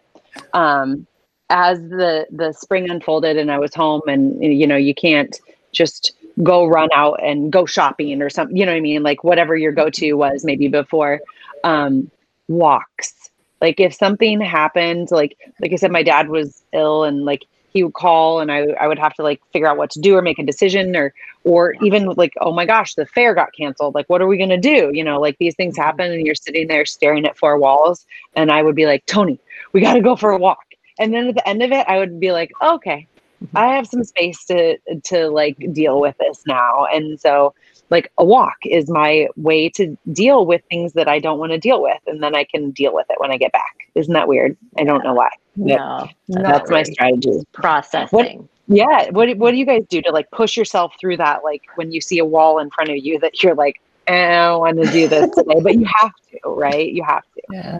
Um, 0.54 1.08
as 1.50 1.80
the 1.80 2.26
the 2.32 2.52
spring 2.54 2.90
unfolded 2.90 3.38
and 3.38 3.52
I 3.52 3.60
was 3.60 3.74
home 3.74 4.02
and 4.08 4.42
you 4.44 4.66
know 4.66 4.76
you 4.76 4.96
can't 4.96 5.40
just 5.72 6.14
go 6.42 6.66
run 6.66 6.90
out 6.94 7.20
and 7.24 7.52
go 7.52 7.66
shopping 7.66 8.22
or 8.22 8.30
something 8.30 8.58
you 8.58 8.66
know 8.66 8.72
what 8.72 8.78
I 8.78 8.82
mean 8.82 9.04
like 9.04 9.24
whatever 9.24 9.56
your 9.56 9.72
go-to 9.72 10.14
was 10.14 10.44
maybe 10.44 10.68
before 10.68 11.22
um 11.64 12.10
walks 12.48 13.25
like 13.62 13.80
if 13.80 13.94
something 13.94 14.42
happened 14.42 15.10
like 15.12 15.38
like 15.62 15.72
I 15.72 15.76
said 15.76 15.92
my 15.92 16.04
dad 16.04 16.30
was 16.30 16.64
ill 16.74 17.04
and 17.04 17.26
like 17.26 17.46
he 17.76 17.84
would 17.84 17.94
call 17.94 18.40
and 18.40 18.54
I, 18.54 18.68
I 18.80 18.88
would 18.88 18.98
have 19.00 19.14
to 19.16 19.22
like 19.22 19.42
figure 19.52 19.68
out 19.68 19.76
what 19.76 19.92
to 19.92 20.00
do 20.00 20.16
or 20.16 20.22
make 20.22 20.40
a 20.40 20.46
decision 20.46 20.96
or 20.96 21.14
or 21.44 21.76
even 21.84 22.06
like 22.12 22.34
oh 22.40 22.54
my 22.54 22.66
gosh 22.66 22.96
the 22.96 23.06
fair 23.06 23.36
got 23.36 23.50
canceled. 23.58 23.96
Like 23.96 24.10
what 24.10 24.22
are 24.22 24.28
we 24.28 24.38
going 24.38 24.50
to 24.50 24.58
do? 24.58 24.92
You 24.94 25.04
know 25.04 25.20
like 25.20 25.38
these 25.40 25.56
things 25.56 25.76
mm-hmm. 25.76 25.84
happen 25.84 26.12
and 26.12 26.26
you're 26.26 26.36
sitting 26.36 26.68
there 26.68 26.86
staring 26.86 27.26
at 27.26 27.38
four 27.38 27.58
walls 27.58 28.06
and 28.36 28.52
I 28.52 28.64
would 28.64 28.76
be 28.76 28.86
like 28.86 29.06
Tony 29.06 29.40
we 29.74 29.82
got 29.82 29.96
to 29.96 30.02
go 30.02 30.16
for 30.16 30.32
a 30.32 30.38
walk. 30.38 30.64
And 30.98 31.14
then 31.14 31.28
at 31.28 31.36
the 31.36 31.48
end 31.48 31.62
of 31.62 31.74
it 31.74 31.86
i 31.90 31.98
would 31.98 32.20
be 32.22 32.32
like 32.32 32.52
okay 32.62 33.06
mm-hmm. 33.44 33.58
i 33.58 33.76
have 33.76 33.88
some 33.88 34.06
space 34.06 34.46
to 34.46 34.78
to 35.04 35.28
like 35.28 35.58
deal 35.74 36.00
with 36.00 36.18
this 36.18 36.44
now. 36.48 36.86
And 36.86 37.20
so 37.20 37.54
like 37.90 38.12
a 38.18 38.26
walk 38.26 38.56
is 38.66 38.90
my 38.90 39.28
way 39.36 39.70
to 39.70 39.96
deal 40.12 40.46
with 40.46 40.62
things 40.70 40.94
that 40.94 41.08
i 41.08 41.20
don't 41.20 41.40
want 41.40 41.52
to 41.52 41.58
deal 41.58 41.82
with 41.82 42.00
and 42.08 42.22
then 42.24 42.36
i 42.36 42.44
can 42.44 42.72
deal 42.72 42.94
with 42.94 43.06
it 43.10 43.20
when 43.20 43.32
i 43.32 43.38
get 43.38 43.52
back 43.52 43.88
isn't 43.96 44.14
that 44.14 44.28
weird 44.28 44.56
i 44.78 44.84
don't 44.84 45.04
know 45.04 45.14
why 45.14 45.30
Yep. 45.58 45.80
No. 45.80 46.10
No. 46.28 46.42
that's 46.44 46.70
my 46.70 46.78
weird. 46.78 46.88
strategy 46.88 47.44
Processing. 47.54 48.50
yeah 48.68 49.10
what, 49.12 49.36
what 49.38 49.52
do 49.52 49.58
you 49.58 49.66
guys 49.66 49.84
do 49.90 50.02
to 50.02 50.12
like 50.12 50.30
push 50.32 50.58
yourself 50.58 50.94
through 51.00 51.18
that 51.18 51.44
like 51.44 51.62
when 51.76 51.92
you 51.92 52.02
see 52.02 52.20
a 52.20 52.26
wall 52.26 52.60
in 52.60 52.70
front 52.72 52.90
of 52.90 52.98
you 52.98 53.20
that 53.20 53.42
you're 53.44 53.56
like 53.56 53.80
eh, 54.08 54.14
i 54.14 54.46
don't 54.48 54.60
want 54.60 54.78
to 54.84 54.92
do 54.92 55.08
this 55.08 55.30
today 55.36 55.60
but 55.62 55.76
you 55.76 55.86
have 56.02 56.12
to 56.32 56.40
right 56.50 56.92
you 56.92 57.04
have 57.04 57.24
to 57.36 57.42
Yeah. 57.52 57.80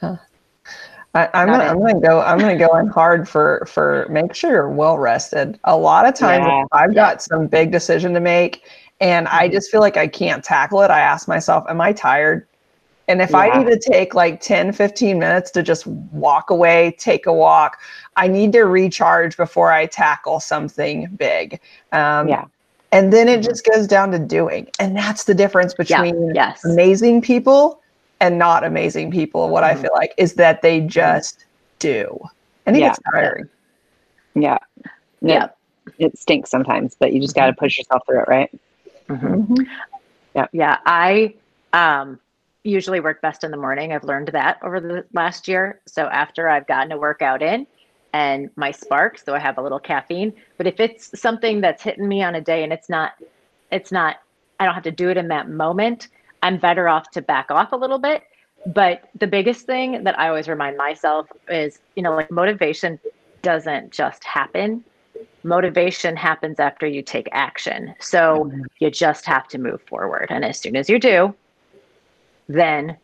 Huh. 0.00 0.16
I, 1.14 1.30
I'm 1.32 1.48
gonna, 1.48 1.64
I'm 1.64 1.78
gonna 1.80 1.98
go. 2.00 2.20
I'm 2.20 2.38
gonna 2.38 2.58
go 2.58 2.76
in 2.76 2.88
hard 2.88 3.26
for 3.26 3.66
for 3.72 4.06
make 4.10 4.34
sure 4.34 4.50
you're 4.50 4.68
well 4.68 4.98
rested. 4.98 5.58
A 5.64 5.74
lot 5.74 6.04
of 6.06 6.12
times, 6.14 6.44
Yeah. 6.46 6.60
if 6.60 6.68
I've 6.72 6.94
got 6.94 7.22
some 7.22 7.46
big 7.46 7.72
decision 7.72 8.12
to 8.12 8.20
make, 8.20 8.64
and 9.00 9.28
I 9.28 9.48
just 9.48 9.70
feel 9.70 9.80
like 9.80 9.96
I 9.96 10.06
can't 10.06 10.42
tackle 10.42 10.82
it. 10.82 10.90
I 10.90 11.00
ask 11.00 11.28
myself, 11.28 11.64
"Am 11.68 11.80
I 11.80 11.92
tired?" 11.92 12.46
And 13.08 13.22
if 13.22 13.34
I 13.34 13.56
need 13.56 13.66
to 13.70 13.78
take 13.78 14.14
like 14.14 14.40
10, 14.40 14.72
15 14.72 15.18
minutes 15.18 15.52
to 15.52 15.62
just 15.62 15.86
walk 15.86 16.50
away, 16.50 16.96
take 16.98 17.26
a 17.26 17.32
walk, 17.32 17.78
I 18.16 18.26
need 18.26 18.52
to 18.54 18.64
recharge 18.64 19.36
before 19.36 19.70
I 19.70 19.86
tackle 19.86 20.40
something 20.40 21.06
big. 21.16 21.60
Um, 21.92 22.28
Yeah. 22.28 22.44
And 22.92 23.12
then 23.12 23.28
it 23.28 23.42
just 23.42 23.64
goes 23.64 23.86
down 23.86 24.10
to 24.12 24.18
doing. 24.18 24.68
And 24.80 24.96
that's 24.96 25.24
the 25.24 25.34
difference 25.34 25.74
Yeah. 25.78 26.00
between 26.00 26.34
Yes. 26.34 26.64
amazing 26.64 27.20
people 27.20 27.80
and 28.20 28.38
not 28.38 28.64
amazing 28.64 29.10
people. 29.12 29.50
What 29.50 29.62
I 29.62 29.74
Mhm. 29.74 29.82
feel 29.82 29.92
like 29.94 30.12
is 30.16 30.34
that 30.34 30.62
they 30.62 30.80
just 30.80 31.44
do. 31.78 32.18
And 32.64 32.76
it 32.76 32.80
Yeah. 32.80 32.88
gets 32.88 33.00
tiring. 33.12 33.48
yeah 34.34 34.58
Yeah. 35.22 35.48
it 35.98 36.18
stinks 36.18 36.50
sometimes 36.50 36.94
but 36.98 37.12
you 37.14 37.20
just 37.20 37.34
got 37.34 37.46
to 37.46 37.52
push 37.54 37.78
yourself 37.78 38.02
through 38.06 38.20
it 38.20 38.28
right 38.28 38.50
Mhm. 39.08 39.66
Yeah, 40.52 40.78
I 40.84 41.34
um, 41.72 42.20
usually 42.62 43.00
work 43.00 43.22
best 43.22 43.44
in 43.44 43.50
the 43.50 43.56
morning. 43.56 43.92
I've 43.92 44.04
learned 44.04 44.28
that 44.28 44.58
over 44.62 44.80
the 44.80 45.04
last 45.12 45.48
year. 45.48 45.80
So 45.86 46.06
after 46.06 46.48
I've 46.48 46.66
gotten 46.66 46.92
a 46.92 46.98
workout 46.98 47.42
in 47.42 47.66
and 48.12 48.50
my 48.56 48.70
spark, 48.70 49.18
so 49.18 49.34
I 49.34 49.38
have 49.38 49.58
a 49.58 49.62
little 49.62 49.78
caffeine. 49.78 50.32
But 50.58 50.66
if 50.66 50.80
it's 50.80 51.18
something 51.18 51.60
that's 51.60 51.82
hitting 51.82 52.06
me 52.08 52.22
on 52.22 52.34
a 52.34 52.40
day 52.40 52.64
and 52.64 52.72
it's 52.72 52.88
not, 52.88 53.12
it's 53.70 53.92
not, 53.92 54.16
I 54.60 54.64
don't 54.64 54.74
have 54.74 54.82
to 54.84 54.90
do 54.90 55.08
it 55.10 55.16
in 55.16 55.28
that 55.28 55.48
moment. 55.48 56.08
I'm 56.42 56.58
better 56.58 56.88
off 56.88 57.10
to 57.12 57.22
back 57.22 57.50
off 57.50 57.72
a 57.72 57.76
little 57.76 57.98
bit. 57.98 58.24
But 58.66 59.08
the 59.18 59.26
biggest 59.26 59.64
thing 59.64 60.04
that 60.04 60.18
I 60.18 60.28
always 60.28 60.48
remind 60.48 60.76
myself 60.76 61.28
is, 61.48 61.78
you 61.94 62.02
know, 62.02 62.14
like 62.14 62.30
motivation 62.30 62.98
doesn't 63.42 63.92
just 63.92 64.24
happen. 64.24 64.84
Motivation 65.46 66.16
happens 66.16 66.58
after 66.58 66.86
you 66.86 67.02
take 67.02 67.28
action. 67.30 67.94
So 68.00 68.50
you 68.80 68.90
just 68.90 69.24
have 69.26 69.46
to 69.48 69.58
move 69.58 69.80
forward. 69.82 70.26
And 70.30 70.44
as 70.44 70.58
soon 70.58 70.74
as 70.76 70.90
you 70.90 70.98
do, 70.98 71.34
then 72.48 72.96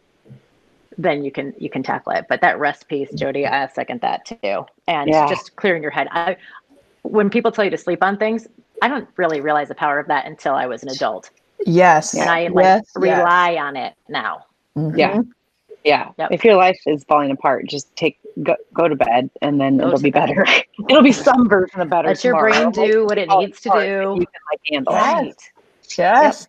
then 0.98 1.24
you 1.24 1.30
can 1.30 1.54
you 1.56 1.70
can 1.70 1.82
tackle 1.82 2.12
it. 2.12 2.26
But 2.28 2.40
that 2.42 2.58
rest 2.58 2.88
piece, 2.88 3.10
Jody, 3.14 3.46
I 3.46 3.66
second 3.68 4.00
that 4.02 4.26
too. 4.26 4.66
And 4.88 5.08
Yeah. 5.08 5.28
just 5.28 5.56
clearing 5.56 5.82
your 5.82 5.92
head. 5.92 6.08
I 6.10 6.36
when 7.02 7.30
people 7.30 7.52
tell 7.52 7.64
you 7.64 7.70
to 7.70 7.78
sleep 7.78 8.02
on 8.02 8.16
things, 8.18 8.46
I 8.82 8.88
don't 8.88 9.08
really 9.16 9.40
realize 9.40 9.68
the 9.68 9.74
power 9.74 9.98
of 9.98 10.08
that 10.08 10.26
until 10.26 10.54
I 10.54 10.66
was 10.66 10.82
an 10.82 10.88
adult. 10.90 11.30
Yes. 11.64 12.14
And 12.14 12.28
I 12.28 12.48
like 12.48 12.64
yes, 12.64 12.82
yes. 13.00 13.18
rely 13.18 13.56
on 13.56 13.76
it 13.76 13.94
now. 14.08 14.46
Mhm. 14.76 14.98
Yeah. 14.98 15.22
Yeah. 15.84 16.10
Yep. 16.18 16.30
If 16.32 16.44
your 16.44 16.56
life 16.56 16.78
is 16.86 17.04
falling 17.04 17.30
apart, 17.30 17.66
just 17.66 17.94
take 17.96 18.18
go, 18.42 18.56
go 18.72 18.88
to 18.88 18.94
bed 18.96 19.30
and 19.40 19.60
then 19.60 19.78
Go 19.78 19.88
it'll 19.88 20.00
be 20.00 20.10
bed. 20.10 20.28
better. 20.28 20.46
it'll 20.88 21.02
be 21.02 21.12
some 21.12 21.48
version 21.48 21.80
of 21.80 21.90
better. 21.90 22.08
Let 22.08 22.22
your 22.24 22.38
brain 22.38 22.70
do 22.70 23.04
what 23.04 23.18
it 23.18 23.28
needs 23.28 23.60
to 23.62 23.68
do. 23.68 23.74
but 23.74 23.86
You 23.86 24.26
can 24.26 24.26
like 24.50 24.60
handle 24.70 24.94
it. 25.28 25.36
Yes. 25.96 25.98
Yes. 25.98 26.48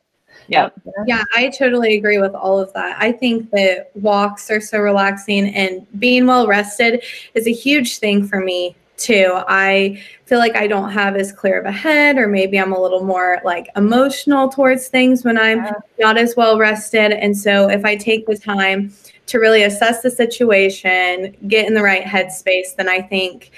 Yep. 0.49 0.73
Yeah, 1.07 1.23
I 1.35 1.49
totally 1.49 1.95
agree 1.95 2.17
with 2.17 2.35
all 2.35 2.59
of 2.59 2.71
that. 2.73 2.97
I 3.01 3.11
think 3.13 3.49
that 3.51 3.91
walks 3.95 4.51
are 4.51 4.59
so 4.59 4.79
relaxing 4.79 5.47
and 5.55 5.87
being 5.99 6.27
well 6.27 6.47
rested 6.47 7.03
is 7.33 7.47
a 7.47 7.53
huge 7.53 7.97
thing 7.99 8.27
for 8.27 8.41
me 8.41 8.75
too. 8.97 9.31
I 9.47 10.01
feel 10.25 10.39
like 10.39 10.55
I 10.55 10.67
don't 10.67 10.91
have 10.91 11.15
as 11.15 11.31
clear 11.31 11.59
of 11.59 11.65
a 11.65 11.71
head, 11.71 12.17
or 12.17 12.27
maybe 12.27 12.59
I'm 12.59 12.73
a 12.73 12.79
little 12.81 13.03
more 13.05 13.39
like 13.45 13.69
emotional 13.77 14.49
towards 14.49 14.87
things 14.89 15.23
when 15.23 15.37
I'm 15.37 15.59
Yeah. 15.63 15.71
not 15.99 16.17
as 16.17 16.35
well 16.35 16.57
rested. 16.59 17.13
And 17.13 17.37
so 17.37 17.69
if 17.69 17.85
I 17.85 17.95
take 17.95 18.25
the 18.27 18.37
time 18.37 18.93
to 19.27 19.39
really 19.39 19.63
assess 19.63 20.01
the 20.01 20.11
situation, 20.11 21.35
get 21.47 21.65
in 21.67 21.73
the 21.73 21.81
right 21.83 22.03
headspace, 22.03 22.75
then 22.75 22.89
I 22.89 23.01
think 23.01 23.51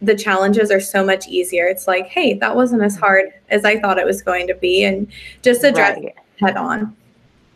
the 0.00 0.14
challenges 0.16 0.70
are 0.70 0.80
so 0.80 1.04
much 1.04 1.28
easier. 1.28 1.66
It's 1.66 1.86
like, 1.86 2.06
hey, 2.06 2.34
that 2.34 2.54
wasn't 2.56 2.82
as 2.82 2.96
hard 2.96 3.32
as 3.50 3.64
I 3.64 3.78
thought 3.80 3.98
it 3.98 4.06
was 4.06 4.22
going 4.22 4.46
to 4.48 4.54
be, 4.54 4.84
and 4.84 5.06
just 5.42 5.64
address 5.64 5.98
Right. 5.98 6.14
head 6.40 6.56
on. 6.56 6.96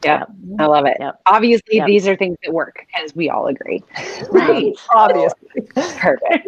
Yeah, 0.04 0.24
I 0.60 0.66
love 0.66 0.86
it. 0.86 0.96
Yep. 1.00 1.20
Obviously, 1.26 1.76
Yep. 1.78 1.86
these 1.86 2.06
are 2.06 2.14
things 2.14 2.36
that 2.44 2.52
work 2.52 2.86
because 2.86 3.16
we 3.16 3.28
all 3.30 3.48
agree. 3.48 3.82
Right. 4.30 4.76
Obviously. 4.94 5.62
Perfect. 5.98 6.46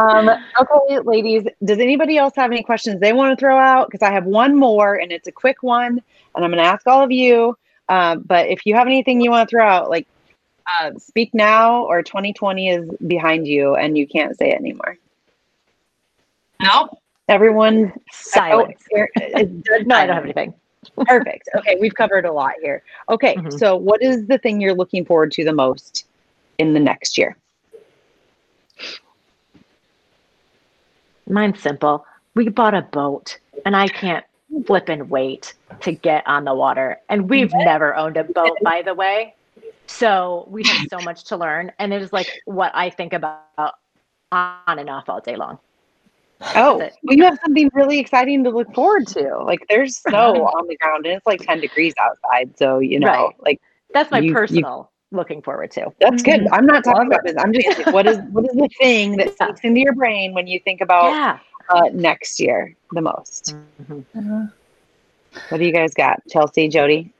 um, 0.00 0.30
okay, 0.58 1.00
ladies, 1.00 1.44
does 1.64 1.78
anybody 1.78 2.16
else 2.16 2.34
have 2.36 2.50
any 2.50 2.62
questions 2.62 3.00
they 3.00 3.12
want 3.12 3.36
to 3.36 3.40
throw 3.40 3.58
out? 3.58 3.88
Because 3.90 4.02
I 4.06 4.12
have 4.12 4.24
one 4.24 4.54
more 4.56 4.94
and 4.94 5.12
it's 5.12 5.26
a 5.26 5.32
quick 5.32 5.62
one, 5.62 6.00
and 6.34 6.44
I'm 6.44 6.50
going 6.50 6.62
to 6.62 6.68
ask 6.70 6.86
all 6.86 7.02
of 7.02 7.10
you. 7.10 7.58
Uh, 7.90 8.16
but 8.16 8.46
if 8.48 8.64
you 8.64 8.74
have 8.74 8.86
anything 8.86 9.20
you 9.20 9.30
want 9.30 9.46
to 9.48 9.50
throw 9.54 9.66
out, 9.66 9.90
like 9.90 10.06
uh, 10.80 10.92
speak 10.98 11.32
now 11.34 11.84
or 11.84 12.02
2020 12.02 12.68
is 12.68 12.90
behind 13.06 13.46
you 13.46 13.74
and 13.76 13.96
you 13.96 14.06
can't 14.06 14.36
say 14.36 14.50
it 14.50 14.58
anymore. 14.58 14.96
Nope. 16.62 16.98
Everyone 17.28 17.92
Silence. 18.12 18.76
Oh, 18.82 18.86
here- 18.96 19.10
it's 19.16 19.50
dead 19.68 19.86
No, 19.86 19.96
I 19.96 20.06
don't 20.06 20.14
have 20.14 20.24
anything. 20.24 20.54
Perfect. 21.06 21.48
Okay, 21.56 21.76
we've 21.80 21.94
covered 21.94 22.24
a 22.24 22.32
lot 22.32 22.52
here. 22.62 22.82
Okay, 23.08 23.34
Mhm. 23.36 23.58
so 23.58 23.76
what 23.76 24.02
is 24.02 24.26
the 24.26 24.38
thing 24.38 24.60
you're 24.60 24.74
looking 24.74 25.04
forward 25.04 25.32
to 25.32 25.44
the 25.44 25.52
most 25.52 26.06
in 26.58 26.74
the 26.74 26.80
next 26.80 27.18
year? 27.18 27.36
Mine's 31.28 31.60
simple. 31.60 32.06
We 32.34 32.48
bought 32.48 32.74
a 32.74 32.82
boat, 32.82 33.38
and 33.64 33.74
I 33.76 33.88
can't 33.88 34.24
flip 34.66 34.88
and 34.88 35.10
wait 35.10 35.54
to 35.80 35.92
get 35.92 36.26
on 36.26 36.44
the 36.44 36.54
water. 36.54 37.00
And 37.08 37.28
we've 37.28 37.52
never 37.54 37.96
owned 37.96 38.16
a 38.16 38.24
boat, 38.24 38.56
by 38.62 38.82
the 38.82 38.94
way. 38.94 39.34
So 39.86 40.46
we 40.50 40.64
have 40.64 40.86
so 40.90 41.00
much 41.00 41.24
to 41.24 41.36
learn. 41.36 41.72
And 41.78 41.92
it 41.92 42.02
is 42.02 42.12
like 42.12 42.28
what 42.44 42.72
I 42.74 42.90
think 42.90 43.12
about 43.12 43.44
on 43.96 44.08
and 44.78 44.88
off 44.90 45.08
all 45.08 45.20
day 45.20 45.36
long. 45.36 45.58
Oh, 46.54 46.78
That's 46.78 46.96
well, 47.02 47.16
you 47.16 47.24
have 47.24 47.38
something 47.44 47.70
really 47.74 47.98
exciting 47.98 48.44
to 48.44 48.50
look 48.50 48.72
forward 48.74 49.06
to. 49.08 49.38
Like 49.44 49.60
there's 49.68 49.96
snow 49.98 50.34
on 50.44 50.66
the 50.68 50.76
ground 50.76 51.06
and 51.06 51.16
it's 51.16 51.26
like 51.26 51.40
10 51.40 51.60
degrees 51.60 51.94
outside. 52.00 52.56
So, 52.58 52.78
you 52.78 52.98
know, 52.98 53.08
Right. 53.08 53.34
like 53.40 53.60
That's 53.94 54.10
my 54.10 54.18
You- 54.18 54.28
you- 54.28 54.34
personal 54.34 54.90
looking 55.12 55.40
forward 55.40 55.70
to. 55.72 55.90
that's 56.00 56.22
good. 56.22 56.46
I'm 56.52 56.66
not 56.66 56.84
talking 56.84 57.06
about 57.06 57.20
this. 57.24 57.34
I'm 57.38 57.52
just 57.52 57.78
like, 57.78 57.92
what 57.92 58.06
is 58.06 58.18
what 58.32 58.44
is 58.44 58.52
the 58.54 58.68
thing 58.78 59.16
that 59.16 59.28
Yeah. 59.40 59.46
sneaks 59.46 59.60
into 59.62 59.80
your 59.80 59.94
brain 59.94 60.34
when 60.34 60.46
you 60.46 60.58
think 60.60 60.80
about 60.80 61.10
Yeah. 61.12 61.38
uh, 61.70 61.88
next 61.92 62.40
year 62.40 62.74
the 62.92 63.00
most? 63.00 63.54
Mhm. 64.16 64.52
What 65.48 65.58
do 65.58 65.64
you 65.64 65.72
guys 65.72 65.94
got? 65.94 66.20
Chelsea, 66.28 66.68
Jody? 66.68 67.12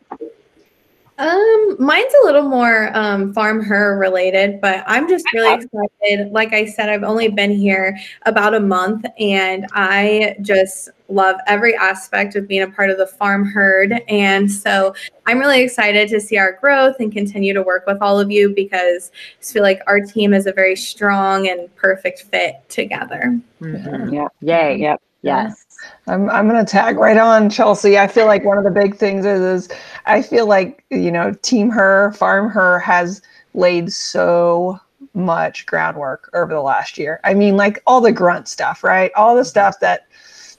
Um, 1.19 1.77
mine's 1.79 2.13
a 2.23 2.27
little 2.27 2.43
more 2.43 2.91
um, 2.95 3.33
FarmHer 3.33 3.99
related, 3.99 4.61
but 4.61 4.85
I'm 4.87 5.09
just 5.09 5.25
really 5.33 5.55
excited. 5.55 6.31
Like 6.31 6.53
I 6.53 6.67
said, 6.67 6.91
I've 6.91 7.05
only 7.05 7.29
been 7.29 7.53
here 7.53 7.97
about 8.27 8.55
a 8.55 8.61
month, 8.61 9.07
and 9.19 9.67
I 9.73 10.37
just 10.43 10.91
love 11.09 11.37
every 11.47 11.75
aspect 11.75 12.37
of 12.37 12.47
being 12.47 12.63
a 12.63 12.71
part 12.71 12.91
of 12.91 12.99
the 12.99 13.07
farm 13.07 13.47
herd. 13.47 13.95
And 14.09 14.51
so 14.51 14.95
I'm 15.27 15.39
really 15.39 15.63
excited 15.63 16.09
to 16.11 16.21
see 16.21 16.37
our 16.37 16.53
growth 16.53 16.97
and 17.01 17.11
continue 17.11 17.55
to 17.55 17.63
work 17.63 17.87
with 17.87 17.99
all 18.03 18.21
of 18.21 18.31
you 18.31 18.51
because 18.55 19.11
I 19.15 19.41
just 19.41 19.53
feel 19.53 19.63
like 19.63 19.81
our 19.87 20.01
team 20.01 20.35
is 20.35 20.47
a 20.47 20.53
very 20.53 20.77
strong 20.77 21.49
and 21.49 21.75
perfect 21.77 22.23
fit 22.23 22.57
together. 22.69 23.39
Mhm. 23.61 24.13
Yeah. 24.13 24.29
Yay. 24.43 24.77
Yep. 24.79 25.01
Yes. 25.23 25.66
I'm 26.07 26.31
I'm 26.31 26.47
gonna 26.47 26.65
tag 26.65 26.97
right 26.97 27.17
on 27.17 27.51
Chelsea. 27.51 27.99
I 27.99 28.07
feel 28.07 28.27
like 28.27 28.45
one 28.45 28.59
of 28.59 28.65
the 28.65 28.71
big 28.71 28.97
things 28.97 29.25
is, 29.25 29.41
is 29.41 29.77
I 30.07 30.23
feel 30.23 30.47
like 30.47 30.85
you 30.91 31.11
know 31.11 31.33
Team 31.43 31.71
Her, 31.71 32.13
FarmHer 32.17 32.83
has 32.83 33.23
laid 33.55 33.93
so 33.93 34.81
much 35.15 35.67
groundwork 35.67 36.31
over 36.35 36.53
the 36.53 36.61
last 36.61 36.99
year. 36.99 37.21
I 37.25 37.35
mean, 37.35 37.57
like 37.57 37.83
all 37.87 38.01
the 38.01 38.13
grunt 38.13 38.49
stuff, 38.49 38.85
right? 38.85 39.11
All 39.17 39.35
the 39.35 39.45
stuff 39.45 39.81
that 39.81 40.07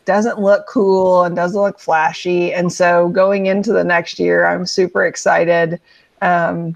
doesn't 0.05 0.39
look 0.39 0.65
cool 0.67 1.23
and 1.23 1.35
doesn't 1.35 1.61
look 1.61 1.79
flashy. 1.79 2.53
And 2.53 2.71
so 2.71 3.09
going 3.09 3.45
into 3.45 3.71
the 3.73 3.83
next 3.83 4.19
year, 4.19 4.47
I'm 4.47 4.65
super 4.65 5.05
excited 5.05 5.79
um, 6.21 6.75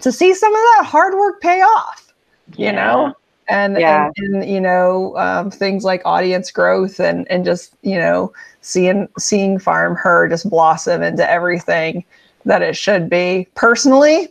to 0.00 0.10
see 0.10 0.34
some 0.34 0.52
of 0.52 0.60
that 0.60 0.86
hard 0.86 1.14
work 1.14 1.40
pay 1.40 1.60
off. 1.60 2.12
You 2.56 2.72
know, 2.72 3.14
and, 3.48 3.76
Yeah. 3.78 4.10
and, 4.16 4.34
and 4.42 4.50
you 4.50 4.60
know 4.60 5.16
um, 5.16 5.50
things 5.50 5.84
like 5.84 6.02
audience 6.04 6.50
growth 6.50 7.00
and 7.00 7.30
and 7.30 7.44
just 7.44 7.74
you 7.82 7.96
know 7.98 8.32
seeing 8.60 9.08
seeing 9.18 9.58
FarmHer 9.58 10.28
just 10.30 10.48
blossom 10.48 11.02
into 11.02 11.28
everything 11.28 12.04
that 12.44 12.62
it 12.62 12.76
should 12.76 13.08
be 13.10 13.46
personally 13.54 14.28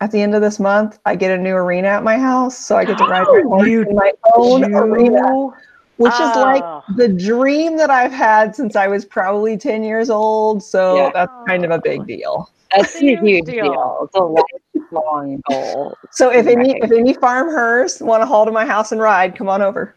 at 0.00 0.10
the 0.10 0.20
end 0.20 0.34
of 0.34 0.42
this 0.42 0.60
month 0.60 0.98
i 1.06 1.14
get 1.14 1.30
a 1.36 1.40
new 1.42 1.54
arena 1.54 1.88
at 1.88 2.04
my 2.04 2.18
house 2.18 2.56
so 2.58 2.76
i 2.76 2.84
get 2.84 2.98
to 2.98 3.04
ride 3.04 3.26
my 3.44 3.64
You 3.66 3.86
my 3.92 4.12
own 4.34 4.74
arena 4.74 5.48
which 5.96 6.12
is 6.12 6.36
like 6.36 6.62
Oh. 6.62 6.82
the 6.96 7.08
dream 7.08 7.76
that 7.78 7.88
i've 7.90 8.12
had 8.12 8.54
since 8.54 8.76
i 8.76 8.86
was 8.86 9.04
probably 9.04 9.56
10 9.56 9.82
years 9.84 10.10
old 10.10 10.62
so 10.62 10.96
Yeah. 10.96 11.10
that's 11.14 11.32
kind 11.48 11.64
of 11.64 11.70
a 11.70 11.80
big 11.80 12.06
deal 12.06 12.50
That's 12.74 12.94
a 12.96 12.98
Huge 12.98 13.20
huge 13.20 13.44
deal. 13.46 13.64
deal. 13.72 13.98
It's 14.02 14.16
a 14.16 14.55
lifelong 14.90 15.42
goal. 15.48 15.96
so 16.12 16.30
if 16.30 16.46
any 16.46 16.76
if 16.82 16.90
any 16.90 17.14
FarmHers 17.14 18.00
want 18.04 18.22
to 18.22 18.26
haul 18.26 18.44
to 18.44 18.52
my 18.52 18.64
house 18.66 18.92
and 18.92 19.00
ride 19.00 19.36
come 19.36 19.48
on 19.48 19.62
over 19.62 19.94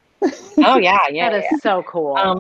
Oh 0.61 0.77
yeah, 0.77 0.97
yeah. 1.09 1.29
That 1.29 1.43
yeah. 1.43 1.55
is 1.55 1.61
so 1.61 1.81
cool. 1.83 2.17
Um, 2.17 2.37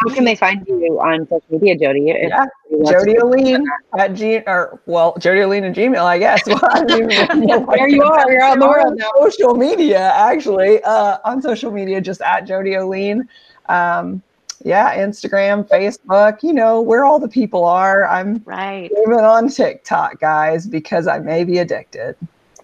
how 0.00 0.14
can 0.14 0.24
they 0.24 0.34
find 0.34 0.62
you 0.66 1.00
on 1.00 1.26
social 1.28 1.46
media, 1.50 1.76
Jody? 1.78 2.10
If 2.10 2.28
Yeah, 2.28 2.44
you 2.70 2.78
want 2.78 2.86
to- 2.88 2.92
Jody 2.92 3.14
Aline 3.16 3.64
at 3.98 4.12
G 4.14 4.38
or 4.46 4.80
well, 4.84 5.14
Jody 5.18 5.40
Aline 5.40 5.64
at 5.64 5.74
Gmail, 5.74 6.02
I 6.04 6.18
guess. 6.18 6.42
Well, 6.46 6.60
I 6.62 6.84
don't 6.84 7.10
even 7.10 7.46
know 7.46 7.60
what 7.60 7.76
There 7.78 7.88
you 7.88 8.02
are. 8.02 8.30
You're 8.30 8.44
on 8.44 8.58
the 8.58 8.66
On 8.66 8.70
world 8.70 8.98
now. 8.98 9.08
Social 9.22 9.54
media, 9.54 10.12
actually, 10.14 10.82
uh, 10.82 11.18
on 11.24 11.40
social 11.40 11.70
media, 11.70 12.00
just 12.02 12.20
at 12.20 12.42
Jody 12.46 12.74
Aline. 12.74 13.26
Um, 13.70 14.22
yeah, 14.64 14.96
Instagram, 14.96 15.68
Facebook. 15.68 16.42
You 16.42 16.52
know 16.52 16.80
where 16.80 17.04
all 17.04 17.18
the 17.18 17.28
people 17.28 17.64
are. 17.64 18.06
I'm 18.06 18.42
right. 18.44 18.90
even 19.02 19.14
on 19.24 19.48
TikTok, 19.48 20.20
guys, 20.20 20.66
because 20.66 21.06
I 21.06 21.18
may 21.18 21.44
be 21.44 21.58
addicted. 21.58 22.16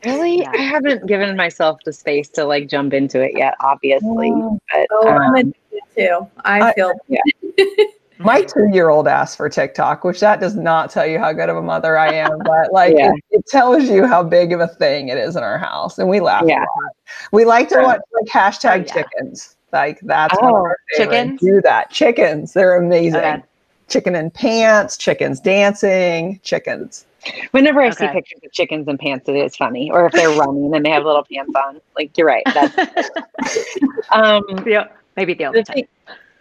Really, 0.04 0.40
Yeah. 0.42 0.50
I 0.52 0.58
haven't 0.58 1.06
given 1.06 1.36
myself 1.36 1.78
the 1.84 1.92
space 1.92 2.28
to 2.30 2.44
like 2.44 2.68
jump 2.68 2.92
into 2.94 3.20
it 3.20 3.32
yet. 3.36 3.54
Obviously, 3.60 4.30
Oh. 4.32 4.58
but 4.72 4.86
Oh, 4.92 5.08
I'm 5.08 5.22
um, 5.22 5.34
addicted 5.34 5.80
too. 5.96 6.26
I 6.44 6.60
I- 6.70 6.72
feel 6.74 6.92
My 8.20 8.42
two-year-old 8.42 9.06
asked 9.06 9.36
for 9.36 9.48
TikTok, 9.48 10.02
which 10.02 10.18
that 10.18 10.40
does 10.40 10.56
not 10.56 10.90
tell 10.90 11.06
you 11.06 11.20
how 11.20 11.32
good 11.32 11.48
of 11.48 11.56
a 11.56 11.62
mother 11.62 11.96
I 11.96 12.12
am, 12.14 12.38
but 12.44 12.72
like 12.72 12.94
Yeah. 12.96 13.12
it, 13.12 13.24
it 13.30 13.46
tells 13.46 13.84
you 13.84 14.06
how 14.06 14.24
big 14.24 14.52
of 14.52 14.58
a 14.58 14.66
thing 14.66 15.08
it 15.08 15.18
is 15.18 15.36
in 15.36 15.44
our 15.44 15.56
house, 15.56 15.98
and 15.98 16.08
we 16.08 16.18
laugh. 16.18 16.42
Yeah. 16.44 16.56
a 16.58 16.66
lot. 16.82 16.92
We 17.32 17.44
like 17.44 17.68
to 17.68 17.80
watch 17.80 18.00
like 18.12 18.26
hashtag 18.26 18.70
Oh, 18.70 18.74
yeah. 18.74 18.82
chickens. 18.92 19.56
Like 19.72 20.00
that's 20.00 20.34
one 20.40 20.52
Oh, 20.52 20.56
our 20.56 20.76
chickens? 20.96 21.40
Do 21.40 21.60
that. 21.62 21.90
Chickens, 21.90 22.52
they're 22.52 22.76
amazing. 22.76 23.20
Okay. 23.20 23.42
Chicken 23.88 24.14
in 24.14 24.30
pants, 24.30 24.96
chickens 24.96 25.40
dancing, 25.40 26.40
chickens. 26.42 27.06
whenever 27.52 27.80
I 27.80 27.90
see 27.90 28.06
pictures 28.08 28.40
of 28.44 28.52
chickens 28.52 28.86
in 28.86 28.98
pants, 28.98 29.28
it 29.28 29.36
is 29.36 29.56
funny. 29.56 29.90
Or 29.90 30.06
if 30.06 30.12
they're 30.12 30.30
running 30.30 30.74
and 30.74 30.84
they 30.84 30.90
have 30.90 31.04
little 31.04 31.24
pants 31.24 31.52
on, 31.54 31.80
like 31.96 32.16
you're 32.16 32.26
right. 32.26 32.44
That's 32.52 32.76
um, 34.10 34.42
Yeah, 34.66 34.88
maybe 35.16 35.34
the 35.34 35.46
other 35.46 35.62
time. 35.62 35.74
thing, 35.74 35.88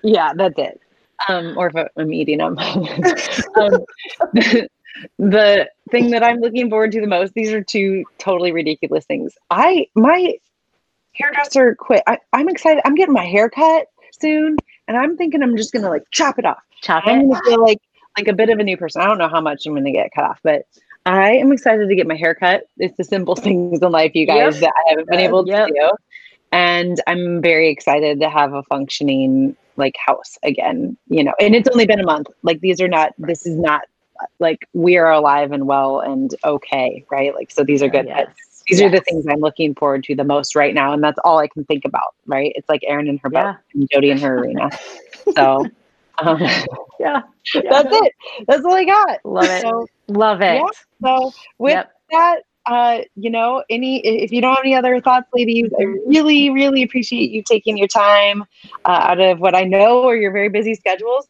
yeah, 0.04 0.34
that's 0.36 0.58
it. 0.58 0.82
Um, 1.30 1.58
or 1.58 1.68
if 1.74 1.90
I'm 1.98 2.14
eating 2.14 2.40
them. 2.40 2.58
um, 3.56 3.86
the 5.18 5.70
thing 5.90 6.12
that 6.12 6.24
I'm 6.24 6.40
looking 6.40 6.70
forward 6.70 6.92
to 6.94 7.02
the 7.02 7.08
most, 7.08 7.34
these 7.34 7.52
are 7.52 7.64
two 7.64 8.04
totally 8.18 8.52
ridiculous 8.52 9.06
things. 9.06 9.38
I 9.50 9.88
my 9.96 10.36
hairdresser 11.18 11.76
quit. 11.76 12.04
I, 12.08 12.18
I'm 12.34 12.50
excited. 12.50 12.82
I'm 12.86 12.96
getting 12.96 13.14
my 13.14 13.26
hair 13.26 13.50
cut 13.50 13.88
soon, 14.20 14.58
and 14.88 14.98
I'm 14.98 15.18
thinking 15.18 15.42
I'm 15.44 15.58
just 15.58 15.74
gonna 15.74 15.90
like 15.90 16.04
chop 16.12 16.40
it 16.40 16.46
off. 16.46 16.60
Chop 16.82 17.04
I'm 17.06 17.22
it. 17.22 17.28
gonna 17.30 17.42
feel 17.44 17.62
like 17.62 17.80
like 18.18 18.28
a 18.28 18.34
bit 18.34 18.50
of 18.50 18.60
a 18.60 18.64
new 18.64 18.78
person. 18.78 19.02
I 19.02 19.06
don't 19.06 19.18
know 19.18 19.30
how 19.30 19.42
much 19.42 19.66
I'm 19.66 19.74
gonna 19.74 19.92
get 19.92 20.12
cut 20.14 20.24
off, 20.26 20.40
but 20.44 20.66
I 21.06 21.34
am 21.34 21.52
excited 21.52 21.88
to 21.88 21.96
get 21.96 22.08
my 22.08 22.16
hair 22.16 22.36
cut. 22.36 22.64
It's 22.78 22.98
the 22.98 23.04
simple 23.04 23.36
things 23.36 23.80
in 23.82 23.92
life, 23.92 24.12
you 24.16 24.26
guys, 24.26 24.56
Yep. 24.56 24.62
that 24.62 24.74
I 24.86 24.90
haven't 24.90 25.10
been 25.10 25.20
able 25.20 25.44
to 25.46 25.50
Yep. 25.52 25.68
do. 25.68 25.90
And 26.52 27.02
I'm 27.08 27.42
very 27.42 27.70
excited 27.70 28.20
to 28.22 28.30
have 28.30 28.54
a 28.54 28.64
functioning 28.64 29.56
like 29.76 29.96
house 30.04 30.38
again, 30.44 30.98
you 31.08 31.24
know. 31.24 31.34
And 31.40 31.56
it's 31.56 31.70
only 31.70 31.86
been 31.86 32.00
a 32.00 32.06
month. 32.06 32.28
Like 32.44 32.62
these 32.62 32.82
are 32.82 32.88
not 32.88 33.14
this 33.18 33.46
is 33.46 33.56
not 33.58 33.82
like 34.40 34.68
we 34.74 34.98
are 34.98 35.12
alive 35.12 35.52
and 35.52 35.68
well 35.68 36.00
and 36.00 36.34
okay, 36.44 37.06
right? 37.12 37.34
Like 37.36 37.52
so 37.52 37.64
these 37.64 37.84
are 37.84 37.90
good. 37.90 38.08
Yes. 38.08 38.28
These 38.68 38.82
are 38.82 38.90
the 38.90 39.02
things 39.02 39.26
I'm 39.30 39.40
looking 39.40 39.74
forward 39.76 40.04
to 40.06 40.16
the 40.16 40.24
most 40.24 40.56
right 40.56 40.74
now. 40.74 40.94
And 40.94 41.04
that's 41.04 41.20
all 41.24 41.40
I 41.40 41.48
can 41.48 41.64
think 41.66 41.86
about, 41.86 42.16
right? 42.26 42.52
It's 42.56 42.70
like 42.70 42.82
Erin 42.88 43.08
and 43.08 43.20
her 43.24 43.30
boat 43.30 43.46
Yeah. 43.46 43.56
and 43.74 43.88
Jody 43.92 44.12
in 44.12 44.20
her 44.22 44.40
arena. 44.40 44.70
So 45.30 45.70
um, 46.24 46.40
Yeah. 47.00 47.22
that's 47.70 47.90
it. 47.92 48.14
That's 48.48 48.64
all 48.66 48.74
I 48.76 48.86
got. 48.86 49.20
Love 49.26 49.50
it. 49.50 49.64
So, 49.64 49.88
Love 50.08 50.42
it. 50.42 50.46
Yeah. 50.46 50.68
so 51.04 51.34
with 51.60 51.80
Yep. 51.80 51.92
that, 52.12 52.42
uh, 52.66 53.00
you 53.16 53.30
know, 53.30 53.64
any 53.70 54.00
if 54.06 54.32
you 54.32 54.42
don't 54.42 54.56
have 54.56 54.64
any 54.64 54.76
other 54.76 55.00
thoughts, 55.02 55.28
ladies, 55.34 55.70
I 55.80 55.84
really, 56.06 56.50
really 56.50 56.84
appreciate 56.84 57.32
you 57.32 57.44
taking 57.44 57.78
your 57.78 57.88
time 57.88 58.44
uh, 58.86 59.00
out 59.04 59.20
of 59.20 59.40
what 59.40 59.56
I 59.56 59.64
know 59.64 60.06
are 60.08 60.16
your 60.16 60.32
very 60.32 60.50
busy 60.50 60.76
schedules 60.76 61.28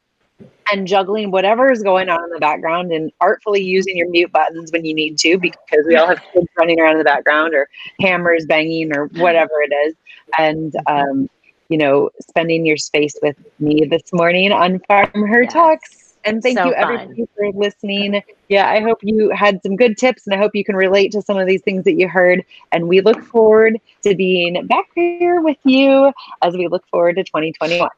and 0.72 0.88
juggling 0.88 1.32
whatever 1.32 1.72
is 1.72 1.84
going 1.84 2.10
on 2.10 2.24
in 2.24 2.30
the 2.32 2.40
background 2.40 2.92
and 2.92 3.12
artfully 3.22 3.62
using 3.62 3.96
your 3.98 4.10
mute 4.10 4.32
buttons 4.32 4.72
when 4.72 4.86
you 4.86 4.94
need 4.94 5.18
to 5.18 5.38
because 5.38 5.86
we 5.88 5.96
all 5.96 6.08
have 6.08 6.20
kids 6.34 6.48
running 6.58 6.80
around 6.80 6.94
in 6.94 6.98
the 7.00 7.04
background 7.04 7.54
or 7.54 7.68
hammers 8.00 8.46
banging 8.46 8.96
or 8.96 9.06
whatever 9.14 9.62
it 9.62 9.74
is 9.88 9.96
and 10.38 10.74
um, 10.88 11.30
you 11.70 11.78
know 11.78 12.10
spending 12.22 12.66
your 12.66 12.78
space 12.78 13.16
with 13.22 13.36
me 13.60 13.86
this 13.90 14.04
morning 14.14 14.52
on 14.52 14.80
FarmHer 14.90 15.44
Yes. 15.44 15.54
talks 15.54 16.08
And 16.24 16.42
thank 16.44 16.58
So 16.58 16.66
you 16.66 16.76
fun. 16.76 17.26
for 17.36 17.52
listening. 17.54 18.22
Yeah, 18.50 18.70
I 18.70 18.82
hope 18.82 19.00
you 19.02 19.30
had 19.30 19.62
some 19.64 19.76
good 19.76 19.98
tips 19.98 20.28
and 20.28 20.34
I 20.34 20.38
hope 20.38 20.52
you 20.54 20.64
can 20.66 20.76
relate 20.76 21.12
to 21.14 21.22
some 21.22 21.38
of 21.38 21.48
these 21.48 21.62
things 21.62 21.84
that 21.86 21.94
you 21.94 22.08
heard. 22.08 22.44
And 22.72 22.88
we 22.88 23.02
look 23.02 23.22
forward 23.24 23.78
to 24.04 24.16
being 24.16 24.66
back 24.68 24.86
here 24.96 25.42
with 25.42 25.58
you 25.64 26.12
as 26.42 26.56
we 26.56 26.68
look 26.68 26.86
forward 26.90 27.16
to 27.18 27.24
2021. 27.24 27.90